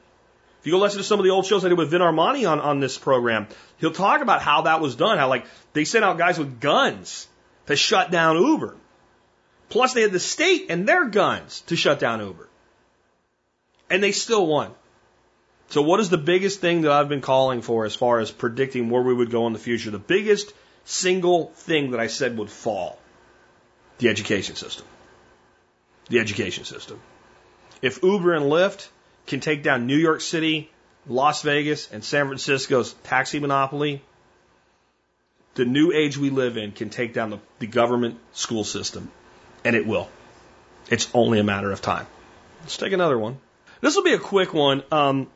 [0.60, 2.48] If you go listen to some of the old shows I did with Vin Armani
[2.48, 3.48] on, on this program,
[3.78, 7.28] he'll talk about how that was done, how like they sent out guys with guns
[7.68, 8.76] to shut down Uber.
[9.70, 12.50] Plus they had the state and their guns to shut down Uber.
[13.90, 14.72] And they still won.
[15.70, 18.90] So what is the biggest thing that I've been calling for as far as predicting
[18.90, 19.90] where we would go in the future?
[19.90, 20.52] The biggest
[20.84, 23.00] single thing that I said would fall.
[24.00, 24.86] The education system.
[26.10, 27.00] The education system.
[27.82, 28.90] If Uber and Lyft
[29.28, 30.70] can take down New York City,
[31.08, 34.02] Las Vegas, and San Francisco's taxi monopoly,
[35.56, 39.12] the new age we live in can take down the, the government school system.
[39.64, 40.10] And it will.
[40.90, 42.08] It's only a matter of time.
[42.62, 43.38] Let's take another one.
[43.82, 44.84] This will be a quick one.
[44.92, 45.28] Um,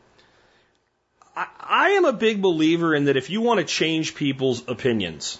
[1.35, 5.39] I, I am a big believer in that if you want to change people's opinions,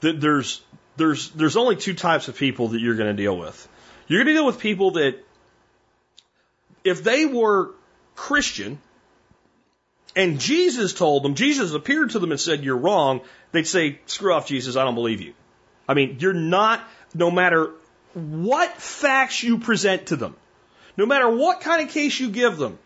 [0.00, 0.62] that there's
[0.96, 3.68] there's there's only two types of people that you're going to deal with.
[4.06, 5.18] You're going to deal with people that
[6.84, 7.70] if they were
[8.14, 8.78] Christian
[10.16, 13.22] and Jesus told them, Jesus appeared to them and said, You're wrong,
[13.52, 15.34] they'd say, Screw off, Jesus, I don't believe you.
[15.88, 16.80] I mean, you're not,
[17.14, 17.70] no matter
[18.14, 20.36] what facts you present to them,
[20.96, 22.78] no matter what kind of case you give them,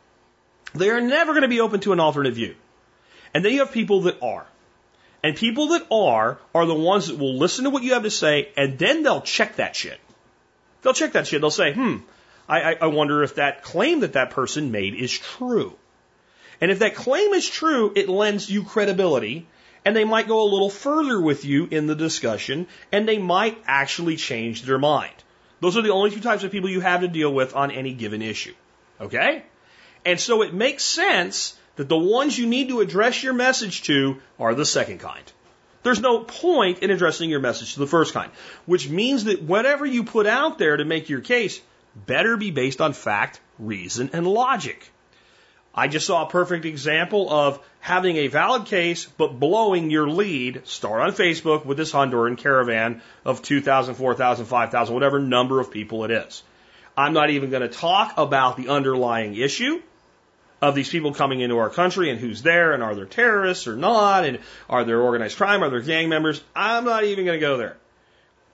[0.74, 2.55] they are never going to be open to an alternate view.
[3.34, 4.46] And then you have people that are.
[5.22, 8.10] And people that are are the ones that will listen to what you have to
[8.10, 9.98] say and then they'll check that shit.
[10.82, 11.40] They'll check that shit.
[11.40, 11.96] They'll say, hmm,
[12.48, 15.76] I, I wonder if that claim that that person made is true.
[16.60, 19.47] And if that claim is true, it lends you credibility
[19.85, 23.62] and they might go a little further with you in the discussion and they might
[23.66, 25.14] actually change their mind.
[25.60, 27.93] Those are the only two types of people you have to deal with on any
[27.93, 28.55] given issue.
[29.01, 29.44] Okay?
[30.05, 34.20] And so it makes sense that the ones you need to address your message to
[34.39, 35.32] are the second kind.
[35.82, 38.30] There's no point in addressing your message to the first kind,
[38.66, 41.60] which means that whatever you put out there to make your case
[41.94, 44.90] better be based on fact, reason, and logic.
[45.78, 50.66] I just saw a perfect example of having a valid case but blowing your lead.
[50.66, 56.02] Start on Facebook with this Honduran caravan of 2,000, 4,000, 5,000, whatever number of people
[56.02, 56.42] it is.
[56.96, 59.80] I'm not even going to talk about the underlying issue
[60.60, 63.76] of these people coming into our country and who's there and are there terrorists or
[63.76, 66.42] not and are there organized crime, are there gang members.
[66.56, 67.76] I'm not even going to go there.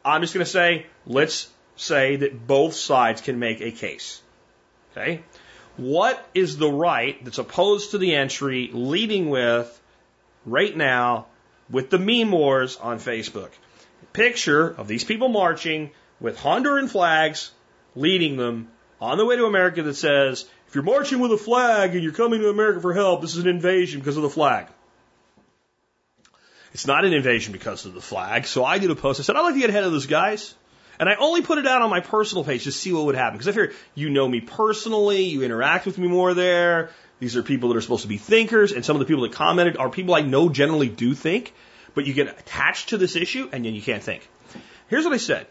[0.04, 4.20] I'm just going to say, let's say that both sides can make a case.
[4.92, 5.22] Okay?
[5.76, 9.80] What is the right that's opposed to the entry leading with
[10.46, 11.26] right now
[11.68, 13.50] with the meme wars on Facebook?
[14.12, 15.90] Picture of these people marching
[16.20, 17.50] with Honduran flags
[17.96, 18.68] leading them
[19.00, 22.12] on the way to America that says, if you're marching with a flag and you're
[22.12, 24.66] coming to America for help, this is an invasion because of the flag.
[26.72, 28.46] It's not an invasion because of the flag.
[28.46, 29.20] So I did a post.
[29.20, 30.54] I said, I'd like to get ahead of those guys.
[30.98, 33.38] And I only put it out on my personal page to see what would happen.
[33.38, 36.90] Because I figure you know me personally, you interact with me more there.
[37.20, 38.72] These are people that are supposed to be thinkers.
[38.72, 41.52] And some of the people that commented are people I know generally do think.
[41.94, 44.28] But you get attached to this issue and then you can't think.
[44.88, 45.46] Here's what I said.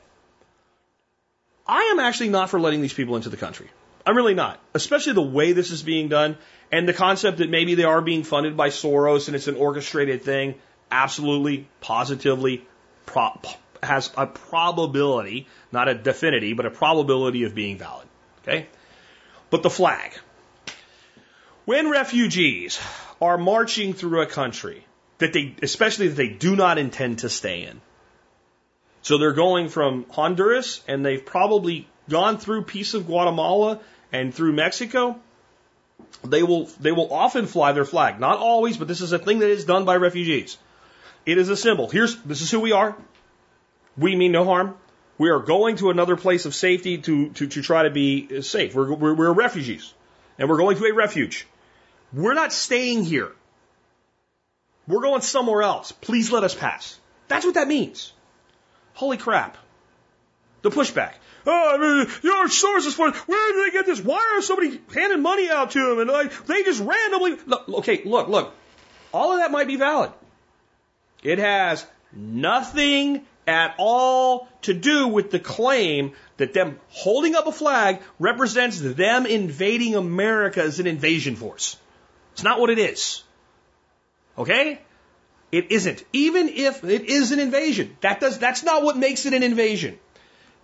[1.66, 3.70] I am actually not for letting these people into the country.
[4.06, 4.60] I'm really not.
[4.74, 6.38] Especially the way this is being done
[6.72, 10.24] and the concept that maybe they are being funded by Soros and it's an orchestrated
[10.24, 10.56] thing.
[10.92, 12.68] Absolutely, positively,
[13.06, 13.40] pro-
[13.84, 18.08] has a probability, not a definity, but a probability of being valid.
[18.42, 18.68] Okay?
[19.50, 20.12] But the flag.
[21.66, 22.80] When refugees
[23.22, 24.86] are marching through a country
[25.20, 27.80] that they, especially that they do not intend to stay in,
[29.02, 33.80] so they're going from Honduras and they've probably gone through piece of Guatemala
[34.12, 35.20] and through Mexico.
[36.24, 38.20] They will, they will often fly their flag.
[38.20, 40.58] Not always, but this is a thing that is done by refugees.
[41.26, 41.90] It is a symbol.
[41.90, 42.96] Here's, this is who we are.
[43.98, 44.76] We mean no harm.
[45.18, 48.74] We are going to another place of safety to, to, to try to be safe.
[48.74, 49.94] We're, we're, we're refugees
[50.38, 51.48] and we're going to a refuge.
[52.12, 53.32] We're not staying here.
[54.88, 55.92] We're going somewhere else.
[55.92, 57.00] Please let us pass.
[57.28, 58.12] That's what that means.
[58.94, 59.58] Holy crap.
[60.62, 61.14] The pushback.
[61.46, 64.02] Oh, I mean, your sources for where did they get this?
[64.02, 66.00] Why are somebody handing money out to them?
[66.00, 67.38] And like, they just randomly.
[67.46, 68.54] Look, okay, look, look.
[69.14, 70.12] All of that might be valid.
[71.22, 77.52] It has nothing at all to do with the claim that them holding up a
[77.52, 81.78] flag represents them invading America as an invasion force.
[82.34, 83.24] It's not what it is.
[84.38, 84.82] Okay?
[85.52, 86.04] It isn't.
[86.14, 90.00] Even if it is an invasion, that does that's not what makes it an invasion.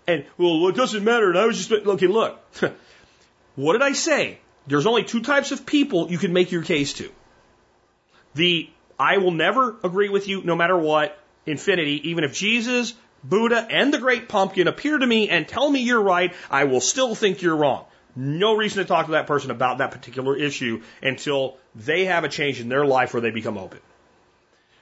[0.08, 1.30] And well, it doesn't matter.
[1.30, 2.08] And I was just okay.
[2.08, 2.40] Look,
[3.56, 4.40] what did I say?
[4.66, 7.12] There's only two types of people you can make your case to.
[8.34, 11.19] The I will never agree with you, no matter what.
[11.46, 12.94] Infinity, even if Jesus,
[13.24, 16.82] Buddha, and the Great Pumpkin appear to me and tell me you're right, I will
[16.82, 17.86] still think you're wrong.
[18.16, 22.30] No reason to talk to that person about that particular issue until they have a
[22.30, 23.80] change in their life where they become open.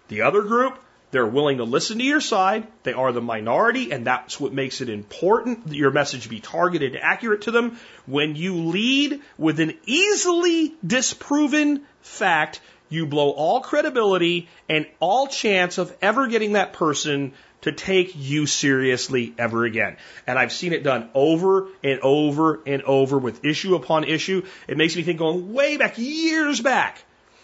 [0.08, 0.80] The other group,
[1.12, 2.68] they're willing to listen to your side.
[2.84, 6.96] They are the minority, and that's what makes it important that your message be targeted
[6.96, 7.78] and accurate to them.
[8.06, 12.60] When you lead with an easily disproven fact,
[12.90, 18.46] you blow all credibility and all chance of ever getting that person to take you
[18.46, 19.98] seriously ever again.
[20.26, 24.46] And I've seen it done over and over and over with issue upon issue.
[24.68, 27.04] It makes me think going way back, years back,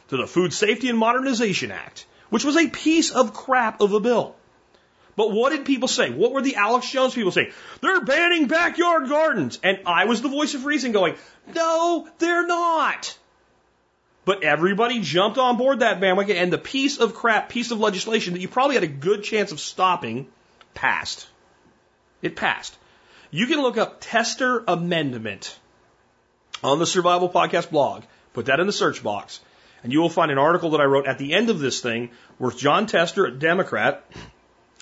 [0.09, 3.99] to the Food Safety and Modernization Act which was a piece of crap of a
[3.99, 4.35] bill.
[5.15, 6.09] But what did people say?
[6.09, 7.51] What were the Alex Jones people saying?
[7.79, 9.59] They're banning backyard gardens.
[9.61, 11.13] And I was the voice of reason going,
[11.53, 13.15] no, they're not.
[14.25, 18.33] But everybody jumped on board that bandwagon and the piece of crap, piece of legislation
[18.33, 20.27] that you probably had a good chance of stopping
[20.73, 21.27] passed.
[22.21, 22.77] It passed.
[23.31, 25.57] You can look up tester amendment
[26.63, 28.03] on the Survival Podcast blog.
[28.31, 29.41] Put that in the search box.
[29.83, 32.11] And you will find an article that I wrote at the end of this thing
[32.37, 34.05] where Jon Tester, a Democrat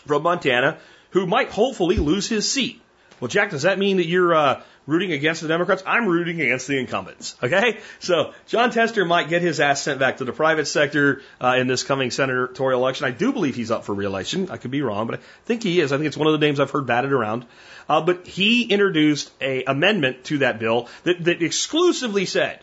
[0.06, 0.78] from Montana,
[1.10, 2.80] who might hopefully lose his seat.
[3.20, 4.62] Well, Jack, does that mean that you're uh,
[4.92, 5.82] rooting against the Democrats?
[5.86, 7.36] I'm rooting against the incumbents.
[7.42, 11.56] Okay, so Jon Tester might get his ass sent back to the private sector uh,
[11.58, 13.08] in this coming senatorial election.
[13.08, 14.52] I do believe he's up for reelection.
[14.52, 15.92] I could be wrong, but I think he is.
[15.92, 17.46] I think it's one of the names I've heard batted around.
[17.88, 22.60] Uh, but he introduced a amendment to that bill that, that exclusively said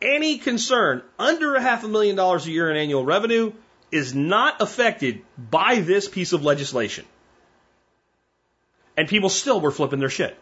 [0.00, 3.52] any concern under a half a million dollars a year in annual revenue
[3.90, 7.04] is not affected by this piece of legislation.
[8.96, 10.36] And people still were flipping their shit.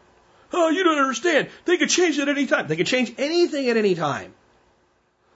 [0.52, 1.48] Oh, you don't understand.
[1.64, 2.68] They could change it at any time.
[2.68, 4.32] They could change anything at any time.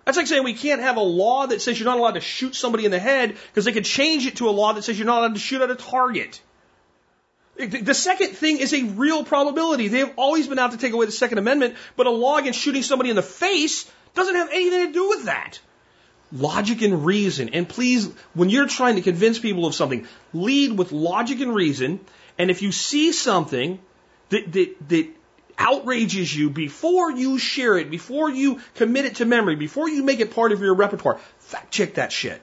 [0.05, 2.55] That's like saying we can't have a law that says you're not allowed to shoot
[2.55, 5.07] somebody in the head because they could change it to a law that says you're
[5.07, 6.41] not allowed to shoot at a target.
[7.57, 9.89] The second thing is a real probability.
[9.89, 12.59] They have always been out to take away the Second Amendment, but a law against
[12.59, 15.61] shooting somebody in the face doesn't have anything to do with that.
[16.33, 17.51] Logic and reason.
[17.51, 22.01] And please, when you're trying to convince people of something, lead with logic and reason.
[22.39, 23.79] And if you see something
[24.31, 25.09] that, that, that
[25.59, 30.21] outrages you before you share it, before you commit it to memory, before you make
[30.21, 32.41] it part of your repertoire, fact check that shit.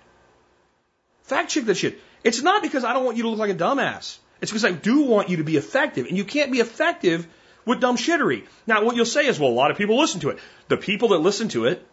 [1.23, 1.99] Fact check that shit.
[2.23, 4.17] It's not because I don't want you to look like a dumbass.
[4.41, 6.05] It's because I do want you to be effective.
[6.07, 7.27] And you can't be effective
[7.65, 8.45] with dumb shittery.
[8.65, 10.39] Now, what you'll say is, well, a lot of people listen to it.
[10.67, 11.85] The people that listen to it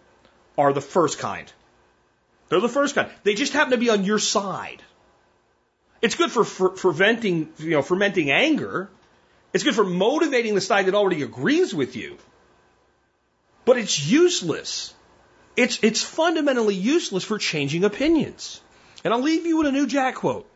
[0.56, 1.52] are the first kind.
[2.48, 3.10] They're the first kind.
[3.22, 4.82] They just happen to be on your side.
[6.02, 8.90] It's good for, for fermenting, you know, fermenting anger.
[9.54, 12.18] It's good for motivating the side that already agrees with you.
[13.64, 14.92] But it's useless.
[15.56, 18.60] It's, it's fundamentally useless for changing opinions.
[19.04, 20.50] And I'll leave you with a new Jack quote.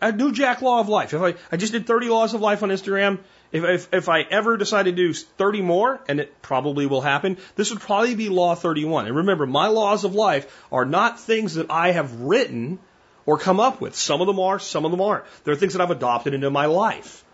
[0.00, 1.12] A new Jack law of life.
[1.12, 3.18] If I, I just did 30 laws of life on Instagram,
[3.50, 7.38] if, if, if I ever decide to do 30 more, and it probably will happen,
[7.56, 9.06] this would probably be Law 31.
[9.06, 12.78] And remember, my laws of life are not things that I have written
[13.26, 13.96] or come up with.
[13.96, 15.24] Some of them are, some of them aren't.
[15.42, 17.24] They're things that I've adopted into my life.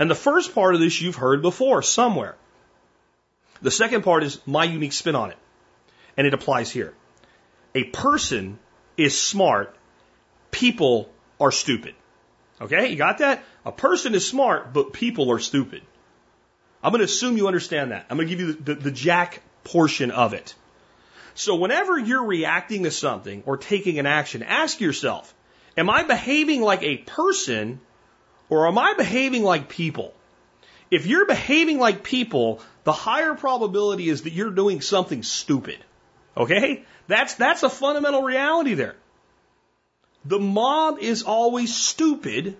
[0.00, 2.34] And the first part of this you've heard before somewhere.
[3.60, 5.36] The second part is my unique spin on it.
[6.16, 6.94] And it applies here.
[7.74, 8.58] A person
[8.96, 9.76] is smart,
[10.50, 11.94] people are stupid.
[12.62, 13.44] Okay, you got that?
[13.66, 15.82] A person is smart, but people are stupid.
[16.82, 18.06] I'm going to assume you understand that.
[18.08, 20.54] I'm going to give you the, the, the jack portion of it.
[21.34, 25.34] So whenever you're reacting to something or taking an action, ask yourself,
[25.76, 27.80] am I behaving like a person
[28.50, 30.12] or am I behaving like people?
[30.90, 35.78] If you're behaving like people, the higher probability is that you're doing something stupid.
[36.36, 36.84] Okay?
[37.06, 38.96] That's, that's a fundamental reality there.
[40.24, 42.56] The mob is always stupid,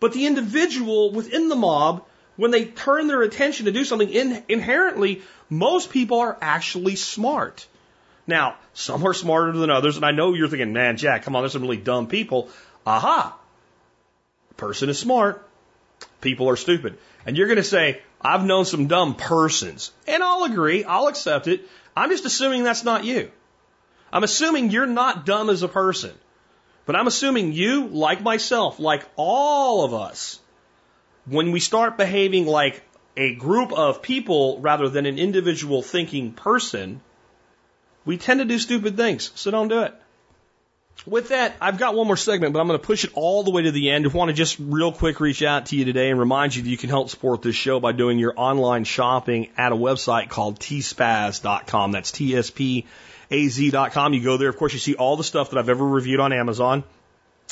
[0.00, 2.04] but the individual within the mob,
[2.36, 7.66] when they turn their attention to do something in, inherently, most people are actually smart.
[8.26, 11.42] Now, some are smarter than others, and I know you're thinking, man, Jack, come on,
[11.42, 12.48] there's some really dumb people.
[12.86, 13.36] Aha!
[14.60, 15.48] Person is smart.
[16.20, 16.98] people are stupid.
[17.24, 19.90] And you're going to say, I've known some dumb persons.
[20.06, 20.84] And I'll agree.
[20.84, 21.66] I'll accept it.
[21.96, 23.30] I'm just assuming that's not you.
[24.12, 26.12] I'm assuming you're not dumb as a person.
[26.84, 30.38] But I'm assuming you, like myself, like all of us,
[31.24, 32.82] when we start behaving like
[33.16, 37.00] a group of people rather than an individual thinking person,
[38.04, 39.30] we tend to do stupid things.
[39.36, 39.94] So don't do it.
[41.06, 43.50] With that, I've got one more segment, but I'm going to push it all the
[43.50, 44.06] way to the end.
[44.06, 46.68] I want to just real quick reach out to you today and remind you that
[46.68, 50.60] you can help support this show by doing your online shopping at a website called
[50.60, 51.92] tspaz.com.
[51.92, 52.84] That's T-S-P-A-Z.com.
[54.12, 54.50] You go there.
[54.50, 56.84] Of course, you see all the stuff that I've ever reviewed on Amazon.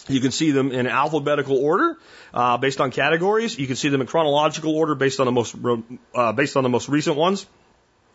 [0.09, 1.97] You can see them in alphabetical order
[2.35, 3.59] uh, based on categories.
[3.59, 5.57] You can see them in chronological order based on the most
[6.15, 7.47] uh, based on the most recent ones.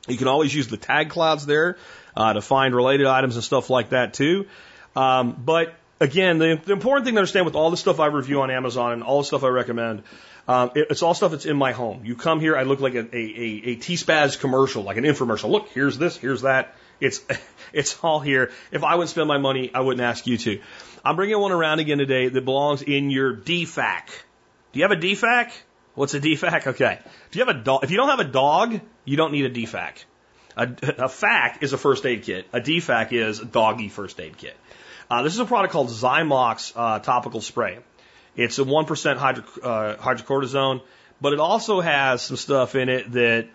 [0.08, 1.78] You can always use the tag clouds there
[2.16, 4.48] uh, to find related items and stuff like that too.
[4.96, 8.42] Um, but again, the, the, important thing to understand with all the stuff I review
[8.42, 10.04] on Amazon and all the stuff I recommend,
[10.48, 12.06] um, it, it's all stuff that's in my home.
[12.06, 15.50] You come here, I look like a, a, a, a T-Spaz commercial, like an infomercial.
[15.50, 16.76] Look, here's this, here's that.
[17.00, 17.22] It's,
[17.74, 18.52] it's all here.
[18.72, 20.62] If I wouldn't spend my money, I wouldn't ask you to.
[21.04, 24.08] I'm bringing one around again today that belongs in your DFAC.
[24.72, 25.52] Do you have a DFAC?
[25.96, 26.68] What's a DFAC?
[26.68, 27.00] Okay.
[27.30, 29.50] If you have a dog, if you don't have a dog, you don't need a
[29.50, 30.06] DFAC.
[30.56, 32.48] A, a FAC is a first aid kit.
[32.54, 34.56] A DFAC is a doggy first aid kit.
[35.10, 37.80] Uh, this is a product called Zymox uh, topical spray.
[38.36, 40.82] It's a 1% hydro, uh, hydrocortisone,
[41.22, 43.46] but it also has some stuff in it that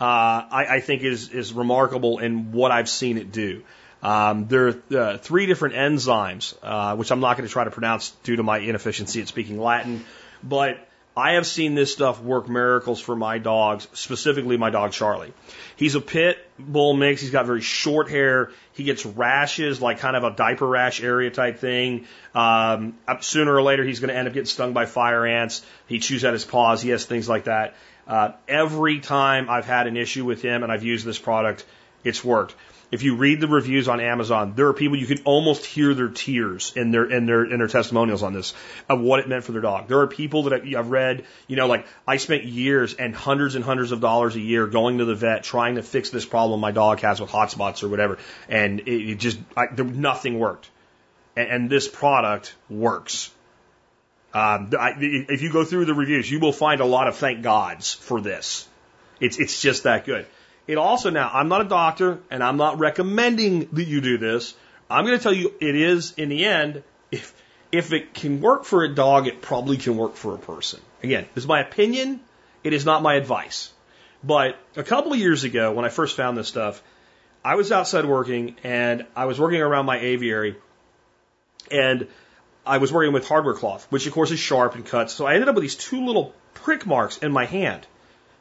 [0.00, 3.62] uh, I, I think is, is remarkable in what I've seen it do.
[4.02, 7.70] Um, there are uh, three different enzymes, uh, which I'm not going to try to
[7.70, 10.04] pronounce due to my inefficiency at speaking Latin,
[10.44, 10.85] but
[11.16, 15.32] I have seen this stuff work miracles for my dogs, specifically my dog Charlie.
[15.76, 17.22] He's a pit bull mix.
[17.22, 18.50] He's got very short hair.
[18.74, 22.06] He gets rashes, like kind of a diaper rash area type thing.
[22.34, 25.64] Um, sooner or later, he's going to end up getting stung by fire ants.
[25.86, 26.82] He chews out his paws.
[26.82, 27.76] He has things like that.
[28.06, 31.64] Uh, every time I've had an issue with him and I've used this product,
[32.04, 32.54] it's worked.
[32.92, 36.08] If you read the reviews on Amazon, there are people you can almost hear their
[36.08, 38.54] tears in their in their in their testimonials on this
[38.88, 39.88] of what it meant for their dog.
[39.88, 43.64] There are people that I've read, you know, like I spent years and hundreds and
[43.64, 46.70] hundreds of dollars a year going to the vet trying to fix this problem my
[46.70, 48.18] dog has with hot spots or whatever,
[48.48, 50.70] and it, it just I, there, nothing worked.
[51.34, 53.32] And, and this product works.
[54.32, 57.42] Um, I, if you go through the reviews, you will find a lot of thank
[57.42, 58.68] gods for this.
[59.18, 60.26] It's it's just that good.
[60.66, 64.54] It also now, I'm not a doctor and I'm not recommending that you do this.
[64.90, 67.34] I'm going to tell you it is in the end, if,
[67.70, 70.80] if it can work for a dog, it probably can work for a person.
[71.02, 72.20] Again, this is my opinion.
[72.64, 73.70] It is not my advice.
[74.24, 76.82] But a couple of years ago, when I first found this stuff,
[77.44, 80.56] I was outside working and I was working around my aviary
[81.70, 82.08] and
[82.64, 85.12] I was working with hardware cloth, which of course is sharp and cuts.
[85.12, 87.86] So I ended up with these two little prick marks in my hand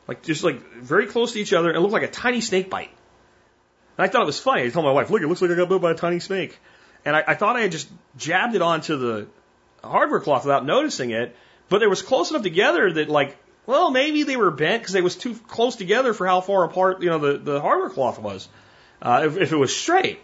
[0.08, 2.92] like just like very close to each other and looked like a tiny snake bite.
[3.98, 4.64] And I thought it was funny.
[4.64, 6.60] I told my wife, look, it looks like I got bit by a tiny snake.
[7.06, 7.88] And I, I thought I had just
[8.18, 9.28] jabbed it onto the
[9.84, 11.36] hardware cloth without noticing it,
[11.70, 15.02] but they was close enough together that like, well, maybe they were bent because they
[15.02, 18.48] was too close together for how far apart, you know, the, the hardware cloth was,
[19.02, 20.20] uh, if, if it was straight.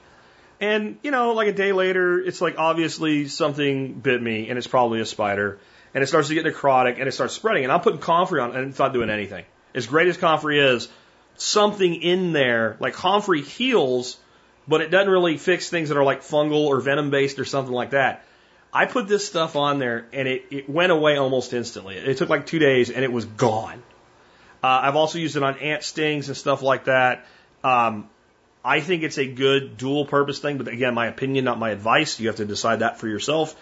[0.60, 4.68] And, you know, like a day later, it's like obviously something bit me and it's
[4.68, 5.60] probably a spider
[5.94, 8.56] and it starts to get necrotic and it starts spreading and I'm putting comfrey on
[8.56, 10.88] and it's not doing anything as great as comfrey is,
[11.36, 14.18] something in there, like comfrey heals,
[14.68, 17.74] but it doesn't really fix things that are like fungal or venom based or something
[17.74, 18.26] like that.
[18.74, 21.98] I put this stuff on there and it, it went away almost instantly.
[21.98, 23.84] It took like two days and it was gone.
[24.64, 27.26] Uh, I've also used it on ant stings and stuff like that.
[27.64, 28.10] Um,
[28.64, 32.20] I think it's a good dual purpose thing, but again, my opinion, not my advice.
[32.20, 33.56] You have to decide that for yourself.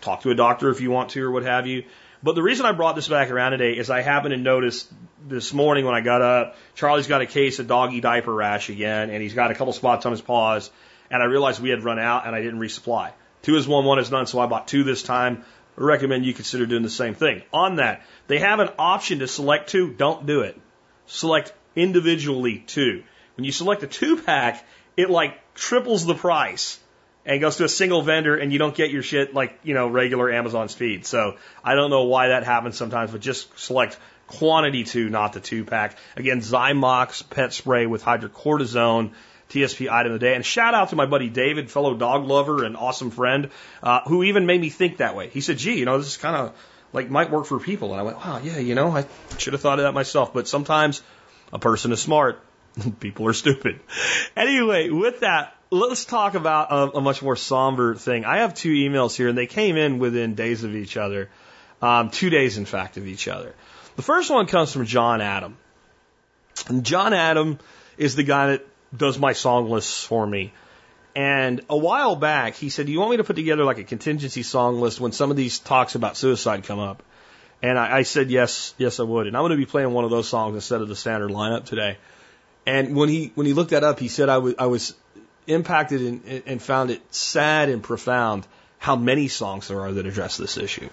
[0.00, 1.84] Talk to a doctor if you want to or what have you.
[2.26, 4.92] But the reason I brought this back around today is I happened to notice
[5.28, 9.10] this morning when I got up, Charlie's got a case of doggy diaper rash again,
[9.10, 10.68] and he's got a couple spots on his paws,
[11.08, 13.12] and I realized we had run out and I didn't resupply.
[13.42, 15.44] Two is one, one is none, so I bought two this time.
[15.78, 17.42] I recommend you consider doing the same thing.
[17.52, 19.92] On that, they have an option to select two.
[19.92, 20.60] Don't do it.
[21.06, 23.04] Select individually two.
[23.36, 24.66] When you select a two pack,
[24.96, 26.80] it like triples the price
[27.26, 29.88] and goes to a single vendor and you don't get your shit like, you know,
[29.88, 31.04] regular Amazon speed.
[31.04, 33.98] So I don't know why that happens sometimes, but just select
[34.28, 35.98] quantity two, not the two pack.
[36.16, 39.12] Again, Zymox pet spray with hydrocortisone.
[39.48, 40.34] TSP item of the day.
[40.34, 43.50] And shout out to my buddy David, fellow dog lover and awesome friend,
[43.80, 45.28] uh, who even made me think that way.
[45.28, 46.52] He said, gee, you know, this is kind of
[46.92, 47.92] like might work for people.
[47.92, 49.06] And I went, wow, yeah, you know, I
[49.38, 50.34] should have thought of that myself.
[50.34, 51.00] But sometimes
[51.52, 52.42] a person is smart.
[53.00, 53.78] people are stupid.
[54.36, 58.24] Anyway, with that, let's talk about a, a, much more somber thing.
[58.24, 61.28] I have two emails here, and they came in within days of each other.
[61.82, 63.54] Um, two days, in fact, of each other.
[63.96, 65.56] The first one comes from John Adam.
[66.68, 67.58] And John Adam
[67.98, 68.66] is the guy that
[68.96, 70.52] does my song lists for me.
[71.14, 73.84] And a while back, he said, Do you want me to put together like a
[73.84, 77.02] contingency song list when some of these talks about suicide come up?
[77.62, 79.26] And I, I said, Yes, yes, I would.
[79.26, 81.64] And I'm going to be playing one of those songs instead of the standard lineup
[81.64, 81.96] today.
[82.66, 84.94] And when he when he looked that up, he said I was I was
[85.46, 88.46] impacted and, and found it sad and profound
[88.78, 90.88] how many songs there are that address this issue.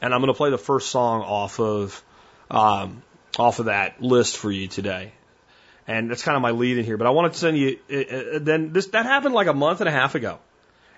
[0.00, 2.02] And I'm going to play the first song off of
[2.50, 3.02] um,
[3.38, 5.12] off of that list for you today.
[5.86, 6.96] And that's kind of my lead in here.
[6.96, 7.78] But I wanted to send you.
[7.90, 10.38] Uh, uh, then this that happened like a month and a half ago,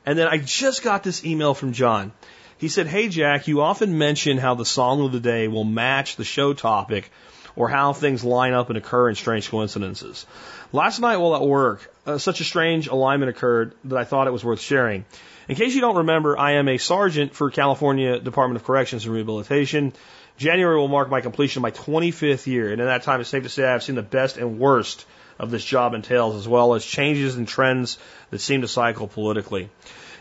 [0.04, 2.12] and then I just got this email from John.
[2.58, 6.16] He said, "Hey Jack, you often mention how the song of the day will match
[6.16, 7.10] the show topic."
[7.56, 10.26] Or how things line up and occur in strange coincidences.
[10.72, 14.32] Last night while at work, uh, such a strange alignment occurred that I thought it
[14.32, 15.04] was worth sharing.
[15.48, 19.12] In case you don't remember, I am a sergeant for California Department of Corrections and
[19.12, 19.92] Rehabilitation.
[20.38, 23.42] January will mark my completion of my 25th year, and in that time, it's safe
[23.42, 25.04] to say I've seen the best and worst
[25.40, 27.98] of this job entails, as well as changes and trends
[28.30, 29.70] that seem to cycle politically.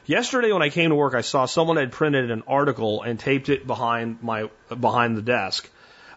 [0.05, 3.49] Yesterday, when I came to work, I saw someone had printed an article and taped
[3.49, 4.49] it behind my
[4.79, 5.69] behind the desk.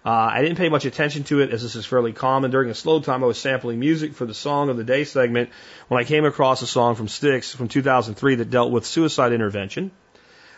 [0.04, 2.50] Uh, I didn't pay much attention to it as this is fairly common.
[2.50, 5.50] During a slow time, I was sampling music for the Song of the Day segment
[5.86, 9.92] when I came across a song from Styx from 2003 that dealt with suicide intervention.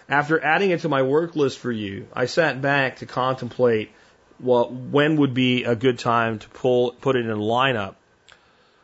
[0.08, 3.90] After adding it to my work list for you, I sat back to contemplate
[4.38, 7.96] what when would be a good time to pull put it in a lineup.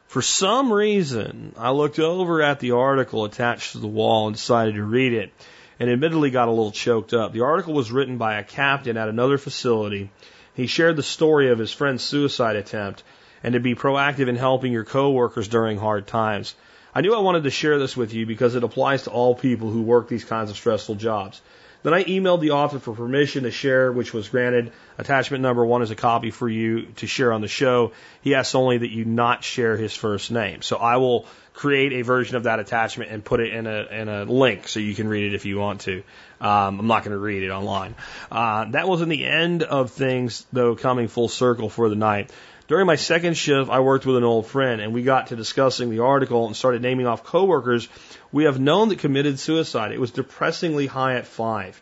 [0.08, 4.74] For some reason, I looked over at the article attached to the wall and decided
[4.74, 5.32] to read it,
[5.78, 7.32] and admittedly got a little choked up.
[7.32, 10.10] The article was written by a captain at another facility.
[10.54, 13.02] He shared the story of his friend's suicide attempt
[13.42, 16.54] and to be proactive in helping your coworkers during hard times.
[16.94, 19.70] I knew I wanted to share this with you because it applies to all people
[19.70, 21.40] who work these kinds of stressful jobs.
[21.82, 24.72] Then I emailed the author for permission to share, which was granted.
[24.98, 27.92] Attachment number one is a copy for you to share on the show.
[28.20, 30.60] He asks only that you not share his first name.
[30.60, 34.08] So I will create a version of that attachment and put it in a, in
[34.08, 36.02] a link so you can read it if you want to.
[36.40, 37.94] Um, I'm not going to read it online.
[38.30, 42.32] Uh, that wasn't the end of things, though, coming full circle for the night.
[42.68, 45.90] During my second shift, I worked with an old friend and we got to discussing
[45.90, 47.88] the article and started naming off coworkers
[48.32, 49.92] we have known that committed suicide.
[49.92, 51.80] It was depressingly high at five.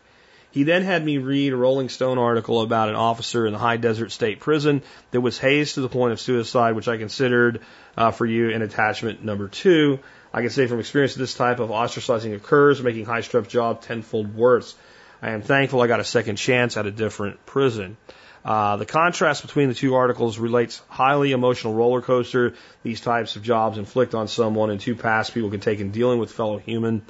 [0.51, 3.77] He then had me read a Rolling Stone article about an officer in the high
[3.77, 4.81] desert state prison
[5.11, 7.61] that was hazed to the point of suicide, which I considered
[7.95, 9.99] uh, for you in attachment number two.
[10.33, 13.81] I can say from experience that this type of ostracizing occurs, making high stress job
[13.81, 14.75] tenfold worse.
[15.21, 17.97] I am thankful I got a second chance at a different prison.
[18.43, 22.53] Uh, the contrast between the two articles relates highly emotional roller coaster
[22.83, 26.19] these types of jobs inflict on someone and two paths people can take in dealing
[26.19, 27.01] with fellow human.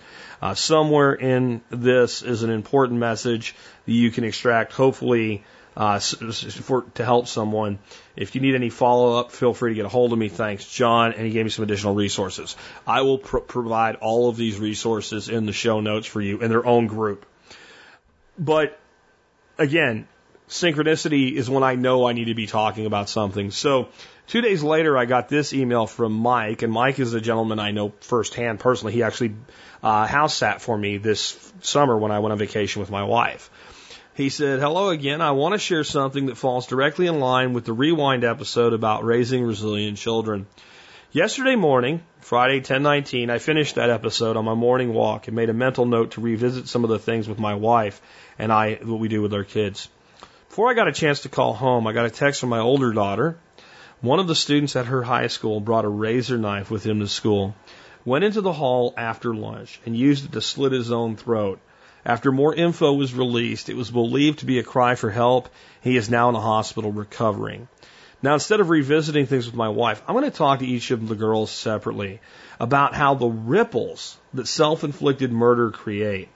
[0.42, 5.44] Uh, somewhere in this is an important message that you can extract, hopefully,
[5.78, 7.80] uh, for, to help someone.
[8.16, 10.30] If you need any follow up, feel free to get a hold of me.
[10.30, 11.14] Thanks, John.
[11.14, 12.56] And he gave me some additional resources.
[12.86, 16.50] I will pr- provide all of these resources in the show notes for you in
[16.50, 17.26] their own group.
[18.38, 18.80] But
[19.58, 20.08] again,
[20.50, 23.52] synchronicity is when I know I need to be talking about something.
[23.52, 23.90] So
[24.28, 27.72] two days later, I got this email from Mike, and Mike is a gentleman I
[27.72, 28.94] know firsthand personally.
[28.94, 29.36] He actually
[29.84, 33.50] uh, house sat for me this summer when I went on vacation with my wife.
[34.16, 35.22] He said, Hello again.
[35.22, 39.06] I want to share something that falls directly in line with the rewind episode about
[39.06, 40.48] raising resilient children.
[41.12, 45.54] Yesterday morning, Friday 1019, I finished that episode on my morning walk and made a
[45.54, 48.02] mental note to revisit some of the things with my wife
[48.38, 49.90] and I, what we do with our kids.
[50.60, 52.92] Before I got a chance to call home, I got a text from my older
[52.92, 53.38] daughter.
[54.02, 57.08] One of the students at her high school brought a razor knife with him to
[57.08, 57.56] school,
[58.04, 61.62] went into the hall after lunch, and used it to slit his own throat.
[62.06, 65.48] After more info was released, it was believed to be a cry for help.
[65.80, 67.70] He is now in the hospital recovering.
[68.22, 71.08] Now, instead of revisiting things with my wife, I'm going to talk to each of
[71.08, 72.20] the girls separately
[72.60, 76.28] about how the ripples that self inflicted murder create,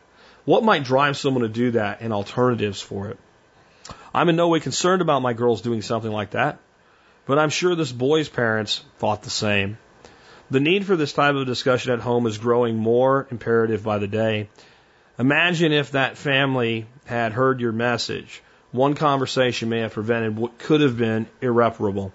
[0.45, 3.19] what might drive someone to do that, and alternatives for it.
[4.14, 6.60] I'm in no way concerned about my girls doing something like that,
[7.26, 9.77] but I'm sure this boy's parents thought the same.
[10.51, 14.07] The need for this type of discussion at home is growing more imperative by the
[14.07, 14.49] day.
[15.18, 18.41] Imagine if that family had heard your message.
[18.72, 22.11] One conversation may have prevented what could have been irreparable.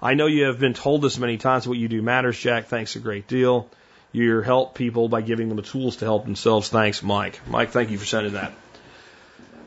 [0.00, 1.66] I know you have been told this many times.
[1.66, 2.66] What you do matters, Jack.
[2.66, 3.68] Thanks a great deal.
[4.12, 6.68] You help people by giving them the tools to help themselves.
[6.68, 7.40] Thanks, Mike.
[7.46, 8.52] Mike, thank you for sending that.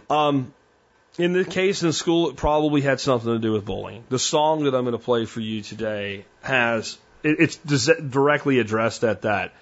[0.10, 0.54] Um,
[1.18, 4.04] in the case in school, it probably had something to do with bullying.
[4.10, 9.04] The song that I'm going to play for you today has it, it's directly addressed
[9.04, 9.54] at that.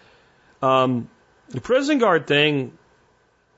[0.61, 1.09] Um,
[1.49, 2.77] the prison guard thing,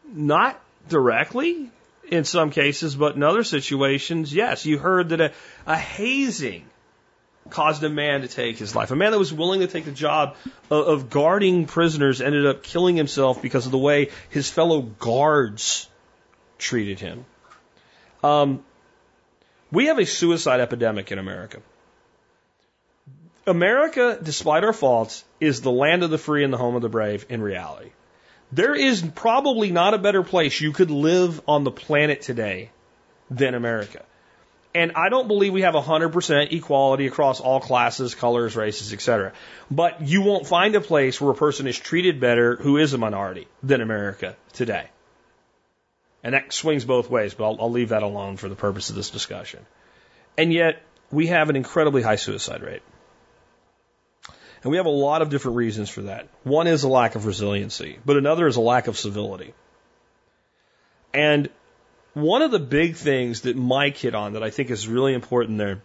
[0.05, 1.69] not directly.
[2.11, 4.65] in some cases, but in other situations, yes.
[4.65, 5.31] You heard that a,
[5.65, 6.65] a hazing
[7.49, 8.91] caused a man to take his life.
[8.91, 10.35] A man that was willing to take the job
[10.69, 15.89] of, of guarding prisoners ended up killing himself because of the way his fellow guards
[16.59, 17.25] treated him.
[18.23, 18.63] Um,
[19.71, 21.61] we have a suicide epidemic in America.
[23.47, 26.89] America, despite our faults, is the land of the free and the home of the
[26.89, 27.91] brave in reality.
[28.51, 32.69] There is probably not a better place you could live on the planet today
[33.29, 34.03] than America.
[34.73, 39.33] And I don't believe we have 100% equality across all classes, colors, races, etc.
[39.69, 42.97] But you won't find a place where a person is treated better who is a
[42.97, 44.89] minority than America today.
[46.23, 48.95] And that swings both ways, but I'll, I'll leave that alone for the purpose of
[48.95, 49.65] this discussion.
[50.37, 50.81] And yet,
[51.11, 52.83] we have an incredibly high suicide rate.
[54.63, 56.27] And we have a lot of different reasons for that.
[56.43, 59.53] One is a lack of resiliency, but another is a lack of civility.
[61.13, 61.49] And
[62.13, 65.57] one of the big things that Mike hit on that I think is really important
[65.57, 65.81] there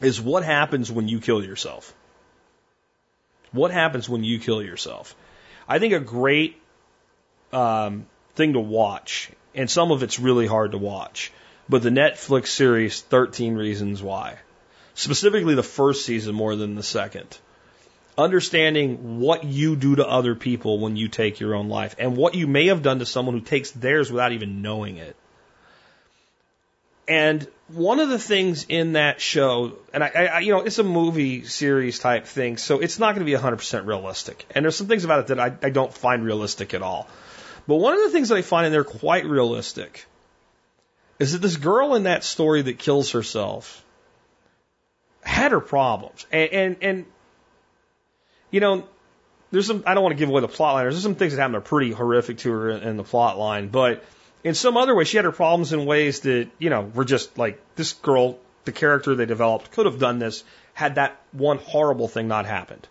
[0.00, 1.94] is what happens when you kill yourself.
[3.52, 5.14] What happens when you kill yourself?
[5.68, 6.60] I think a great
[7.52, 11.32] um, thing to watch, and some of it's really hard to watch,
[11.68, 14.36] but the Netflix series 13 Reasons Why.
[14.94, 17.38] Specifically, the first season more than the second.
[18.18, 22.34] Understanding what you do to other people when you take your own life and what
[22.34, 25.16] you may have done to someone who takes theirs without even knowing it.
[27.08, 30.84] And one of the things in that show, and I, I, you know, it's a
[30.84, 34.46] movie series type thing, so it's not going to be 100% realistic.
[34.54, 37.08] And there's some things about it that I, I don't find realistic at all.
[37.66, 40.06] But one of the things that I find in there quite realistic
[41.18, 43.84] is that this girl in that story that kills herself
[45.22, 46.26] had her problems.
[46.30, 47.06] And, and, and
[48.50, 48.88] you know,
[49.50, 50.84] there's some, I don't want to give away the plot line.
[50.84, 53.38] There's some things that happen that are pretty horrific to her in, in the plot
[53.38, 54.04] line, but
[54.44, 57.36] in some other way, she had her problems in ways that, you know, were just
[57.36, 62.06] like this girl, the character they developed, could have done this had that one horrible
[62.06, 62.86] thing not happened.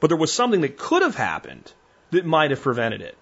[0.00, 1.70] But there was something that could have happened
[2.10, 3.18] that might have prevented it.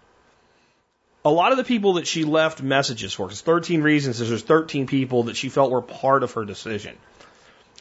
[1.25, 4.87] A lot of the people that she left messages for, because 13 reasons, there's 13
[4.87, 6.97] people that she felt were part of her decision.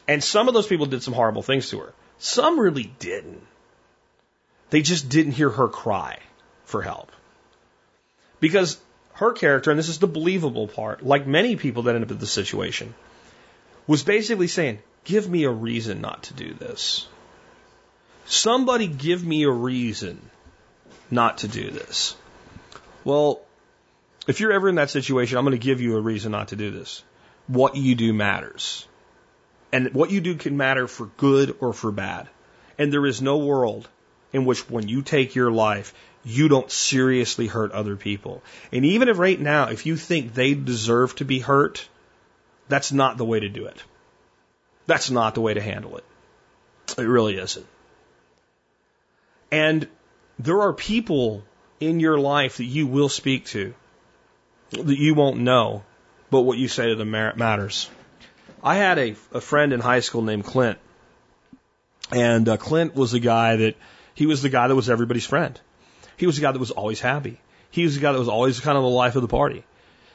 [0.06, 1.92] And some of those people did some horrible things to her.
[2.18, 3.42] Some really didn't.
[4.70, 6.18] They just didn't hear her cry
[6.64, 7.10] for help.
[8.40, 8.80] Because
[9.14, 12.18] her character, and this is the believable part, like many people that end up in
[12.18, 12.94] this situation,
[13.86, 17.08] was basically saying, Give me a reason not to do this.
[18.24, 20.30] Somebody give me a reason
[21.10, 22.14] not to do this.
[23.04, 23.40] Well,
[24.26, 26.56] if you're ever in that situation, I'm going to give you a reason not to
[26.56, 27.02] do this.
[27.46, 28.86] What you do matters.
[29.72, 32.28] And what you do can matter for good or for bad.
[32.78, 33.88] And there is no world
[34.32, 38.42] in which when you take your life, you don't seriously hurt other people.
[38.70, 41.88] And even if right now, if you think they deserve to be hurt,
[42.68, 43.82] that's not the way to do it.
[44.86, 46.04] That's not the way to handle it.
[46.96, 47.66] It really isn't.
[49.50, 49.88] And
[50.38, 51.44] there are people
[51.88, 53.74] in your life that you will speak to
[54.70, 55.82] that you won't know,
[56.30, 57.90] but what you say to them matters.
[58.62, 60.78] I had a, a friend in high school named Clint,
[62.10, 63.76] and uh, Clint was the guy that
[64.14, 65.60] he was the guy that was everybody's friend.
[66.16, 67.40] He was the guy that was always happy.
[67.70, 69.64] He was the guy that was always kind of the life of the party.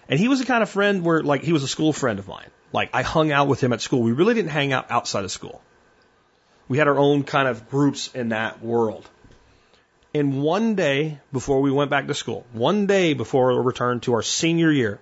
[0.08, 2.28] And he was the kind of friend where, like, he was a school friend of
[2.28, 2.50] mine.
[2.72, 4.02] Like, I hung out with him at school.
[4.02, 5.62] We really didn't hang out outside of school.
[6.70, 9.10] We had our own kind of groups in that world.
[10.18, 14.14] And one day before we went back to school, one day before we returned to
[14.14, 15.00] our senior year,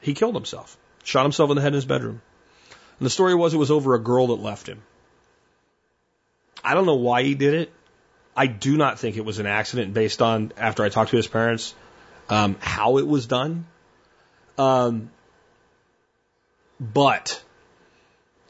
[0.00, 2.22] he killed himself, shot himself in the head in his bedroom.
[2.98, 4.82] And the story was it was over a girl that left him.
[6.62, 7.72] I don't know why he did it.
[8.36, 11.26] I do not think it was an accident based on, after I talked to his
[11.26, 11.74] parents,
[12.28, 13.66] um, how it was done.
[14.56, 15.10] Um,
[16.78, 17.42] but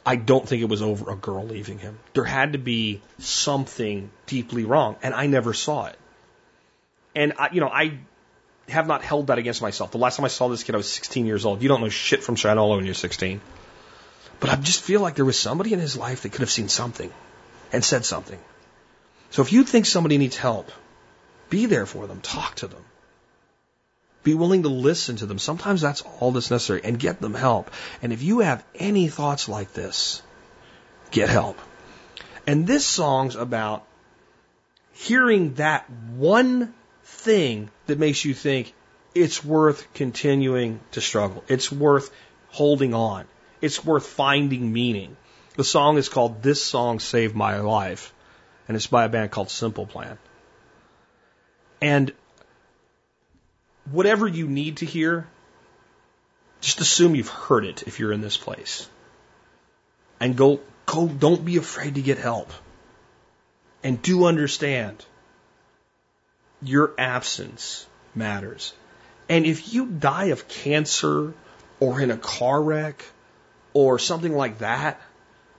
[0.06, 1.98] I don't think it was over a girl leaving him.
[2.14, 5.98] There had to be something deeply wrong, and I never saw it.
[7.16, 7.98] And I, you know, I
[8.68, 9.90] have not held that against myself.
[9.90, 11.60] The last time I saw this kid, I was 16 years old.
[11.60, 13.40] You don't know shit from Shinola when you're 16.
[14.38, 16.68] But I just feel like there was somebody in his life that could have seen
[16.68, 17.12] something
[17.72, 18.38] and said something.
[19.30, 20.70] So if you think somebody needs help,
[21.50, 22.84] be there for them, talk to them.
[24.26, 25.38] Be willing to listen to them.
[25.38, 27.70] Sometimes that's all that's necessary and get them help.
[28.02, 30.20] And if you have any thoughts like this,
[31.12, 31.60] get help.
[32.44, 33.84] And this song's about
[34.94, 36.74] hearing that one
[37.04, 38.74] thing that makes you think
[39.14, 41.44] it's worth continuing to struggle.
[41.46, 42.10] It's worth
[42.48, 43.26] holding on.
[43.60, 45.16] It's worth finding meaning.
[45.54, 48.12] The song is called This Song Saved My Life
[48.66, 50.18] and it's by a band called Simple Plan.
[51.80, 52.12] And
[53.90, 55.26] whatever you need to hear,
[56.60, 58.88] Just assume you've heard it if you're in this place.
[60.18, 62.50] And go, go, don't be afraid to get help.
[63.84, 65.04] And do understand
[66.62, 68.72] your absence matters.
[69.28, 71.34] And if you die of cancer
[71.78, 73.04] or in a car wreck
[73.74, 75.00] or something like that,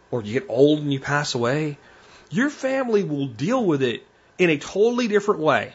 [0.10, 1.78] or you get old and you pass away,
[2.32, 4.04] your family will deal with it
[4.38, 5.74] in a totally different way.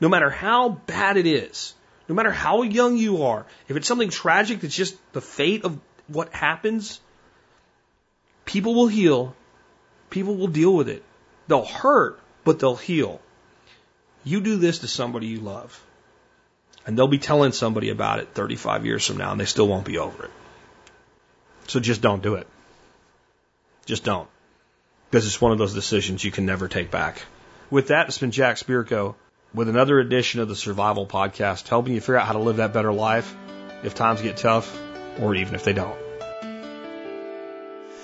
[0.00, 1.74] No matter how bad it is,
[2.10, 5.78] no matter how young you are, if it's something tragic that's just the fate of
[6.08, 7.00] what happens,
[8.44, 9.36] people will heal.
[10.10, 11.04] People will deal with it.
[11.46, 13.20] They'll hurt, but they'll heal.
[14.24, 15.80] You do this to somebody you love.
[16.84, 19.84] And they'll be telling somebody about it 35 years from now and they still won't
[19.84, 20.30] be over it.
[21.68, 22.48] So just don't do it.
[23.86, 24.28] Just don't.
[25.08, 27.22] Because it's one of those decisions you can never take back.
[27.70, 29.14] With that, it's been Jack Spirko
[29.52, 32.72] with another edition of the Survival Podcast, helping you figure out how to live that
[32.72, 33.34] better life
[33.82, 34.78] if times get tough
[35.20, 35.98] or even if they don't.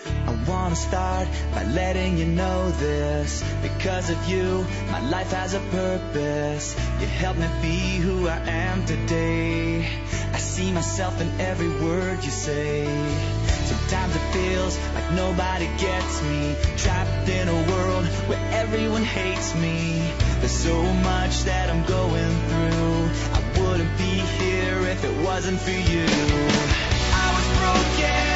[0.07, 3.45] I wanna start by letting you know this.
[3.63, 6.77] Because of you, my life has a purpose.
[7.01, 9.87] You help me be who I am today.
[10.33, 13.36] I see myself in every word you say.
[13.67, 16.55] Sometimes it feels like nobody gets me.
[16.77, 20.09] Trapped in a world where everyone hates me.
[20.39, 20.81] There's so
[21.11, 23.11] much that I'm going through.
[23.35, 26.07] I wouldn't be here if it wasn't for you.
[26.07, 28.36] I was broken,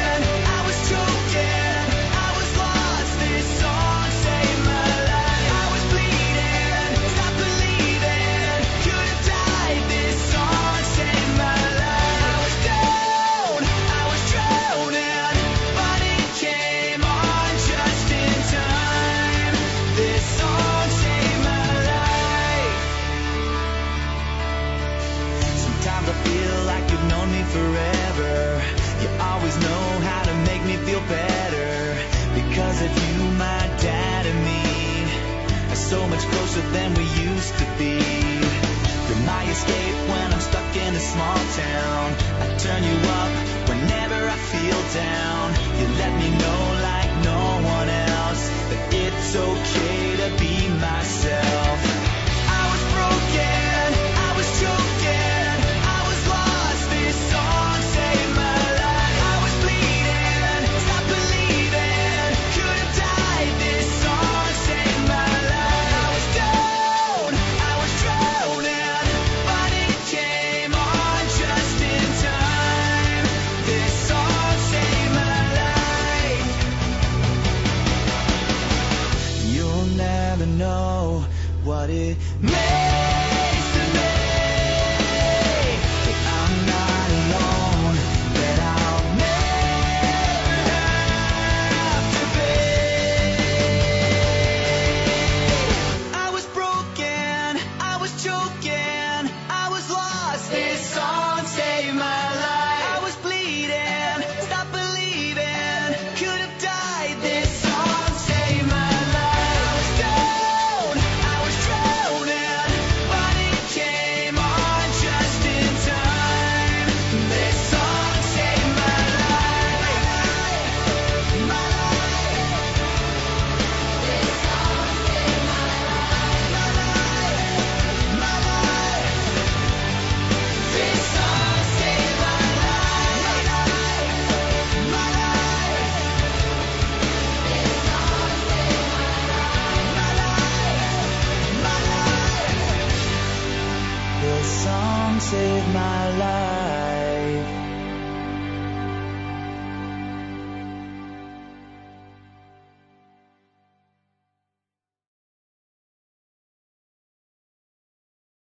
[36.51, 37.95] closer than we used to be.
[39.07, 42.13] You're my escape when I'm stuck in a small town.
[42.41, 43.31] I turn you up
[43.69, 45.53] whenever I feel down.
[45.79, 47.41] You let me know like no
[47.77, 50.10] one else that it's okay